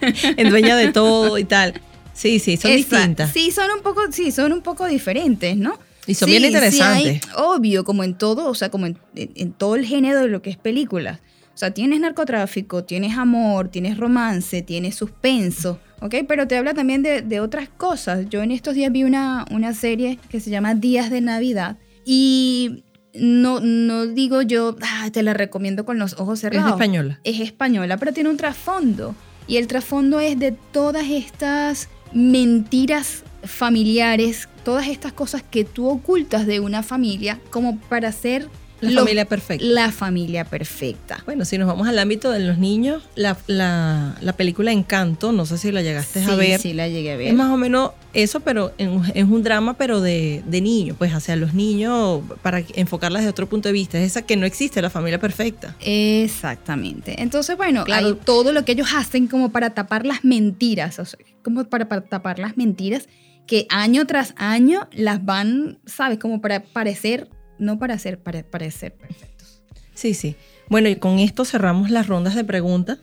en 0.01 0.49
dueña 0.49 0.75
de 0.75 0.91
todo 0.91 1.37
y 1.37 1.43
tal. 1.45 1.79
Sí, 2.13 2.39
sí, 2.39 2.57
son 2.57 2.71
distintas. 2.75 3.31
Sí, 3.31 3.51
son 3.51 3.71
un 3.75 3.81
poco, 3.81 4.01
sí, 4.11 4.31
son 4.31 4.51
un 4.51 4.61
poco 4.61 4.85
diferentes, 4.87 5.55
¿no? 5.55 5.79
Y 6.05 6.15
son 6.15 6.27
Sí, 6.27 6.31
bien 6.31 6.43
sí 6.43 6.47
interesantes. 6.49 7.21
hay- 7.25 7.31
obvio, 7.37 7.83
como 7.83 8.03
en 8.03 8.15
todo, 8.17 8.47
o 8.49 8.55
sea, 8.55 8.69
como 8.69 8.87
en, 8.87 8.97
en- 9.15 9.31
en 9.35 9.53
todo 9.53 9.75
el 9.75 9.85
género 9.85 10.19
de 10.21 10.27
lo 10.27 10.41
que 10.41 10.49
es 10.49 10.57
películas. 10.57 11.19
O 11.53 11.57
sea, 11.59 11.71
tienes 11.71 11.99
narcotráfico, 11.99 12.83
tienes 12.83 13.17
amor, 13.17 13.67
tienes 13.69 13.97
romance, 13.97 14.61
tienes 14.61 14.95
suspenso, 14.95 15.79
¿ok? 16.01 16.15
Pero 16.27 16.47
te 16.47 16.57
habla 16.57 16.73
también 16.73 17.03
de, 17.03 17.21
de 17.21 17.39
otras 17.41 17.69
cosas. 17.69 18.25
Yo 18.29 18.41
en 18.41 18.51
estos 18.51 18.75
días 18.75 18.91
vi 18.91 19.03
una, 19.03 19.45
una 19.51 19.73
serie 19.73 20.19
que 20.29 20.39
se 20.39 20.49
llama 20.49 20.73
Días 20.75 21.09
de 21.11 21.19
Navidad 21.21 21.77
y 22.05 22.83
no, 23.13 23.59
no 23.59 24.05
digo 24.07 24.41
yo, 24.41 24.75
"Ah, 24.81 25.09
te 25.11 25.23
la 25.23 25.33
recomiendo 25.33 25.85
con 25.85 25.99
los 25.99 26.13
ojos 26.19 26.39
es 26.39 26.41
cerrados 26.41 26.71
española. 26.71 27.19
es 27.23 27.39
española, 27.39 27.97
pero 27.97 28.13
tiene 28.13 28.29
un 28.29 28.37
trasfondo. 28.37 29.15
Y 29.47 29.57
el 29.57 29.67
trasfondo 29.67 30.19
es 30.19 30.37
de 30.37 30.51
todas 30.51 31.05
estas 31.09 31.89
mentiras 32.13 33.23
familiares, 33.43 34.47
todas 34.63 34.87
estas 34.87 35.13
cosas 35.13 35.41
que 35.43 35.63
tú 35.63 35.87
ocultas 35.87 36.45
de 36.45 36.59
una 36.59 36.83
familia 36.83 37.39
como 37.49 37.79
para 37.79 38.11
ser 38.11 38.47
La 38.81 38.91
lo- 38.91 39.01
familia 39.01 39.25
perfecta. 39.25 39.65
la 39.65 39.91
familia 39.91 40.45
perfecta. 40.45 41.21
Bueno, 41.25 41.43
si 41.45 41.57
nos 41.57 41.67
vamos 41.67 41.87
al 41.87 41.99
ámbito 41.99 42.31
de 42.31 42.39
los 42.39 42.57
niños, 42.57 43.03
la, 43.15 43.37
la, 43.47 44.15
la 44.21 44.33
película 44.33 44.71
Encanto, 44.71 45.31
no 45.31 45.45
sé 45.45 45.57
si 45.57 45.71
la 45.71 45.81
llegaste 45.81 46.23
Sí, 46.23 46.31
a 46.31 46.35
ver. 46.35 46.59
sí, 46.61 46.73
la 46.73 46.87
llegué 46.87 47.11
a 47.13 47.17
ver. 47.17 47.27
Es 47.27 47.33
más 47.33 47.51
o 47.51 47.57
menos 47.57 47.91
eso, 48.13 48.39
pero 48.39 48.71
en 48.77 49.01
es 49.13 49.23
un 49.25 49.43
drama, 49.43 49.75
pero 49.77 50.01
de, 50.01 50.43
de 50.47 50.61
niños, 50.61 50.95
pues 50.97 51.13
hacia 51.13 51.35
los 51.35 51.53
niños, 51.53 52.21
para 52.41 52.63
enfocarlas 52.75 53.23
de 53.23 53.29
otro 53.29 53.47
punto 53.49 53.69
de 53.69 53.73
vista. 53.73 53.97
Es 53.99 54.05
esa 54.11 54.21
que 54.23 54.35
no 54.37 54.45
existe 54.45 54.81
la 54.81 54.89
familia 54.89 55.19
perfecta. 55.19 55.75
Exactamente. 55.79 57.21
Entonces, 57.21 57.57
bueno, 57.57 57.83
Claro. 57.83 58.07
hay 58.07 58.13
todo 58.25 58.51
lo 58.53 58.65
que 58.65 58.71
ellos 58.73 58.87
hacen 58.95 59.27
como 59.27 59.51
para 59.51 59.71
tapar 59.71 60.05
las 60.05 60.23
mentiras, 60.23 60.99
o 60.99 61.05
sea, 61.05 61.19
como 61.43 61.65
para, 61.65 61.87
para 61.89 62.01
tapar 62.01 62.39
las 62.39 62.55
mentiras 62.57 63.07
que 63.47 63.65
año 63.69 64.05
tras 64.05 64.33
año 64.37 64.87
las 64.91 65.25
van, 65.25 65.79
¿sabes? 65.85 66.19
Como 66.19 66.39
para 66.39 66.61
parecer, 66.63 67.29
no 67.59 67.77
para 67.77 67.97
ser, 67.99 68.19
para 68.19 68.41
parecer 68.43 68.93
perfectos. 68.93 69.61
Sí, 69.93 70.13
sí. 70.13 70.35
Bueno, 70.69 70.89
y 70.89 70.95
con 70.95 71.19
esto 71.19 71.45
cerramos 71.45 71.89
las 71.91 72.07
rondas 72.07 72.35
de 72.35 72.43
preguntas. 72.43 72.99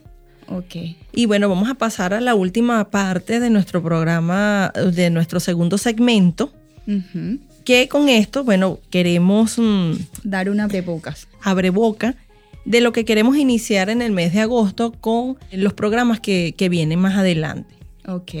Ok. 0.49 0.75
Y 1.13 1.25
bueno, 1.25 1.49
vamos 1.49 1.69
a 1.69 1.75
pasar 1.75 2.13
a 2.13 2.21
la 2.21 2.33
última 2.35 2.89
parte 2.89 3.39
de 3.39 3.49
nuestro 3.49 3.83
programa, 3.83 4.71
de 4.93 5.09
nuestro 5.09 5.39
segundo 5.39 5.77
segmento, 5.77 6.53
Ujú. 6.87 7.39
que 7.65 7.87
con 7.89 8.07
esto, 8.09 8.43
bueno, 8.45 8.79
queremos 8.89 9.57
mm, 9.59 9.91
Dar 10.23 10.49
una 10.49 10.63
abrebocas. 10.63 11.27
abre 11.41 11.69
boca 11.69 12.15
de 12.63 12.81
lo 12.81 12.91
que 12.93 13.03
queremos 13.05 13.37
iniciar 13.37 13.89
en 13.89 14.01
el 14.01 14.11
mes 14.13 14.33
de 14.33 14.39
agosto 14.41 14.93
con 14.93 15.37
los 15.51 15.73
programas 15.73 16.19
que, 16.21 16.53
que 16.57 16.69
vienen 16.69 16.99
más 16.99 17.15
adelante. 17.17 17.75
Ok. 18.07 18.31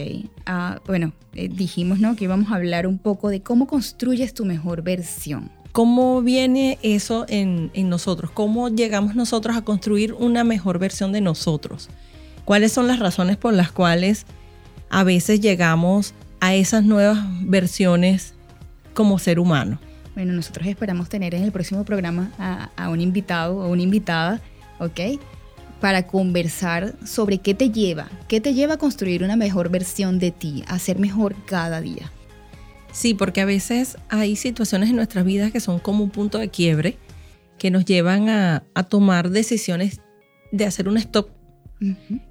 Ah, 0.45 0.79
bueno, 0.87 1.11
eh, 1.33 1.49
dijimos, 1.49 1.99
¿no? 1.99 2.15
Que 2.15 2.23
íbamos 2.23 2.51
a 2.51 2.55
hablar 2.55 2.87
un 2.87 2.97
poco 2.99 3.27
de 3.29 3.41
cómo 3.41 3.67
construyes 3.67 4.33
tu 4.33 4.45
mejor 4.45 4.81
versión. 4.81 5.51
¿Cómo 5.77 6.23
viene 6.23 6.79
eso 6.81 7.27
en, 7.29 7.69
nosotros? 7.87 8.31
¿Cómo 8.31 8.69
llegamos 8.69 9.13
nosotros 9.13 9.55
a 9.55 9.61
construir 9.61 10.11
una 10.13 10.43
mejor 10.43 10.79
versión 10.79 11.11
de 11.11 11.21
nosotros? 11.21 11.89
¿Cuáles 12.45 12.71
son 12.71 12.87
las 12.87 12.97
razones 12.97 13.37
por 13.37 13.53
las 13.53 13.71
cuales 13.71 14.25
a 14.89 15.03
veces 15.03 15.39
llegamos 15.39 16.15
a 16.39 16.55
esas 16.55 16.83
nuevas 16.83 17.19
versiones 17.41 18.33
como 18.95 19.19
ser 19.19 19.39
humano. 19.39 19.79
Bueno, 20.15 20.33
nosotros 20.33 20.65
esperamos 20.65 21.09
tener 21.09 21.35
en 21.35 21.43
el 21.43 21.51
próximo 21.51 21.85
programa 21.85 22.31
a 22.75 22.89
un 22.89 22.99
invitado 22.99 23.59
o 23.59 23.67
una 23.67 23.83
invitada, 23.83 24.41
¿ok? 24.79 25.21
Para 25.79 26.07
conversar 26.07 26.95
sobre 27.05 27.37
qué 27.37 27.53
te 27.53 27.69
lleva, 27.69 28.07
qué 28.27 28.41
te 28.41 28.55
lleva 28.55 28.73
a 28.73 28.77
construir 28.77 29.23
una 29.23 29.35
mejor 29.35 29.69
versión 29.69 30.17
de 30.17 30.31
ti, 30.31 30.63
a 30.67 30.79
ser 30.79 30.97
mejor 30.97 31.35
cada 31.45 31.81
día. 31.81 32.11
Sí, 32.97 33.13
porque 33.13 33.41
a 33.41 33.45
veces 33.45 33.95
hay 34.09 34.35
situaciones 34.35 34.89
en 34.89 34.95
nuestras 34.95 35.23
vidas 35.23 35.51
que 35.51 35.59
son 35.59 35.77
como 35.77 36.03
un 36.03 36.09
punto 36.09 36.39
de 36.39 36.49
quiebre 36.49 36.97
que 37.59 37.69
nos 37.69 37.85
llevan 37.85 38.27
a, 38.27 38.63
a 38.73 38.83
tomar 38.83 39.29
decisiones 39.29 40.01
de 40.51 40.65
hacer 40.65 40.87
un 40.89 40.97
stop 40.97 41.29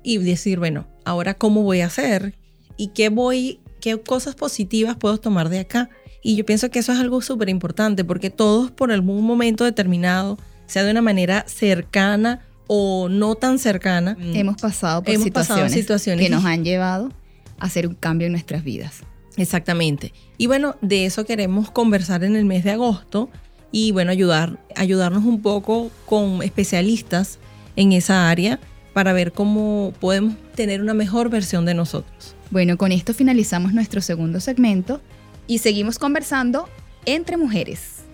y 0.02 0.18
decir, 0.18 0.58
bueno, 0.58 0.88
ahora 1.04 1.34
cómo 1.34 1.62
voy 1.62 1.82
a 1.82 1.86
hacer 1.86 2.34
y 2.76 2.88
qué 2.88 3.10
voy, 3.10 3.60
qué 3.80 3.96
cosas 4.00 4.34
positivas 4.34 4.96
puedo 4.96 5.18
tomar 5.18 5.50
de 5.50 5.60
acá. 5.60 5.88
Y 6.20 6.34
yo 6.34 6.44
pienso 6.44 6.68
que 6.68 6.80
eso 6.80 6.90
es 6.90 6.98
algo 6.98 7.22
súper 7.22 7.48
importante 7.48 8.02
porque 8.02 8.30
todos 8.30 8.72
por 8.72 8.90
algún 8.90 9.24
momento 9.24 9.62
determinado, 9.62 10.36
sea 10.66 10.82
de 10.82 10.90
una 10.90 11.02
manera 11.02 11.44
cercana 11.46 12.40
o 12.66 13.08
no 13.08 13.36
tan 13.36 13.60
cercana, 13.60 14.16
Hemos 14.20 14.56
pasado 14.56 15.04
por 15.04 15.14
Hemos 15.14 15.30
pasado 15.30 15.68
situaciones, 15.68 16.26
que 16.26 16.34
nos 16.34 16.44
han 16.44 16.64
llevado 16.64 17.12
a 17.60 17.66
hacer 17.66 17.86
un 17.86 17.94
cambio 17.94 18.26
en 18.26 18.32
nuestras 18.32 18.64
vidas. 18.64 19.04
Exactamente. 19.36 20.12
Y 20.38 20.46
bueno, 20.46 20.76
de 20.80 21.06
eso 21.06 21.26
queremos 21.26 21.70
conversar 21.70 22.24
en 22.24 22.36
el 22.36 22.44
mes 22.44 22.64
de 22.64 22.72
agosto 22.72 23.30
y 23.70 23.92
bueno, 23.92 24.10
ayudar, 24.10 24.58
ayudarnos 24.74 25.24
un 25.24 25.42
poco 25.42 25.90
con 26.06 26.42
especialistas 26.42 27.38
en 27.76 27.92
esa 27.92 28.30
área 28.30 28.58
para 28.94 29.12
ver 29.12 29.32
cómo 29.32 29.92
podemos 30.00 30.34
tener 30.54 30.80
una 30.80 30.94
mejor 30.94 31.28
versión 31.28 31.66
de 31.66 31.74
nosotros. 31.74 32.34
Bueno, 32.50 32.78
con 32.78 32.92
esto 32.92 33.12
finalizamos 33.12 33.74
nuestro 33.74 34.00
segundo 34.00 34.40
segmento 34.40 35.02
y 35.46 35.58
seguimos 35.58 35.98
conversando 35.98 36.68
entre 37.04 37.36
mujeres. 37.36 38.04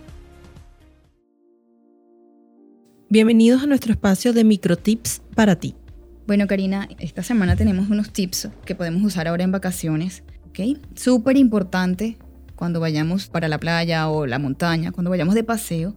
Bienvenidos 3.08 3.62
a 3.62 3.66
nuestro 3.66 3.92
espacio 3.92 4.32
de 4.32 4.42
microtips 4.42 5.20
para 5.34 5.56
ti. 5.56 5.74
Bueno, 6.26 6.46
Karina, 6.46 6.88
esta 6.98 7.22
semana 7.22 7.56
tenemos 7.56 7.90
unos 7.90 8.10
tips 8.12 8.48
que 8.64 8.74
podemos 8.74 9.02
usar 9.02 9.28
ahora 9.28 9.44
en 9.44 9.52
vacaciones, 9.52 10.22
¿ok? 10.52 10.78
Súper 10.94 11.36
importante 11.36 12.16
cuando 12.56 12.78
vayamos 12.80 13.26
para 13.28 13.48
la 13.48 13.58
playa 13.58 14.08
o 14.08 14.26
la 14.26 14.38
montaña, 14.38 14.92
cuando 14.92 15.10
vayamos 15.10 15.34
de 15.34 15.42
paseo, 15.44 15.94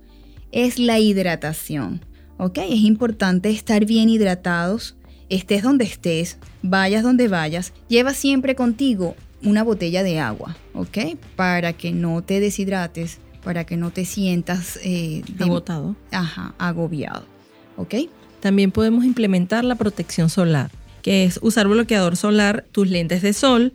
es 0.52 0.80
la 0.80 1.00
hidratación, 1.00 2.02
¿ok? 2.38 2.58
Es 2.70 2.80
importante 2.80 3.50
estar 3.50 3.86
bien 3.86 4.10
hidratados, 4.10 4.96
estés 5.30 5.64
donde 5.64 5.86
estés, 5.86 6.38
vayas 6.64 7.04
donde 7.04 7.28
vayas, 7.28 7.74
lleva 7.88 8.14
siempre 8.14 8.56
contigo 8.56 9.16
una 9.44 9.64
botella 9.64 10.02
de 10.04 10.20
agua, 10.20 10.56
¿ok? 10.74 10.98
Para 11.36 11.74
que 11.74 11.92
no 11.92 12.24
te 12.24 12.40
deshidrates, 12.40 13.20
para 13.44 13.64
que 13.66 13.78
no 13.78 13.92
te 13.92 14.06
sientas 14.06 14.80
eh, 14.84 15.22
de- 15.38 15.44
Agotado. 15.44 15.96
ajá, 16.12 16.56
agobiado, 16.58 17.26
¿ok? 17.78 17.96
También 18.40 18.72
podemos 18.72 19.06
implementar 19.06 19.64
la 19.66 19.76
protección 19.76 20.30
solar, 20.30 20.72
que 21.04 21.26
es 21.26 21.40
usar 21.44 21.68
bloqueador 21.68 22.16
solar, 22.16 22.66
tus 22.72 22.90
lentes 22.90 23.22
de 23.22 23.34
sol 23.34 23.74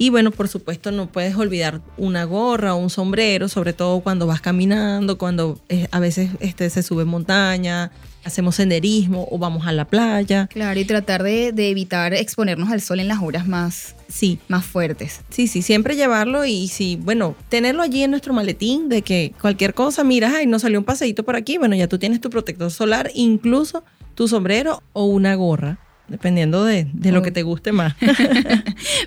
y 0.00 0.08
bueno, 0.08 0.30
por 0.30 0.48
supuesto 0.48 0.90
no 0.92 1.12
puedes 1.12 1.36
olvidar 1.36 1.82
una 1.98 2.24
gorra 2.24 2.74
o 2.74 2.78
un 2.78 2.88
sombrero, 2.88 3.48
sobre 3.48 3.74
todo 3.74 4.00
cuando 4.00 4.26
vas 4.26 4.40
caminando, 4.40 5.18
cuando 5.18 5.60
eh, 5.68 5.88
a 5.90 6.00
veces 6.00 6.30
este, 6.40 6.70
se 6.70 6.82
sube 6.82 7.04
montaña, 7.04 7.90
hacemos 8.24 8.54
senderismo 8.56 9.28
o 9.30 9.36
vamos 9.36 9.66
a 9.66 9.72
la 9.72 9.84
playa. 9.84 10.46
Claro, 10.46 10.80
y 10.80 10.86
tratar 10.86 11.22
de, 11.22 11.52
de 11.52 11.68
evitar 11.68 12.14
exponernos 12.14 12.70
al 12.70 12.80
sol 12.80 12.98
en 13.00 13.08
las 13.08 13.20
horas 13.22 13.46
más, 13.46 13.94
Sí, 14.08 14.38
más 14.48 14.64
fuertes. 14.64 15.20
sí, 15.28 15.46
sí, 15.46 15.60
siempre 15.60 15.96
llevarlo 15.96 16.46
y 16.46 16.68
sí, 16.68 16.98
bueno, 17.02 17.36
tenerlo 17.50 17.82
allí 17.82 18.02
en 18.02 18.10
nuestro 18.10 18.32
maletín 18.32 18.88
de 18.88 19.02
que 19.02 19.34
cualquier 19.38 19.74
cosa, 19.74 20.02
mira, 20.02 20.32
ay, 20.34 20.46
nos 20.46 20.62
salió 20.62 20.78
un 20.78 20.86
paseíto 20.86 21.24
por 21.24 21.36
aquí, 21.36 21.58
bueno, 21.58 21.76
ya 21.76 21.88
tú 21.88 21.98
tienes 21.98 22.22
tu 22.22 22.30
protector 22.30 22.70
solar, 22.70 23.10
incluso 23.14 23.84
tu 24.14 24.28
sombrero 24.28 24.82
o 24.94 25.04
una 25.04 25.34
gorra, 25.34 25.78
dependiendo 26.10 26.64
de, 26.64 26.86
de 26.92 27.12
lo 27.12 27.22
que 27.22 27.30
te 27.30 27.42
guste 27.42 27.72
más. 27.72 27.94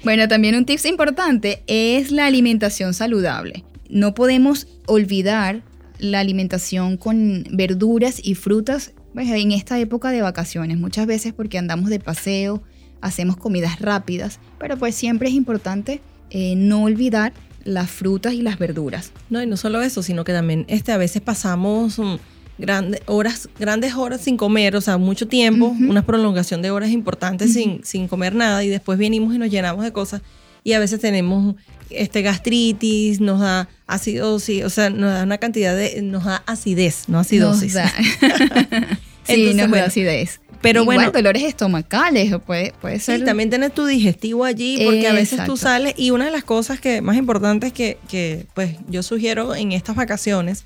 Bueno, 0.04 0.28
también 0.28 0.56
un 0.56 0.66
tips 0.66 0.86
importante 0.86 1.64
es 1.68 2.12
la 2.12 2.26
alimentación 2.26 2.94
saludable. 2.94 3.64
No 3.90 4.14
podemos 4.14 4.68
olvidar 4.86 5.62
la 6.00 6.20
alimentación 6.20 6.98
con 6.98 7.46
verduras 7.52 8.20
y 8.24 8.36
frutas 8.36 8.94
pues, 9.14 9.30
en 9.30 9.52
esta 9.52 9.80
época 9.80 10.12
de 10.12 10.22
vacaciones, 10.22 10.78
muchas 10.78 11.06
veces 11.06 11.34
porque 11.34 11.58
andamos 11.58 11.90
de 11.90 12.00
paseo, 12.00 12.64
hacemos 13.02 13.38
comidas 13.38 13.80
rápidas, 13.80 14.40
pero 14.60 14.78
pues 14.78 14.96
siempre 14.96 15.30
es 15.30 15.36
importante 15.36 16.02
eh, 16.30 16.56
no 16.56 16.84
olvidar 16.84 17.34
las 17.64 17.90
frutas 17.90 18.34
y 18.34 18.42
las 18.42 18.58
verduras. 18.60 19.12
No, 19.30 19.42
y 19.42 19.48
no 19.48 19.56
solo 19.56 19.82
eso, 19.82 20.04
sino 20.04 20.24
que 20.24 20.34
también 20.34 20.66
este, 20.68 20.92
a 20.92 20.98
veces 20.98 21.22
pasamos 21.22 22.00
mm, 22.00 22.16
grande- 22.58 23.02
horas, 23.08 23.50
grandes 23.60 23.94
horas 23.96 24.22
sin 24.22 24.38
comer, 24.38 24.76
o 24.76 24.82
sea, 24.82 24.98
mucho 24.98 25.28
tiempo, 25.28 25.68
Ujú. 25.68 25.90
una 25.90 26.06
prolongación 26.06 26.62
de 26.62 26.72
horas 26.72 26.90
importantes 26.92 27.54
sin, 27.54 27.84
sin 27.84 28.08
comer 28.08 28.36
nada 28.36 28.64
y 28.64 28.70
después 28.70 28.98
venimos 29.00 29.34
y 29.36 29.38
nos 29.38 29.50
llenamos 29.50 29.84
de 29.84 29.92
cosas 29.92 30.22
y 30.64 30.74
a 30.74 30.80
veces 30.80 31.00
tenemos 31.02 31.56
este, 31.90 32.22
gastritis, 32.22 33.20
nos 33.20 33.40
da 33.42 33.68
acidosis, 33.88 34.64
o 34.64 34.70
sea, 34.70 34.90
nos 34.90 35.12
da 35.12 35.24
una 35.24 35.38
cantidad 35.38 35.76
de, 35.76 36.02
nos 36.02 36.24
da 36.26 36.44
acidez, 36.48 37.10
no 37.10 37.20
acidosis. 37.20 37.74
Nos 37.76 37.84
da- 37.84 37.94
sí, 39.24 39.34
Entonces, 39.34 39.56
nos 39.56 39.70
bueno, 39.70 39.76
da 39.78 39.86
acidez. 39.86 40.40
pero 40.62 40.82
Igual, 40.84 40.98
bueno. 40.98 41.12
dolores 41.12 41.44
estomacales, 41.44 42.34
puede, 42.46 42.74
puede 42.82 43.00
ser. 43.00 43.20
Sí, 43.20 43.26
también 43.26 43.50
tener 43.50 43.72
tu 43.72 43.86
digestivo 43.86 44.46
allí, 44.46 44.80
porque 44.86 45.08
a 45.08 45.14
veces 45.14 45.34
Exacto. 45.34 45.52
tú 45.54 45.58
sales 45.58 45.94
y 45.98 46.12
una 46.12 46.26
de 46.26 46.32
las 46.32 46.44
cosas 46.46 46.80
que 46.80 47.02
más 47.02 47.18
importantes 47.18 47.74
que, 47.74 47.98
que 48.08 48.46
pues 48.54 48.76
yo 48.88 49.04
sugiero 49.04 49.54
en 49.56 49.72
estas 49.74 49.96
vacaciones 49.96 50.64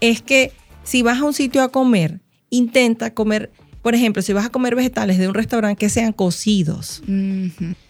es 0.00 0.22
que 0.22 0.52
si 0.84 1.02
vas 1.02 1.18
a 1.20 1.24
un 1.24 1.32
sitio 1.32 1.62
a 1.62 1.68
comer, 1.70 2.20
intenta 2.50 3.12
comer, 3.14 3.50
por 3.82 3.94
ejemplo, 3.94 4.22
si 4.22 4.32
vas 4.32 4.46
a 4.46 4.50
comer 4.50 4.74
vegetales 4.76 5.18
de 5.18 5.28
un 5.28 5.34
restaurante 5.34 5.78
que 5.78 5.88
sean 5.88 6.12
cocidos. 6.12 7.02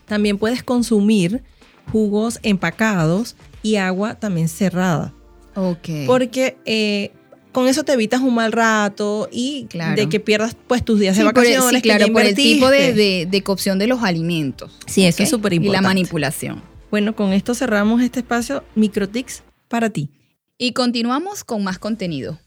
También 0.06 0.38
puedes 0.38 0.62
consumir 0.62 1.42
jugos 1.90 2.38
empacados 2.42 3.36
y 3.62 3.76
agua 3.76 4.14
también 4.14 4.48
cerrada, 4.48 5.12
Ok. 5.54 5.88
porque 6.06 6.56
eh, 6.64 7.12
con 7.52 7.66
eso 7.68 7.82
te 7.84 7.92
evitas 7.92 8.20
un 8.20 8.34
mal 8.34 8.52
rato 8.52 9.28
y 9.32 9.66
Claro. 9.68 9.96
de 9.96 10.08
que 10.08 10.20
pierdas 10.20 10.56
pues 10.66 10.84
tus 10.84 10.98
días 11.00 11.16
Sí, 11.16 11.22
de 11.22 11.30
por 11.32 11.44
el- 11.44 11.50
vacaciones. 11.52 11.76
sí, 11.76 11.82
que 11.82 11.96
claro, 11.96 12.12
por 12.12 12.22
el 12.22 12.34
tipo 12.34 12.70
de, 12.70 12.92
de- 12.92 13.26
de 13.30 13.42
cocción 13.42 13.78
de 13.78 13.86
los 13.88 14.02
alimentos. 14.02 14.78
Sí, 14.86 15.04
eso 15.04 15.22
es 15.22 15.28
súper 15.30 15.52
Y 15.52 15.56
la 15.58 15.62
importante. 15.64 15.88
manipulación. 15.88 16.62
Bueno, 16.90 17.16
con 17.16 17.32
esto 17.32 17.54
cerramos 17.54 18.00
este 18.02 18.20
espacio 18.20 18.64
Microtics 18.74 19.42
para 19.68 19.90
ti. 19.90 20.10
Y 20.58 20.72
continuamos 20.72 21.42
con 21.44 21.64
más 21.64 21.78
contenido. 21.78 22.38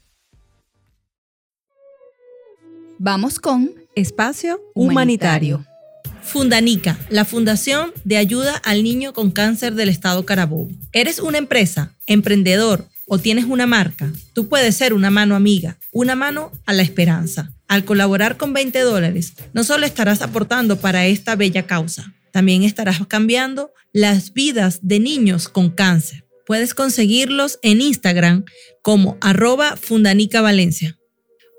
Vamos 2.98 3.40
con 3.40 3.74
Espacio 3.94 4.62
Humanitario. 4.74 5.66
Fundanica, 6.22 6.98
la 7.10 7.26
Fundación 7.26 7.92
de 8.06 8.16
Ayuda 8.16 8.56
al 8.56 8.84
Niño 8.84 9.12
con 9.12 9.32
Cáncer 9.32 9.76
del 9.76 9.90
Estado 9.90 10.26
Carabobo. 10.26 10.70
¿Eres 10.94 11.20
una 11.20 11.38
empresa, 11.38 11.94
emprendedor 12.08 12.88
o 13.06 13.20
tienes 13.20 13.46
una 13.46 13.68
marca? 13.68 14.12
Tú 14.34 14.48
puedes 14.48 14.78
ser 14.78 14.94
una 14.94 15.12
mano 15.12 15.36
amiga, 15.36 15.78
una 15.92 16.16
mano 16.16 16.54
a 16.66 16.72
la 16.72 16.84
esperanza. 16.84 17.52
Al 17.68 17.84
colaborar 17.84 18.38
con 18.38 18.54
20 18.54 18.80
dólares, 18.80 19.34
no 19.54 19.66
solo 19.66 19.86
estarás 19.86 20.22
aportando 20.22 20.78
para 20.78 21.06
esta 21.06 21.36
bella 21.36 21.68
causa, 21.68 22.14
también 22.32 22.64
estarás 22.64 23.06
cambiando 23.08 23.72
las 23.92 24.34
vidas 24.34 24.80
de 24.82 25.02
niños 25.02 25.50
con 25.50 25.70
cáncer. 25.70 26.26
Puedes 26.46 26.74
conseguirlos 26.74 27.60
en 27.62 27.82
Instagram 27.82 28.46
como 28.82 29.18
arroba 29.20 29.76
Fundanica 29.76 30.42
Valencia. 30.42 30.98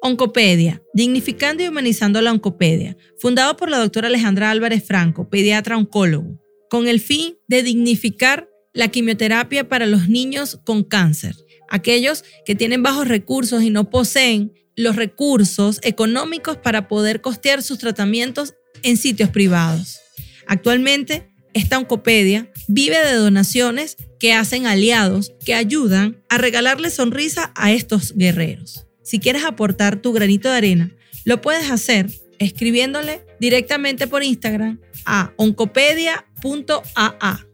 Oncopedia, 0.03 0.83
dignificando 0.95 1.63
y 1.63 1.69
humanizando 1.69 2.21
la 2.21 2.33
oncopedia, 2.33 2.97
fundado 3.19 3.57
por 3.57 3.71
la 3.71 3.79
doctora 3.79 4.09
Alejandra 4.09 4.51
Álvarez 4.51 4.85
Franco, 4.85 5.29
pediatra 5.29 5.77
oncólogo, 5.77 6.41
con 6.69 6.87
el 6.87 7.01
fin 7.01 7.39
de 7.49 7.63
dignificar 7.63 8.49
la 8.73 8.89
quimioterapia 8.89 9.69
para 9.69 9.87
los 9.87 10.09
niños 10.09 10.61
con 10.65 10.85
cáncer, 10.85 11.35
aquellos 11.71 12.25
que 12.45 12.55
tienen 12.55 12.83
bajos 12.83 13.09
recursos 13.09 13.63
y 13.63 13.71
no 13.71 13.91
poseen 13.91 14.53
los 14.77 14.97
recursos 14.97 15.81
económicos 15.83 16.59
para 16.59 16.87
poder 16.87 17.23
costear 17.23 17.63
sus 17.63 17.79
tratamientos 17.79 18.55
en 18.83 18.99
sitios 18.99 19.31
privados. 19.31 19.99
Actualmente, 20.47 21.33
esta 21.55 21.79
oncopedia 21.79 22.53
vive 22.69 22.99
de 22.99 23.15
donaciones 23.15 23.97
que 24.21 24.35
hacen 24.35 24.67
aliados 24.67 25.33
que 25.45 25.55
ayudan 25.55 26.23
a 26.29 26.37
regalarle 26.37 26.91
sonrisa 26.91 27.53
a 27.57 27.73
estos 27.73 28.13
guerreros. 28.15 28.86
Si 29.07 29.21
quieres 29.21 29.45
aportar 29.45 30.03
tu 30.03 30.13
granito 30.13 30.51
de 30.51 30.57
arena, 30.57 30.91
lo 31.25 31.41
puedes 31.41 31.71
hacer 31.71 32.11
escribiéndole 32.41 33.25
directamente 33.39 34.09
por 34.09 34.25
Instagram 34.25 34.81
a 35.05 35.33
oncopedia.aa. 35.37 37.47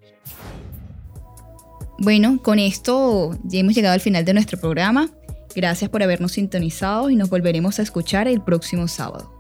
Bueno, 1.98 2.42
con 2.42 2.58
esto 2.58 3.38
ya 3.44 3.60
hemos 3.60 3.74
llegado 3.74 3.92
al 3.92 4.00
final 4.00 4.24
de 4.24 4.32
nuestro 4.32 4.58
programa. 4.58 5.10
Gracias 5.54 5.90
por 5.90 6.02
habernos 6.02 6.32
sintonizado 6.32 7.10
y 7.10 7.16
nos 7.16 7.28
volveremos 7.28 7.78
a 7.78 7.82
escuchar 7.82 8.28
el 8.28 8.40
próximo 8.40 8.88
sábado. 8.88 9.31